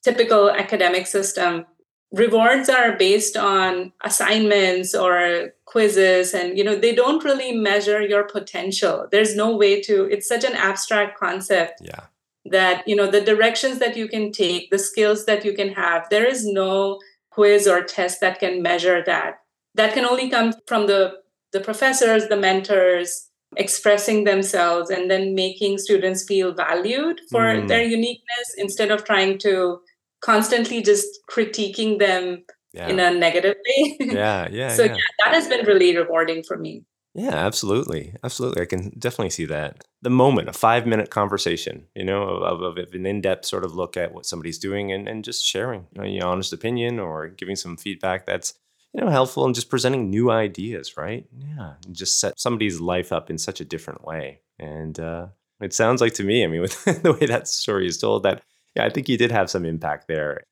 typical 0.03 0.49
academic 0.49 1.05
system 1.05 1.65
rewards 2.13 2.69
are 2.69 2.95
based 2.95 3.35
on 3.35 3.91
assignments 4.03 4.93
or 4.93 5.51
quizzes 5.65 6.33
and 6.33 6.57
you 6.57 6.63
know 6.63 6.75
they 6.75 6.93
don't 6.93 7.23
really 7.23 7.51
measure 7.51 8.01
your 8.01 8.23
potential. 8.23 9.07
There's 9.11 9.35
no 9.35 9.57
way 9.57 9.81
to 9.81 10.05
it's 10.05 10.27
such 10.27 10.43
an 10.43 10.53
abstract 10.53 11.19
concept 11.19 11.81
yeah. 11.81 12.05
that 12.45 12.87
you 12.87 12.95
know 12.95 13.09
the 13.09 13.21
directions 13.21 13.79
that 13.79 13.97
you 13.97 14.07
can 14.07 14.31
take 14.31 14.69
the 14.69 14.77
skills 14.77 15.25
that 15.25 15.43
you 15.43 15.53
can 15.53 15.73
have 15.73 16.07
there 16.09 16.25
is 16.25 16.45
no 16.45 16.99
quiz 17.31 17.67
or 17.67 17.81
test 17.81 18.21
that 18.21 18.39
can 18.39 18.61
measure 18.61 19.03
that. 19.03 19.39
That 19.73 19.95
can 19.95 20.05
only 20.05 20.29
come 20.29 20.53
from 20.67 20.85
the 20.85 21.15
the 21.51 21.59
professors 21.59 22.27
the 22.27 22.37
mentors 22.37 23.29
expressing 23.57 24.23
themselves 24.23 24.89
and 24.89 25.09
then 25.09 25.35
making 25.35 25.77
students 25.77 26.23
feel 26.23 26.53
valued 26.53 27.21
for 27.31 27.41
mm. 27.41 27.67
their 27.67 27.83
uniqueness 27.83 28.47
instead 28.57 28.89
of 28.91 29.03
trying 29.03 29.37
to 29.37 29.79
constantly 30.23 30.81
just 30.81 31.07
critiquing 31.29 31.99
them 31.99 32.43
yeah. 32.73 32.87
in 32.87 32.99
a 32.99 33.13
negative 33.13 33.55
way. 33.67 33.97
Yeah, 33.99 34.47
yeah. 34.51 34.69
so 34.69 34.83
yeah. 34.83 34.93
yeah, 34.93 35.25
that 35.25 35.33
has 35.33 35.47
been 35.47 35.65
really 35.65 35.95
rewarding 35.95 36.43
for 36.43 36.57
me. 36.57 36.83
Yeah, 37.15 37.35
absolutely. 37.35 38.15
Absolutely. 38.23 38.63
I 38.63 38.65
can 38.65 38.89
definitely 38.97 39.29
see 39.29 39.45
that. 39.45 39.83
The 40.01 40.09
moment, 40.09 40.49
a 40.49 40.53
five 40.53 40.87
minute 40.87 41.11
conversation, 41.11 41.85
you 41.95 42.03
know, 42.03 42.23
of, 42.23 42.61
of, 42.61 42.77
of 42.77 42.93
an 42.93 43.05
in 43.05 43.21
depth 43.21 43.45
sort 43.45 43.63
of 43.63 43.75
look 43.75 43.95
at 43.95 44.13
what 44.13 44.25
somebody's 44.25 44.57
doing 44.57 44.91
and, 44.91 45.07
and 45.07 45.23
just 45.23 45.45
sharing 45.45 45.85
you 45.93 46.01
know, 46.01 46.07
your 46.07 46.25
honest 46.25 46.53
opinion 46.53 46.99
or 46.99 47.27
giving 47.27 47.55
some 47.55 47.77
feedback 47.77 48.25
that's, 48.25 48.55
you 48.93 49.01
know, 49.01 49.11
helpful 49.11 49.45
and 49.45 49.53
just 49.53 49.69
presenting 49.69 50.09
new 50.09 50.31
ideas, 50.31 50.97
right? 50.97 51.27
Yeah. 51.37 51.73
And 51.85 51.95
just 51.95 52.19
set 52.19 52.39
somebody's 52.39 52.81
life 52.81 53.11
up 53.11 53.29
in 53.29 53.37
such 53.37 53.61
a 53.61 53.65
different 53.65 54.03
way. 54.03 54.39
And 54.57 54.99
uh, 54.99 55.27
it 55.61 55.73
sounds 55.73 56.01
like 56.01 56.15
to 56.15 56.23
me, 56.23 56.43
I 56.43 56.47
mean, 56.47 56.61
with 56.85 57.03
the 57.03 57.13
way 57.13 57.27
that 57.27 57.47
story 57.47 57.85
is 57.85 57.99
told, 57.99 58.23
that 58.23 58.41
yeah, 58.75 58.85
I 58.85 58.89
think 58.89 59.09
you 59.09 59.17
did 59.17 59.31
have 59.31 59.49
some 59.49 59.65
impact 59.65 60.07
there. 60.07 60.43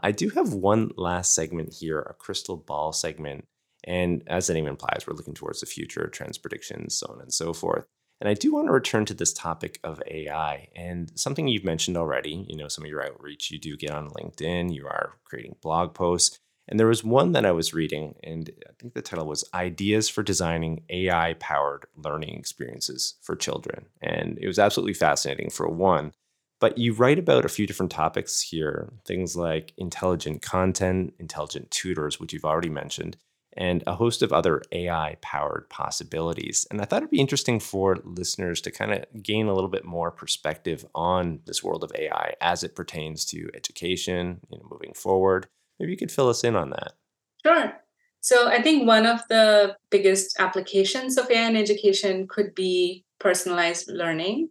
I 0.00 0.12
do 0.12 0.30
have 0.30 0.54
one 0.54 0.92
last 0.96 1.34
segment 1.34 1.74
here, 1.74 2.00
a 2.00 2.14
crystal 2.14 2.56
ball 2.56 2.92
segment. 2.92 3.46
And 3.84 4.22
as 4.26 4.46
the 4.46 4.54
name 4.54 4.66
implies, 4.66 5.04
we're 5.06 5.14
looking 5.14 5.34
towards 5.34 5.60
the 5.60 5.66
future, 5.66 6.06
trends, 6.08 6.38
predictions, 6.38 6.96
so 6.96 7.10
on 7.12 7.20
and 7.20 7.32
so 7.32 7.52
forth. 7.52 7.84
And 8.20 8.28
I 8.28 8.34
do 8.34 8.52
want 8.52 8.66
to 8.66 8.72
return 8.72 9.06
to 9.06 9.14
this 9.14 9.32
topic 9.32 9.80
of 9.82 10.02
AI 10.06 10.68
and 10.76 11.10
something 11.18 11.48
you've 11.48 11.64
mentioned 11.64 11.96
already. 11.96 12.44
You 12.48 12.56
know, 12.56 12.68
some 12.68 12.84
of 12.84 12.90
your 12.90 13.04
outreach, 13.04 13.50
you 13.50 13.58
do 13.58 13.76
get 13.76 13.92
on 13.92 14.10
LinkedIn, 14.10 14.74
you 14.74 14.86
are 14.86 15.14
creating 15.24 15.56
blog 15.62 15.94
posts. 15.94 16.38
And 16.68 16.78
there 16.78 16.86
was 16.86 17.02
one 17.02 17.32
that 17.32 17.46
I 17.46 17.50
was 17.50 17.74
reading, 17.74 18.14
and 18.22 18.48
I 18.68 18.72
think 18.78 18.94
the 18.94 19.02
title 19.02 19.26
was 19.26 19.42
Ideas 19.52 20.08
for 20.08 20.22
Designing 20.22 20.84
AI 20.88 21.34
Powered 21.40 21.86
Learning 21.96 22.38
Experiences 22.38 23.14
for 23.22 23.34
Children. 23.34 23.86
And 24.00 24.38
it 24.40 24.46
was 24.46 24.58
absolutely 24.58 24.94
fascinating 24.94 25.50
for 25.50 25.68
one 25.68 26.12
but 26.60 26.78
you 26.78 26.92
write 26.92 27.18
about 27.18 27.44
a 27.44 27.48
few 27.48 27.66
different 27.66 27.90
topics 27.90 28.40
here, 28.40 28.92
things 29.04 29.34
like 29.34 29.72
intelligent 29.76 30.42
content, 30.42 31.14
intelligent 31.18 31.70
tutors, 31.70 32.20
which 32.20 32.32
you've 32.32 32.44
already 32.44 32.68
mentioned, 32.68 33.16
and 33.56 33.82
a 33.86 33.94
host 33.94 34.22
of 34.22 34.32
other 34.32 34.62
AI 34.70 35.16
powered 35.22 35.68
possibilities. 35.70 36.66
And 36.70 36.80
I 36.80 36.84
thought 36.84 36.98
it'd 36.98 37.10
be 37.10 37.18
interesting 37.18 37.58
for 37.58 37.96
listeners 38.04 38.60
to 38.60 38.70
kind 38.70 38.92
of 38.92 39.22
gain 39.22 39.46
a 39.46 39.54
little 39.54 39.70
bit 39.70 39.84
more 39.84 40.10
perspective 40.10 40.84
on 40.94 41.40
this 41.46 41.64
world 41.64 41.82
of 41.82 41.92
AI 41.98 42.34
as 42.40 42.62
it 42.62 42.76
pertains 42.76 43.24
to 43.26 43.50
education, 43.54 44.40
you 44.50 44.58
know, 44.58 44.68
moving 44.70 44.92
forward. 44.94 45.48
Maybe 45.78 45.92
you 45.92 45.98
could 45.98 46.12
fill 46.12 46.28
us 46.28 46.44
in 46.44 46.56
on 46.56 46.70
that. 46.70 46.92
Sure. 47.44 47.72
So 48.20 48.48
I 48.48 48.60
think 48.60 48.86
one 48.86 49.06
of 49.06 49.22
the 49.30 49.76
biggest 49.90 50.38
applications 50.38 51.16
of 51.16 51.30
AI 51.30 51.48
in 51.48 51.56
education 51.56 52.28
could 52.28 52.54
be 52.54 53.04
personalized 53.18 53.90
learning 53.90 54.50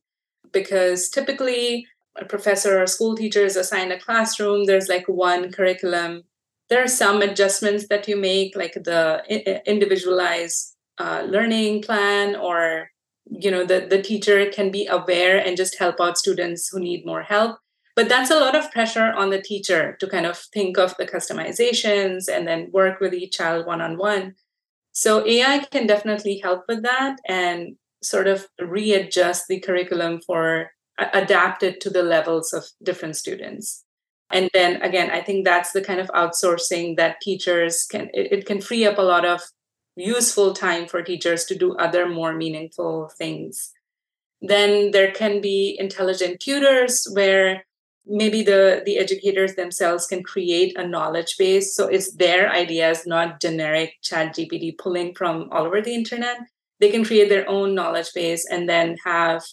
because 0.52 1.10
typically 1.10 1.86
a 2.20 2.26
professor 2.26 2.82
or 2.82 2.88
school 2.88 3.16
teacher 3.16 3.44
is 3.44 3.56
assigned 3.56 3.92
a 3.92 4.00
classroom, 4.00 4.66
there's 4.66 4.90
like 4.90 5.08
one 5.08 5.52
curriculum. 5.52 6.24
There 6.70 6.84
are 6.84 6.88
some 6.88 7.22
adjustments 7.22 7.88
that 7.88 8.08
you 8.08 8.16
make, 8.16 8.56
like 8.56 8.74
the 8.74 9.24
individualized 9.66 10.76
uh, 11.00 11.26
learning 11.28 11.82
plan, 11.82 12.36
or 12.36 12.92
you 13.26 13.50
know, 13.50 13.64
the, 13.64 13.88
the 13.90 14.02
teacher 14.02 14.50
can 14.52 14.72
be 14.72 14.88
aware 14.88 15.38
and 15.38 15.56
just 15.56 15.78
help 15.78 16.00
out 16.00 16.18
students 16.18 16.70
who 16.70 16.80
need 16.80 17.06
more 17.06 17.22
help. 17.22 17.58
But 17.96 18.10
that's 18.10 18.32
a 18.32 18.40
lot 18.40 18.56
of 18.56 18.72
pressure 18.72 19.12
on 19.12 19.30
the 19.30 19.42
teacher 19.42 19.98
to 20.00 20.08
kind 20.08 20.26
of 20.26 20.38
think 20.54 20.78
of 20.78 20.96
the 20.98 21.06
customizations 21.06 22.30
and 22.32 22.48
then 22.48 22.70
work 22.72 23.00
with 23.00 23.14
each 23.14 23.38
child 23.38 23.66
one 23.66 23.82
on 23.82 23.98
one. 23.98 24.36
So 24.94 25.26
AI 25.26 25.60
can 25.72 25.86
definitely 25.86 26.40
help 26.40 26.64
with 26.68 26.84
that 26.84 27.18
and 27.28 27.76
sort 28.02 28.28
of 28.28 28.48
readjust 28.60 29.48
the 29.48 29.60
curriculum 29.60 30.22
for 30.26 30.72
adapted 31.14 31.82
to 31.82 31.90
the 31.90 32.04
levels 32.04 32.54
of 32.54 32.66
different 32.84 33.16
students. 33.16 33.84
And 34.32 34.50
then 34.54 34.80
again 34.84 35.10
i 35.10 35.22
think 35.22 35.44
that's 35.44 35.72
the 35.72 35.82
kind 35.82 36.00
of 36.00 36.08
outsourcing 36.10 36.98
that 36.98 37.20
teachers 37.20 37.84
can 37.86 38.12
it, 38.14 38.32
it, 38.32 38.46
can 38.46 38.62
free 38.62 38.86
up 38.86 39.00
a 39.00 39.02
lot 39.02 39.26
of 39.26 39.42
useful 40.00 40.54
time 40.54 40.88
for 40.88 41.02
teachers 41.02 41.46
to 41.46 41.56
do 41.56 41.76
other 41.76 42.08
more 42.08 42.34
meaningful 42.34 43.12
things. 43.18 43.74
Then 44.42 44.92
there 44.92 45.12
can 45.12 45.42
be 45.42 45.76
intelligent 45.80 46.40
tutors 46.40 47.08
where 47.14 47.66
maybe 48.06 48.42
the 48.42 48.82
the 48.86 48.98
educators 48.98 49.56
themselves 49.56 50.08
can 50.08 50.24
create 50.24 50.78
a 50.78 50.88
knowledge 50.88 51.36
base. 51.38 51.76
So 51.76 51.88
it's 51.88 52.16
their 52.16 52.50
ideas 52.50 53.06
not 53.06 53.42
generic 53.42 53.96
chat 54.02 54.36
gpt 54.36 54.78
pulling 54.78 55.14
from 55.14 55.50
all 55.52 55.66
over 55.66 55.82
the 55.82 55.94
internet. 55.94 56.38
They 56.80 56.90
can 56.90 57.04
create 57.04 57.28
their 57.28 57.48
own 57.50 57.76
knowledge 57.76 58.14
base 58.14 58.48
and 58.50 58.70
then 58.70 58.96
have 59.06 59.44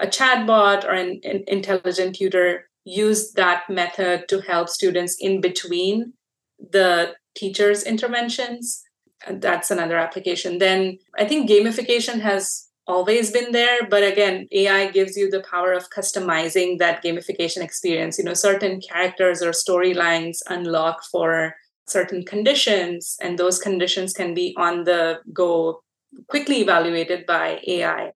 a 0.00 0.06
chatbot 0.06 0.84
or 0.84 0.92
an, 0.92 1.20
an 1.24 1.44
intelligent 1.46 2.16
tutor 2.16 2.68
use 2.84 3.32
that 3.32 3.68
method 3.68 4.28
to 4.28 4.40
help 4.40 4.68
students 4.68 5.16
in 5.20 5.40
between 5.40 6.14
the 6.58 7.14
teacher's 7.36 7.82
interventions. 7.82 8.82
That's 9.28 9.70
another 9.70 9.98
application. 9.98 10.58
Then 10.58 10.98
I 11.16 11.26
think 11.26 11.48
gamification 11.48 12.20
has 12.20 12.70
always 12.86 13.30
been 13.30 13.52
there 13.52 13.78
but 13.88 14.02
again 14.02 14.48
ai 14.50 14.90
gives 14.90 15.16
you 15.16 15.30
the 15.30 15.44
power 15.48 15.72
of 15.72 15.90
customizing 15.90 16.78
that 16.78 17.04
gamification 17.04 17.62
experience 17.62 18.18
you 18.18 18.24
know 18.24 18.34
certain 18.34 18.80
characters 18.80 19.42
or 19.42 19.52
storylines 19.52 20.38
unlock 20.48 21.04
for 21.12 21.54
certain 21.86 22.24
conditions 22.24 23.16
and 23.20 23.38
those 23.38 23.58
conditions 23.58 24.12
can 24.12 24.34
be 24.34 24.54
on 24.56 24.84
the 24.84 25.20
go 25.32 25.80
quickly 26.28 26.60
evaluated 26.62 27.24
by 27.26 27.60
ai 27.68 28.10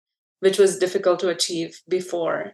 which 0.44 0.58
was 0.58 0.78
difficult 0.78 1.18
to 1.20 1.30
achieve 1.30 1.80
before. 1.88 2.52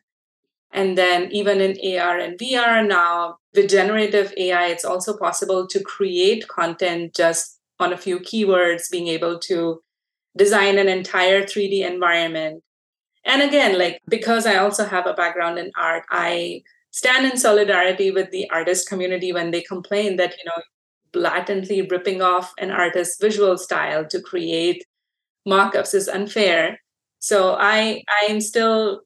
And 0.73 0.97
then, 0.97 1.33
even 1.33 1.61
in 1.61 1.99
AR 1.99 2.17
and 2.21 2.39
VR 2.39 2.87
now, 2.87 3.39
with 3.53 3.69
generative 3.69 4.33
AI, 4.37 4.67
it's 4.69 4.85
also 4.85 5.19
possible 5.19 5.67
to 5.67 5.83
create 5.83 6.47
content 6.47 7.17
just 7.17 7.59
on 7.81 7.93
a 7.93 7.97
few 7.97 8.21
keywords, 8.21 8.93
being 8.93 9.09
able 9.09 9.41
to 9.41 9.81
design 10.37 10.79
an 10.79 10.87
entire 10.87 11.43
3D 11.43 11.85
environment. 11.85 12.63
And 13.25 13.43
again, 13.43 13.77
like 13.77 13.99
because 14.09 14.47
I 14.47 14.59
also 14.59 14.85
have 14.85 15.09
a 15.09 15.15
background 15.15 15.59
in 15.59 15.73
art, 15.77 16.05
I 16.11 16.63
stand 16.93 17.27
in 17.27 17.37
solidarity 17.37 18.13
with 18.13 18.31
the 18.31 18.49
artist 18.51 18.89
community 18.89 19.33
when 19.33 19.51
they 19.51 19.63
complain 19.63 20.15
that, 20.19 20.31
you 20.39 20.45
know, 20.47 20.63
blatantly 21.13 21.83
ripping 21.83 22.23
off 22.23 22.53
an 22.59 22.71
artist's 22.71 23.21
visual 23.21 23.59
style 23.59 24.07
to 24.07 24.23
create 24.23 24.85
mock-ups 25.45 25.93
is 25.93 26.07
unfair 26.07 26.79
so 27.21 27.55
i 27.59 28.03
i 28.21 28.27
am 28.27 28.41
still 28.41 29.03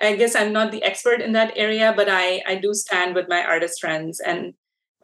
i 0.00 0.14
guess 0.14 0.36
i'm 0.36 0.52
not 0.52 0.70
the 0.70 0.82
expert 0.82 1.20
in 1.20 1.32
that 1.32 1.52
area 1.56 1.92
but 1.96 2.08
i 2.08 2.40
i 2.46 2.54
do 2.54 2.72
stand 2.72 3.14
with 3.14 3.28
my 3.28 3.44
artist 3.44 3.80
friends 3.80 4.20
and 4.20 4.54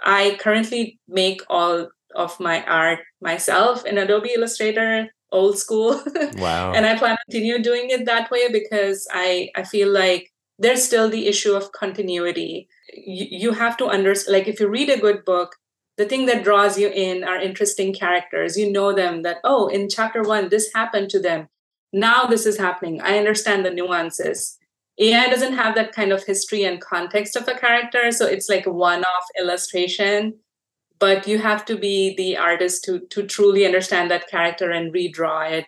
i 0.04 0.36
currently 0.40 0.98
make 1.08 1.42
all 1.48 1.88
of 2.14 2.38
my 2.38 2.64
art 2.64 3.00
myself 3.20 3.84
in 3.84 3.98
adobe 3.98 4.30
illustrator 4.34 5.08
old 5.34 5.58
school. 5.58 6.00
Wow. 6.36 6.72
And 6.72 6.86
i 6.86 6.96
plan 6.96 7.16
to 7.16 7.24
continue 7.26 7.62
doing 7.62 7.90
it 7.90 8.06
that 8.06 8.30
way 8.30 8.50
because 8.50 9.06
i 9.12 9.50
i 9.56 9.62
feel 9.62 9.90
like 9.92 10.30
there's 10.58 10.84
still 10.84 11.10
the 11.10 11.26
issue 11.26 11.52
of 11.52 11.72
continuity. 11.72 12.68
You, 12.92 13.26
you 13.42 13.52
have 13.52 13.76
to 13.78 13.86
understand 13.86 14.32
like 14.36 14.48
if 14.48 14.60
you 14.60 14.68
read 14.68 14.88
a 14.88 15.00
good 15.00 15.24
book 15.24 15.56
the 15.96 16.04
thing 16.04 16.26
that 16.26 16.44
draws 16.44 16.78
you 16.78 16.88
in 16.88 17.24
are 17.24 17.40
interesting 17.40 17.92
characters. 17.92 18.56
You 18.56 18.70
know 18.70 18.92
them 18.92 19.22
that 19.22 19.38
oh 19.44 19.68
in 19.68 19.88
chapter 19.88 20.22
one 20.22 20.48
this 20.48 20.70
happened 20.74 21.10
to 21.10 21.20
them 21.20 21.48
now 21.94 22.26
this 22.26 22.44
is 22.44 22.58
happening. 22.58 23.00
I 23.00 23.18
understand 23.18 23.64
the 23.64 23.70
nuances. 23.70 24.58
Ai 24.98 25.28
doesn't 25.28 25.54
have 25.54 25.74
that 25.74 25.92
kind 25.92 26.12
of 26.12 26.24
history 26.24 26.64
and 26.64 26.80
context 26.80 27.34
of 27.36 27.48
a 27.48 27.54
character 27.54 28.12
so 28.12 28.26
it's 28.26 28.48
like 28.48 28.66
a 28.66 28.72
one-off 28.72 29.26
illustration 29.40 30.34
but 30.98 31.26
you 31.26 31.38
have 31.38 31.64
to 31.66 31.76
be 31.76 32.14
the 32.16 32.36
artist 32.36 32.84
to 32.84 33.00
to 33.10 33.26
truly 33.26 33.66
understand 33.66 34.10
that 34.10 34.28
character 34.28 34.70
and 34.70 34.94
redraw 34.94 35.50
it 35.50 35.66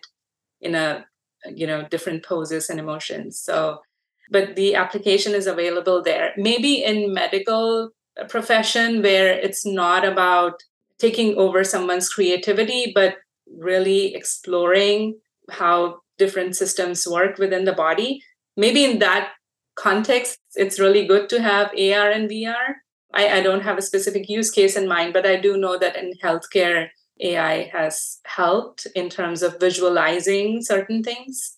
in 0.61 0.75
a 0.75 1.05
you 1.53 1.67
know 1.67 1.87
different 1.89 2.23
poses 2.23 2.69
and 2.69 2.79
emotions. 2.79 3.39
So 3.39 3.81
but 4.29 4.55
the 4.55 4.75
application 4.75 5.33
is 5.33 5.47
available 5.47 6.01
there. 6.01 6.33
Maybe 6.37 6.83
in 6.83 7.13
medical 7.13 7.91
profession 8.29 9.01
where 9.01 9.33
it's 9.33 9.65
not 9.65 10.03
about 10.03 10.63
taking 10.99 11.35
over 11.37 11.63
someone's 11.63 12.09
creativity 12.09 12.91
but 12.93 13.17
really 13.45 14.15
exploring 14.15 15.19
how 15.49 15.99
different 16.17 16.55
systems 16.55 17.07
work 17.07 17.37
within 17.37 17.65
the 17.65 17.73
body 17.73 18.21
maybe 18.55 18.83
in 18.83 18.99
that 18.99 19.31
context 19.75 20.39
it's 20.55 20.79
really 20.79 21.05
good 21.05 21.29
to 21.29 21.41
have 21.41 21.67
ar 21.67 22.09
and 22.09 22.29
vr 22.29 22.75
I, 23.13 23.37
I 23.37 23.41
don't 23.41 23.61
have 23.61 23.77
a 23.77 23.81
specific 23.81 24.29
use 24.29 24.51
case 24.51 24.75
in 24.75 24.87
mind, 24.87 25.13
but 25.13 25.25
I 25.25 25.37
do 25.37 25.57
know 25.57 25.77
that 25.77 25.95
in 25.95 26.11
healthcare, 26.23 26.89
AI 27.19 27.69
has 27.73 28.19
helped 28.25 28.85
in 28.95 29.09
terms 29.09 29.41
of 29.41 29.59
visualizing 29.59 30.61
certain 30.61 31.03
things. 31.03 31.57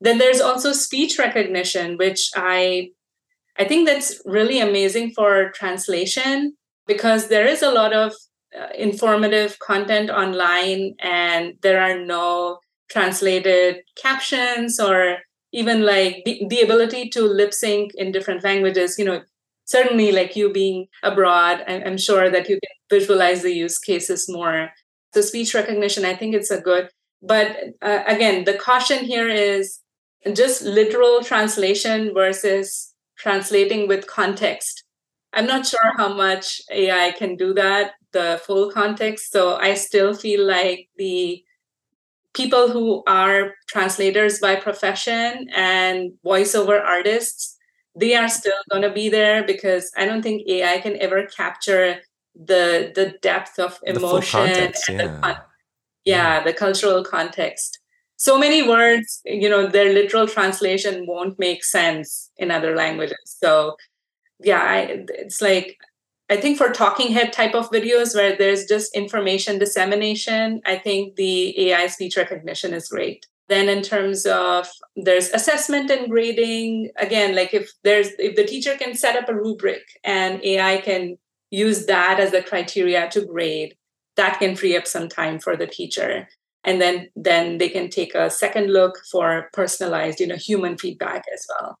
Then 0.00 0.18
there's 0.18 0.40
also 0.40 0.72
speech 0.72 1.18
recognition, 1.18 1.96
which 1.96 2.30
I 2.34 2.90
I 3.56 3.64
think 3.64 3.88
that's 3.88 4.20
really 4.24 4.60
amazing 4.60 5.12
for 5.12 5.50
translation 5.50 6.56
because 6.86 7.28
there 7.28 7.46
is 7.46 7.62
a 7.62 7.72
lot 7.72 7.92
of 7.92 8.12
uh, 8.56 8.68
informative 8.76 9.58
content 9.58 10.10
online 10.10 10.94
and 11.00 11.54
there 11.62 11.80
are 11.80 11.98
no 11.98 12.58
translated 12.88 13.82
captions 14.00 14.80
or 14.80 15.18
even 15.52 15.82
like 15.84 16.22
the, 16.24 16.42
the 16.48 16.60
ability 16.60 17.08
to 17.10 17.22
lip 17.22 17.54
sync 17.54 17.92
in 17.94 18.12
different 18.12 18.44
languages 18.44 18.98
you 18.98 19.04
know 19.04 19.22
certainly 19.64 20.12
like 20.12 20.34
you 20.36 20.52
being 20.52 20.86
abroad 21.02 21.62
I'm, 21.66 21.82
I'm 21.86 21.98
sure 21.98 22.30
that 22.30 22.48
you 22.48 22.58
can 22.60 22.98
visualize 22.98 23.42
the 23.42 23.52
use 23.54 23.78
cases 23.78 24.26
more. 24.28 24.70
So 25.14 25.20
speech 25.20 25.54
recognition 25.54 26.04
i 26.04 26.14
think 26.14 26.34
it's 26.34 26.50
a 26.50 26.60
good 26.60 26.90
but 27.22 27.56
uh, 27.82 28.02
again 28.06 28.44
the 28.44 28.54
caution 28.54 29.04
here 29.04 29.28
is 29.28 29.80
just 30.34 30.62
literal 30.62 31.22
translation 31.22 32.12
versus 32.12 32.94
translating 33.16 33.88
with 33.88 34.06
context. 34.06 34.84
I'm 35.32 35.46
not 35.46 35.66
sure 35.66 35.92
how 35.96 36.12
much 36.14 36.60
ai 36.70 37.12
can 37.12 37.36
do 37.36 37.52
that 37.54 37.92
the 38.12 38.40
full 38.44 38.70
context 38.70 39.32
so 39.32 39.56
i 39.56 39.74
still 39.74 40.14
feel 40.14 40.46
like 40.46 40.88
the 40.96 41.42
people 42.38 42.64
who 42.74 43.02
are 43.06 43.54
translators 43.74 44.38
by 44.38 44.54
profession 44.56 45.46
and 45.54 46.12
voiceover 46.24 46.78
artists 46.96 47.56
they 48.02 48.14
are 48.14 48.28
still 48.28 48.60
going 48.70 48.82
to 48.88 48.94
be 49.00 49.06
there 49.08 49.38
because 49.52 49.84
i 49.96 50.04
don't 50.06 50.22
think 50.22 50.48
ai 50.48 50.78
can 50.78 50.96
ever 51.06 51.20
capture 51.40 51.88
the 52.38 52.92
the 52.94 53.14
depth 53.20 53.58
of 53.58 53.78
emotion 53.84 54.46
context, 54.46 54.88
and 54.88 54.98
yeah. 54.98 55.06
the 55.06 55.20
con- 55.20 55.36
yeah. 56.04 56.44
the 56.44 56.52
cultural 56.52 57.04
context. 57.04 57.80
So 58.16 58.38
many 58.38 58.66
words 58.66 59.20
you 59.24 59.48
know 59.48 59.66
their 59.66 59.92
literal 59.92 60.26
translation 60.26 61.06
won't 61.06 61.38
make 61.38 61.64
sense 61.64 62.30
in 62.36 62.50
other 62.50 62.76
languages. 62.76 63.18
So 63.24 63.76
yeah 64.40 64.62
I, 64.62 65.04
it's 65.08 65.42
like 65.42 65.78
i 66.30 66.36
think 66.36 66.58
for 66.58 66.70
talking 66.70 67.12
head 67.12 67.32
type 67.32 67.54
of 67.54 67.70
videos 67.70 68.14
where 68.14 68.36
there's 68.36 68.64
just 68.66 68.94
information 68.96 69.58
dissemination 69.58 70.60
i 70.66 70.76
think 70.76 71.16
the 71.16 71.70
ai 71.70 71.86
speech 71.86 72.16
recognition 72.16 72.72
is 72.74 72.88
great. 72.88 73.26
Then 73.48 73.68
in 73.70 73.82
terms 73.82 74.26
of 74.26 74.68
there's 74.94 75.30
assessment 75.30 75.90
and 75.90 76.10
grading. 76.10 76.90
Again 76.96 77.34
like 77.34 77.54
if 77.54 77.70
there's 77.82 78.08
if 78.18 78.36
the 78.36 78.44
teacher 78.44 78.76
can 78.76 78.94
set 78.94 79.16
up 79.16 79.28
a 79.28 79.34
rubric 79.34 79.82
and 80.04 80.44
ai 80.44 80.78
can 80.78 81.16
use 81.50 81.86
that 81.86 82.20
as 82.20 82.30
the 82.30 82.42
criteria 82.42 83.08
to 83.10 83.24
grade 83.24 83.74
that 84.16 84.38
can 84.38 84.54
free 84.54 84.76
up 84.76 84.86
some 84.86 85.08
time 85.08 85.38
for 85.38 85.56
the 85.56 85.66
teacher. 85.66 86.28
And 86.64 86.80
then 86.80 87.08
then 87.16 87.58
they 87.58 87.70
can 87.70 87.88
take 87.88 88.14
a 88.14 88.30
second 88.30 88.70
look 88.70 88.98
for 89.10 89.48
personalized 89.54 90.20
you 90.20 90.26
know 90.26 90.36
human 90.36 90.76
feedback 90.76 91.24
as 91.32 91.46
well 91.48 91.78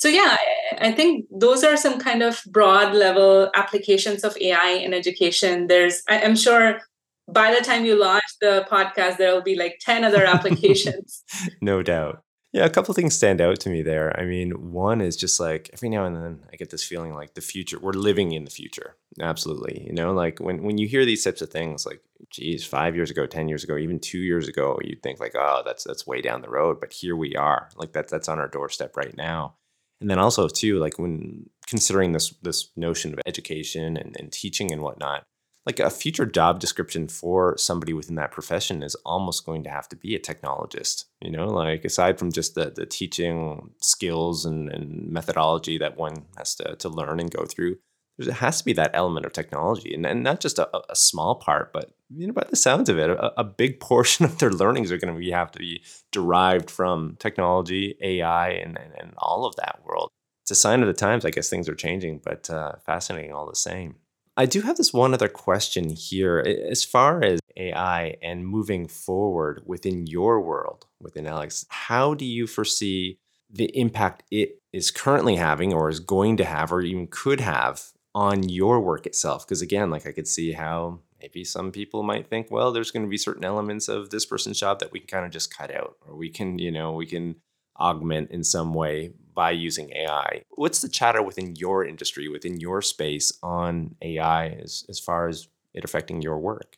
so 0.00 0.08
yeah 0.08 0.36
i 0.78 0.90
think 0.90 1.26
those 1.30 1.62
are 1.62 1.76
some 1.76 1.98
kind 1.98 2.22
of 2.22 2.42
broad 2.48 2.94
level 2.94 3.50
applications 3.54 4.24
of 4.24 4.36
ai 4.40 4.70
in 4.70 4.92
education 4.92 5.66
there's 5.66 6.02
i'm 6.08 6.36
sure 6.36 6.80
by 7.28 7.54
the 7.54 7.64
time 7.64 7.84
you 7.84 7.98
launch 7.98 8.24
the 8.40 8.66
podcast 8.70 9.16
there 9.18 9.32
will 9.32 9.42
be 9.42 9.54
like 9.54 9.78
10 9.80 10.04
other 10.04 10.24
applications 10.34 11.22
no 11.60 11.82
doubt 11.82 12.22
yeah, 12.52 12.64
a 12.64 12.70
couple 12.70 12.92
things 12.94 13.14
stand 13.14 13.40
out 13.40 13.60
to 13.60 13.70
me 13.70 13.82
there. 13.82 14.18
I 14.18 14.24
mean, 14.24 14.72
one 14.72 15.00
is 15.00 15.16
just 15.16 15.38
like 15.38 15.70
every 15.72 15.88
now 15.88 16.04
and 16.04 16.16
then 16.16 16.40
I 16.52 16.56
get 16.56 16.70
this 16.70 16.82
feeling 16.82 17.14
like 17.14 17.34
the 17.34 17.40
future, 17.40 17.78
we're 17.78 17.92
living 17.92 18.32
in 18.32 18.44
the 18.44 18.50
future. 18.50 18.96
Absolutely. 19.20 19.84
You 19.86 19.92
know, 19.92 20.12
like 20.12 20.40
when, 20.40 20.64
when 20.64 20.76
you 20.76 20.88
hear 20.88 21.04
these 21.04 21.22
types 21.22 21.42
of 21.42 21.50
things, 21.50 21.86
like, 21.86 22.00
geez, 22.28 22.66
five 22.66 22.96
years 22.96 23.10
ago, 23.10 23.24
10 23.24 23.48
years 23.48 23.62
ago, 23.62 23.76
even 23.76 24.00
two 24.00 24.18
years 24.18 24.48
ago, 24.48 24.80
you'd 24.82 25.02
think 25.02 25.20
like, 25.20 25.36
oh, 25.36 25.62
that's, 25.64 25.84
that's 25.84 26.08
way 26.08 26.20
down 26.20 26.42
the 26.42 26.50
road. 26.50 26.80
But 26.80 26.92
here 26.92 27.14
we 27.14 27.36
are. 27.36 27.68
Like 27.76 27.92
that, 27.92 28.08
that's 28.08 28.28
on 28.28 28.40
our 28.40 28.48
doorstep 28.48 28.96
right 28.96 29.16
now. 29.16 29.54
And 30.00 30.10
then 30.10 30.18
also 30.18 30.48
too, 30.48 30.78
like 30.78 30.98
when 30.98 31.48
considering 31.66 32.12
this, 32.12 32.30
this 32.42 32.70
notion 32.76 33.12
of 33.12 33.20
education 33.26 33.96
and, 33.96 34.16
and 34.18 34.32
teaching 34.32 34.72
and 34.72 34.82
whatnot, 34.82 35.24
like 35.66 35.78
a 35.78 35.90
future 35.90 36.26
job 36.26 36.58
description 36.58 37.06
for 37.06 37.56
somebody 37.58 37.92
within 37.92 38.14
that 38.16 38.32
profession 38.32 38.82
is 38.82 38.94
almost 39.04 39.44
going 39.44 39.62
to 39.64 39.70
have 39.70 39.88
to 39.90 39.96
be 39.96 40.14
a 40.14 40.18
technologist 40.18 41.04
you 41.22 41.30
know? 41.30 41.46
Like 41.46 41.84
aside 41.84 42.18
from 42.18 42.32
just 42.32 42.54
the, 42.54 42.72
the 42.74 42.86
teaching 42.86 43.70
skills 43.80 44.44
and, 44.44 44.70
and 44.70 45.10
methodology 45.10 45.78
that 45.78 45.96
one 45.96 46.24
has 46.36 46.54
to, 46.56 46.76
to 46.76 46.88
learn 46.88 47.20
and 47.20 47.30
go 47.30 47.44
through 47.44 47.76
there 48.18 48.34
has 48.34 48.58
to 48.58 48.64
be 48.64 48.74
that 48.74 48.90
element 48.92 49.24
of 49.24 49.32
technology. 49.32 49.94
And, 49.94 50.04
and 50.04 50.22
not 50.22 50.40
just 50.40 50.58
a, 50.58 50.68
a 50.90 50.96
small 50.96 51.36
part 51.36 51.72
but 51.72 51.92
you 52.14 52.26
know 52.26 52.32
by 52.32 52.46
the 52.50 52.56
sounds 52.56 52.88
of 52.88 52.98
it 52.98 53.10
a, 53.10 53.40
a 53.40 53.44
big 53.44 53.80
portion 53.80 54.24
of 54.26 54.38
their 54.38 54.50
learnings 54.50 54.90
are 54.90 54.98
going 54.98 55.12
to 55.12 55.18
be, 55.18 55.30
have 55.30 55.50
to 55.52 55.58
be 55.58 55.82
derived 56.12 56.70
from 56.70 57.16
technology 57.18 57.96
ai 58.02 58.50
and, 58.50 58.78
and, 58.78 58.92
and 58.98 59.14
all 59.18 59.44
of 59.44 59.56
that 59.56 59.80
world 59.84 60.10
it's 60.44 60.50
a 60.50 60.54
sign 60.54 60.80
of 60.80 60.86
the 60.86 60.92
times 60.92 61.24
i 61.24 61.30
guess 61.30 61.48
things 61.48 61.68
are 61.68 61.74
changing 61.74 62.20
but 62.24 62.48
uh, 62.50 62.72
fascinating 62.84 63.32
all 63.32 63.48
the 63.48 63.56
same 63.56 63.96
I 64.36 64.46
do 64.46 64.62
have 64.62 64.78
this 64.78 64.92
one 64.92 65.12
other 65.12 65.28
question 65.28 65.90
here. 65.90 66.38
As 66.38 66.82
far 66.82 67.22
as 67.22 67.40
AI 67.58 68.16
and 68.22 68.46
moving 68.46 68.88
forward 68.88 69.62
within 69.66 70.06
your 70.06 70.40
world, 70.40 70.86
within 70.98 71.26
LX, 71.26 71.66
how 71.68 72.14
do 72.14 72.24
you 72.24 72.46
foresee 72.46 73.18
the 73.50 73.66
impact 73.78 74.22
it 74.30 74.58
is 74.72 74.90
currently 74.90 75.36
having 75.36 75.74
or 75.74 75.90
is 75.90 76.00
going 76.00 76.38
to 76.38 76.44
have 76.44 76.72
or 76.72 76.80
even 76.80 77.08
could 77.08 77.40
have 77.40 77.90
on 78.14 78.48
your 78.48 78.80
work 78.80 79.04
itself? 79.04 79.46
Because 79.46 79.60
again, 79.60 79.90
like 79.90 80.06
I 80.06 80.12
could 80.12 80.28
see 80.28 80.52
how 80.52 81.00
maybe 81.20 81.44
some 81.44 81.70
people 81.70 82.02
might 82.02 82.28
think, 82.28 82.50
well, 82.50 82.72
there's 82.72 82.90
going 82.90 83.04
to 83.04 83.08
be 83.08 83.18
certain 83.18 83.44
elements 83.44 83.88
of 83.88 84.10
this 84.10 84.26
person's 84.26 84.58
job 84.58 84.80
that 84.80 84.92
we 84.92 85.00
can 85.00 85.08
kind 85.08 85.26
of 85.26 85.30
just 85.30 85.54
cut 85.56 85.74
out 85.74 85.96
or 86.06 86.16
we 86.16 86.30
can, 86.30 86.58
you 86.58 86.70
know, 86.70 86.92
we 86.92 87.06
can 87.06 87.36
augment 87.78 88.30
in 88.30 88.44
some 88.44 88.74
way 88.74 89.12
by 89.34 89.50
using 89.50 89.90
AI. 89.94 90.42
What's 90.50 90.82
the 90.82 90.88
chatter 90.88 91.22
within 91.22 91.56
your 91.56 91.84
industry, 91.84 92.28
within 92.28 92.60
your 92.60 92.82
space 92.82 93.32
on 93.42 93.96
AI 94.02 94.48
as, 94.48 94.84
as 94.88 94.98
far 94.98 95.28
as 95.28 95.48
it 95.72 95.84
affecting 95.84 96.20
your 96.20 96.38
work? 96.38 96.76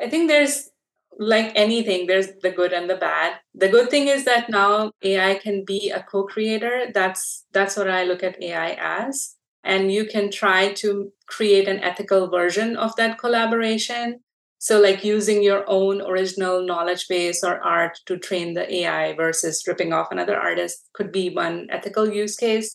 I 0.00 0.10
think 0.10 0.28
there's 0.28 0.70
like 1.18 1.52
anything, 1.54 2.06
there's 2.06 2.28
the 2.42 2.50
good 2.50 2.72
and 2.72 2.90
the 2.90 2.96
bad. 2.96 3.38
The 3.54 3.68
good 3.68 3.90
thing 3.90 4.08
is 4.08 4.24
that 4.24 4.50
now 4.50 4.90
AI 5.02 5.36
can 5.36 5.64
be 5.64 5.90
a 5.90 6.02
co-creator. 6.02 6.86
That's 6.92 7.44
that's 7.52 7.76
what 7.76 7.88
I 7.88 8.04
look 8.04 8.22
at 8.22 8.42
AI 8.42 8.72
as. 8.80 9.33
And 9.64 9.92
you 9.92 10.04
can 10.04 10.30
try 10.30 10.72
to 10.74 11.12
create 11.26 11.68
an 11.68 11.80
ethical 11.80 12.28
version 12.28 12.76
of 12.76 12.94
that 12.96 13.18
collaboration 13.18 14.20
so, 14.64 14.80
like 14.80 15.04
using 15.04 15.42
your 15.42 15.62
own 15.66 16.00
original 16.00 16.64
knowledge 16.64 17.06
base 17.06 17.44
or 17.44 17.62
art 17.62 17.98
to 18.06 18.16
train 18.16 18.54
the 18.54 18.64
AI 18.76 19.12
versus 19.12 19.62
ripping 19.66 19.92
off 19.92 20.08
another 20.10 20.38
artist 20.38 20.88
could 20.94 21.12
be 21.12 21.28
one 21.28 21.66
ethical 21.68 22.08
use 22.08 22.34
case. 22.34 22.74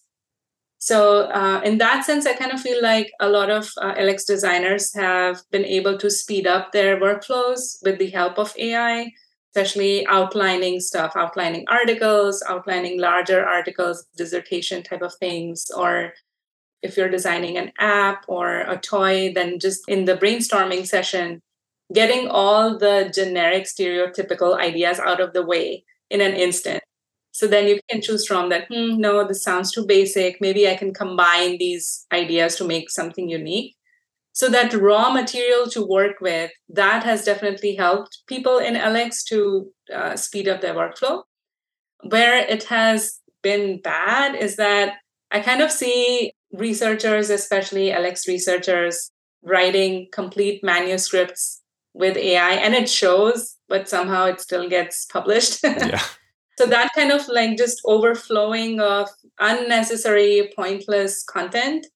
So, 0.77 1.21
uh, 1.31 1.61
in 1.65 1.79
that 1.79 2.05
sense, 2.05 2.27
I 2.27 2.33
kind 2.33 2.51
of 2.51 2.61
feel 2.61 2.79
like 2.83 3.09
a 3.19 3.27
lot 3.27 3.49
of 3.49 3.71
uh, 3.81 3.95
LX 3.95 4.27
designers 4.27 4.93
have 4.93 5.41
been 5.49 5.65
able 5.65 5.97
to 5.97 6.11
speed 6.11 6.45
up 6.45 6.73
their 6.73 6.99
workflows 7.01 7.77
with 7.81 7.97
the 7.97 8.11
help 8.11 8.37
of 8.37 8.53
AI, 8.59 9.11
especially 9.49 10.05
outlining 10.05 10.81
stuff, 10.81 11.13
outlining 11.15 11.65
articles, 11.69 12.43
outlining 12.47 13.01
larger 13.01 13.43
articles, 13.43 14.05
dissertation 14.15 14.83
type 14.83 15.01
of 15.01 15.15
things, 15.15 15.71
or 15.75 16.13
if 16.81 16.97
you're 16.97 17.09
designing 17.09 17.57
an 17.57 17.71
app 17.79 18.25
or 18.27 18.61
a 18.61 18.77
toy, 18.77 19.33
then 19.33 19.59
just 19.59 19.81
in 19.87 20.05
the 20.05 20.15
brainstorming 20.15 20.85
session, 20.85 21.41
getting 21.93 22.27
all 22.27 22.77
the 22.77 23.11
generic 23.13 23.65
stereotypical 23.65 24.57
ideas 24.57 24.99
out 24.99 25.19
of 25.19 25.33
the 25.33 25.45
way 25.45 25.83
in 26.09 26.21
an 26.21 26.33
instant. 26.33 26.83
So 27.31 27.47
then 27.47 27.67
you 27.67 27.79
can 27.89 28.01
choose 28.01 28.25
from 28.25 28.49
that, 28.49 28.67
hmm, 28.67 28.97
no, 28.97 29.27
this 29.27 29.43
sounds 29.43 29.71
too 29.71 29.85
basic. 29.85 30.41
Maybe 30.41 30.67
I 30.67 30.75
can 30.75 30.93
combine 30.93 31.57
these 31.57 32.05
ideas 32.11 32.55
to 32.57 32.65
make 32.65 32.89
something 32.89 33.29
unique. 33.29 33.75
So 34.33 34.49
that 34.49 34.73
raw 34.73 35.11
material 35.11 35.67
to 35.71 35.85
work 35.85 36.21
with, 36.21 36.51
that 36.69 37.03
has 37.03 37.25
definitely 37.25 37.75
helped 37.75 38.19
people 38.27 38.57
in 38.57 38.75
LX 38.75 39.23
to 39.25 39.71
uh, 39.93 40.15
speed 40.15 40.47
up 40.47 40.61
their 40.61 40.73
workflow. 40.73 41.23
Where 42.03 42.37
it 42.37 42.63
has 42.65 43.19
been 43.41 43.81
bad 43.81 44.35
is 44.35 44.55
that 44.55 44.95
I 45.31 45.41
kind 45.41 45.61
of 45.61 45.71
see 45.71 46.33
researchers, 46.53 47.29
especially 47.29 47.89
LX 47.89 48.27
researchers, 48.27 49.11
writing 49.43 50.07
complete 50.11 50.63
manuscripts 50.63 51.61
with 51.93 52.17
AI 52.17 52.51
and 52.51 52.73
it 52.73 52.89
shows, 52.89 53.57
but 53.67 53.89
somehow 53.89 54.25
it 54.25 54.39
still 54.39 54.69
gets 54.69 55.05
published. 55.05 55.59
yeah. 55.63 56.01
So 56.57 56.65
that 56.65 56.91
kind 56.93 57.11
of 57.11 57.27
like 57.29 57.57
just 57.57 57.81
overflowing 57.85 58.81
of 58.81 59.07
unnecessary, 59.39 60.51
pointless 60.55 61.23
content. 61.23 61.87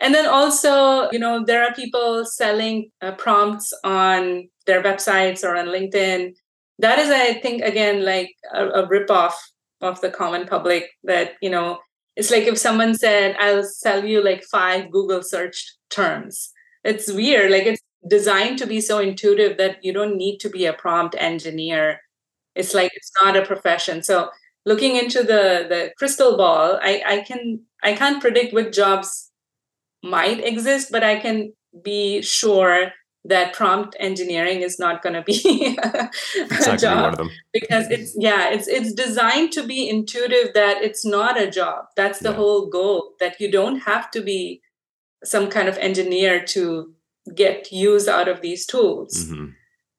And 0.00 0.12
then 0.12 0.26
also, 0.26 1.08
you 1.12 1.18
know, 1.20 1.44
there 1.44 1.62
are 1.62 1.72
people 1.74 2.24
selling 2.24 2.90
uh, 3.00 3.12
prompts 3.12 3.72
on 3.84 4.48
their 4.66 4.82
websites 4.82 5.44
or 5.44 5.56
on 5.56 5.66
LinkedIn. 5.66 6.34
That 6.80 6.98
is, 6.98 7.08
I 7.08 7.34
think, 7.34 7.62
again, 7.62 8.04
like 8.04 8.34
a, 8.52 8.66
a 8.66 8.88
ripoff 8.88 9.34
of 9.80 10.00
the 10.00 10.10
common 10.10 10.46
public 10.48 10.90
that, 11.04 11.34
you 11.40 11.50
know, 11.50 11.78
it's 12.16 12.30
like 12.30 12.44
if 12.44 12.58
someone 12.58 12.94
said, 12.94 13.36
I'll 13.38 13.64
sell 13.64 14.04
you 14.04 14.22
like 14.22 14.44
five 14.44 14.90
Google 14.90 15.22
search 15.22 15.74
terms. 15.90 16.52
It's 16.84 17.12
weird. 17.12 17.50
Like 17.50 17.64
it's 17.64 17.82
designed 18.08 18.58
to 18.58 18.66
be 18.66 18.80
so 18.80 18.98
intuitive 18.98 19.56
that 19.58 19.84
you 19.84 19.92
don't 19.92 20.16
need 20.16 20.38
to 20.38 20.50
be 20.50 20.66
a 20.66 20.72
prompt 20.72 21.16
engineer. 21.18 22.00
It's 22.54 22.74
like 22.74 22.92
it's 22.94 23.10
not 23.22 23.36
a 23.36 23.44
profession. 23.44 24.02
So 24.02 24.30
looking 24.64 24.96
into 24.96 25.20
the 25.22 25.66
the 25.68 25.92
crystal 25.98 26.36
ball, 26.36 26.78
I, 26.82 27.02
I 27.06 27.20
can 27.20 27.60
I 27.82 27.94
can't 27.94 28.20
predict 28.20 28.52
what 28.54 28.72
jobs 28.72 29.30
might 30.02 30.44
exist, 30.44 30.90
but 30.92 31.02
I 31.02 31.16
can 31.18 31.52
be 31.82 32.22
sure 32.22 32.92
that 33.24 33.54
prompt 33.54 33.96
engineering 33.98 34.60
is 34.60 34.78
not 34.78 35.02
going 35.02 35.14
to 35.14 35.22
be 35.22 35.78
a 36.66 36.76
job. 36.76 37.18
because 37.52 37.90
it's 37.90 38.14
yeah 38.18 38.50
it's 38.50 38.68
it's 38.68 38.92
designed 38.92 39.50
to 39.52 39.66
be 39.66 39.88
intuitive 39.88 40.52
that 40.54 40.82
it's 40.82 41.04
not 41.04 41.40
a 41.40 41.50
job. 41.50 41.86
That's 41.96 42.18
the 42.18 42.30
yeah. 42.30 42.36
whole 42.36 42.66
goal 42.66 43.14
that 43.20 43.40
you 43.40 43.50
don't 43.50 43.80
have 43.80 44.10
to 44.12 44.20
be 44.20 44.60
some 45.24 45.48
kind 45.48 45.68
of 45.68 45.78
engineer 45.78 46.44
to 46.44 46.92
get 47.34 47.72
use 47.72 48.08
out 48.08 48.28
of 48.28 48.42
these 48.42 48.66
tools. 48.66 49.26
Mm-hmm. 49.26 49.50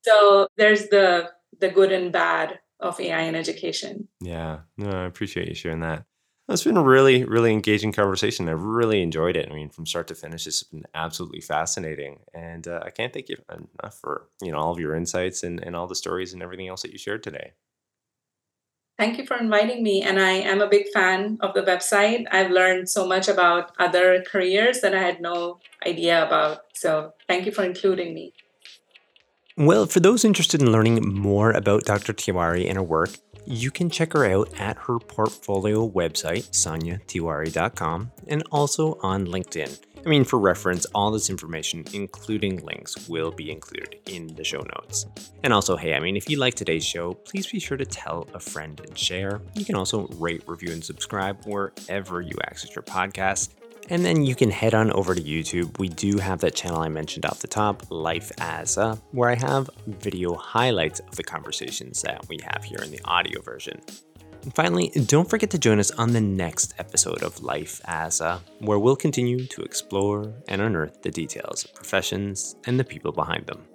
so 0.01 0.47
there's 0.57 0.87
the 0.89 1.31
the 1.59 1.69
good 1.69 1.91
and 1.91 2.11
bad 2.11 2.59
of 2.79 2.99
ai 2.99 3.21
in 3.21 3.35
education. 3.35 4.07
Yeah. 4.21 4.59
No 4.77 4.89
i 4.89 5.05
appreciate 5.05 5.47
you 5.47 5.55
sharing 5.55 5.79
that 5.79 6.05
it's 6.53 6.63
been 6.63 6.77
a 6.77 6.83
really, 6.83 7.23
really 7.23 7.51
engaging 7.51 7.91
conversation. 7.91 8.47
I've 8.47 8.61
really 8.61 9.01
enjoyed 9.01 9.35
it. 9.35 9.49
I 9.49 9.53
mean, 9.53 9.69
from 9.69 9.85
start 9.85 10.07
to 10.09 10.15
finish, 10.15 10.45
it's 10.45 10.63
been 10.63 10.85
absolutely 10.93 11.41
fascinating, 11.41 12.19
and 12.33 12.67
uh, 12.67 12.81
I 12.83 12.91
can't 12.91 13.11
thank 13.11 13.29
you 13.29 13.37
enough 13.49 13.97
for 13.99 14.27
you 14.41 14.51
know 14.51 14.59
all 14.59 14.71
of 14.71 14.79
your 14.79 14.95
insights 14.95 15.43
and, 15.43 15.59
and 15.59 15.75
all 15.75 15.87
the 15.87 15.95
stories 15.95 16.33
and 16.33 16.43
everything 16.43 16.67
else 16.67 16.83
that 16.83 16.91
you 16.91 16.99
shared 16.99 17.23
today. 17.23 17.53
Thank 18.97 19.17
you 19.17 19.25
for 19.25 19.37
inviting 19.37 19.83
me, 19.83 20.03
and 20.03 20.19
I 20.19 20.31
am 20.31 20.61
a 20.61 20.69
big 20.69 20.87
fan 20.93 21.37
of 21.41 21.53
the 21.53 21.63
website. 21.63 22.25
I've 22.31 22.51
learned 22.51 22.89
so 22.89 23.05
much 23.07 23.27
about 23.27 23.71
other 23.79 24.23
careers 24.25 24.81
that 24.81 24.95
I 24.95 25.01
had 25.01 25.19
no 25.19 25.59
idea 25.85 26.25
about. 26.25 26.59
So, 26.73 27.13
thank 27.27 27.45
you 27.45 27.51
for 27.51 27.63
including 27.63 28.13
me. 28.13 28.33
Well, 29.57 29.85
for 29.85 30.01
those 30.01 30.25
interested 30.25 30.61
in 30.61 30.71
learning 30.71 31.07
more 31.07 31.51
about 31.51 31.85
Dr. 31.85 32.11
Tiwari 32.11 32.67
and 32.67 32.75
her 32.75 32.83
work, 32.83 33.11
you 33.45 33.71
can 33.71 33.89
check 33.89 34.13
her 34.13 34.25
out 34.25 34.49
at 34.59 34.77
her 34.77 34.99
portfolio 34.99 35.89
website, 35.89 36.49
soniatiwari.com, 36.51 38.11
and 38.27 38.43
also 38.51 38.97
on 39.01 39.27
LinkedIn. 39.27 39.79
I 40.05 40.07
mean, 40.07 40.23
for 40.23 40.37
reference, 40.37 40.85
all 40.93 41.09
this 41.09 41.31
information, 41.31 41.83
including 41.91 42.63
links, 42.63 43.09
will 43.09 43.31
be 43.31 43.51
included 43.51 43.97
in 44.05 44.27
the 44.35 44.43
show 44.43 44.59
notes. 44.59 45.07
And 45.43 45.51
also, 45.51 45.75
hey, 45.75 45.95
I 45.95 45.99
mean, 45.99 46.15
if 46.15 46.29
you 46.29 46.37
like 46.37 46.53
today's 46.53 46.85
show, 46.85 47.15
please 47.15 47.47
be 47.47 47.59
sure 47.59 47.77
to 47.77 47.85
tell 47.85 48.27
a 48.35 48.39
friend 48.39 48.79
and 48.81 48.95
share. 48.95 49.41
You 49.55 49.65
can 49.65 49.73
also 49.73 50.05
rate, 50.19 50.43
review, 50.45 50.73
and 50.73 50.83
subscribe 50.83 51.43
wherever 51.45 52.21
you 52.21 52.37
access 52.45 52.75
your 52.75 52.83
podcast. 52.83 53.49
And 53.89 54.03
then 54.03 54.25
you 54.25 54.33
can 54.33 54.49
head 54.49 54.73
on 54.73 54.91
over 54.91 55.13
to 55.13 55.21
YouTube. 55.21 55.77
We 55.77 55.89
do 55.89 56.17
have 56.17 56.39
that 56.41 56.55
channel 56.55 56.81
I 56.81 56.89
mentioned 56.89 57.25
off 57.25 57.39
the 57.39 57.47
top, 57.47 57.83
Life 57.91 58.31
as 58.39 58.77
a, 58.77 58.95
where 59.11 59.29
I 59.29 59.35
have 59.35 59.69
video 59.85 60.33
highlights 60.33 61.01
of 61.01 61.15
the 61.15 61.23
conversations 61.23 62.01
that 62.01 62.27
we 62.27 62.39
have 62.51 62.63
here 62.63 62.79
in 62.83 62.89
the 62.89 63.01
audio 63.05 63.41
version. 63.41 63.79
And 64.41 64.55
finally, 64.55 64.89
don't 65.05 65.29
forget 65.29 65.51
to 65.51 65.59
join 65.59 65.79
us 65.79 65.91
on 65.91 66.13
the 66.13 66.21
next 66.21 66.73
episode 66.79 67.21
of 67.21 67.43
Life 67.43 67.79
as 67.85 68.21
a, 68.21 68.41
where 68.59 68.79
we'll 68.79 68.95
continue 68.95 69.45
to 69.45 69.61
explore 69.61 70.33
and 70.47 70.61
unearth 70.61 71.03
the 71.03 71.11
details 71.11 71.63
of 71.63 71.75
professions 71.75 72.55
and 72.65 72.79
the 72.79 72.83
people 72.83 73.11
behind 73.11 73.45
them. 73.45 73.65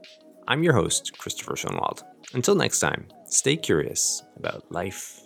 I'm 0.49 0.65
your 0.65 0.75
host, 0.75 1.17
Christopher 1.19 1.55
Schoenwald. 1.55 2.03
Until 2.35 2.57
next 2.57 2.81
time, 2.81 3.07
stay 3.27 3.57
curious 3.57 4.25
about 4.37 4.71
life 4.73 5.21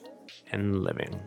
and 0.53 0.85
living. 0.85 1.21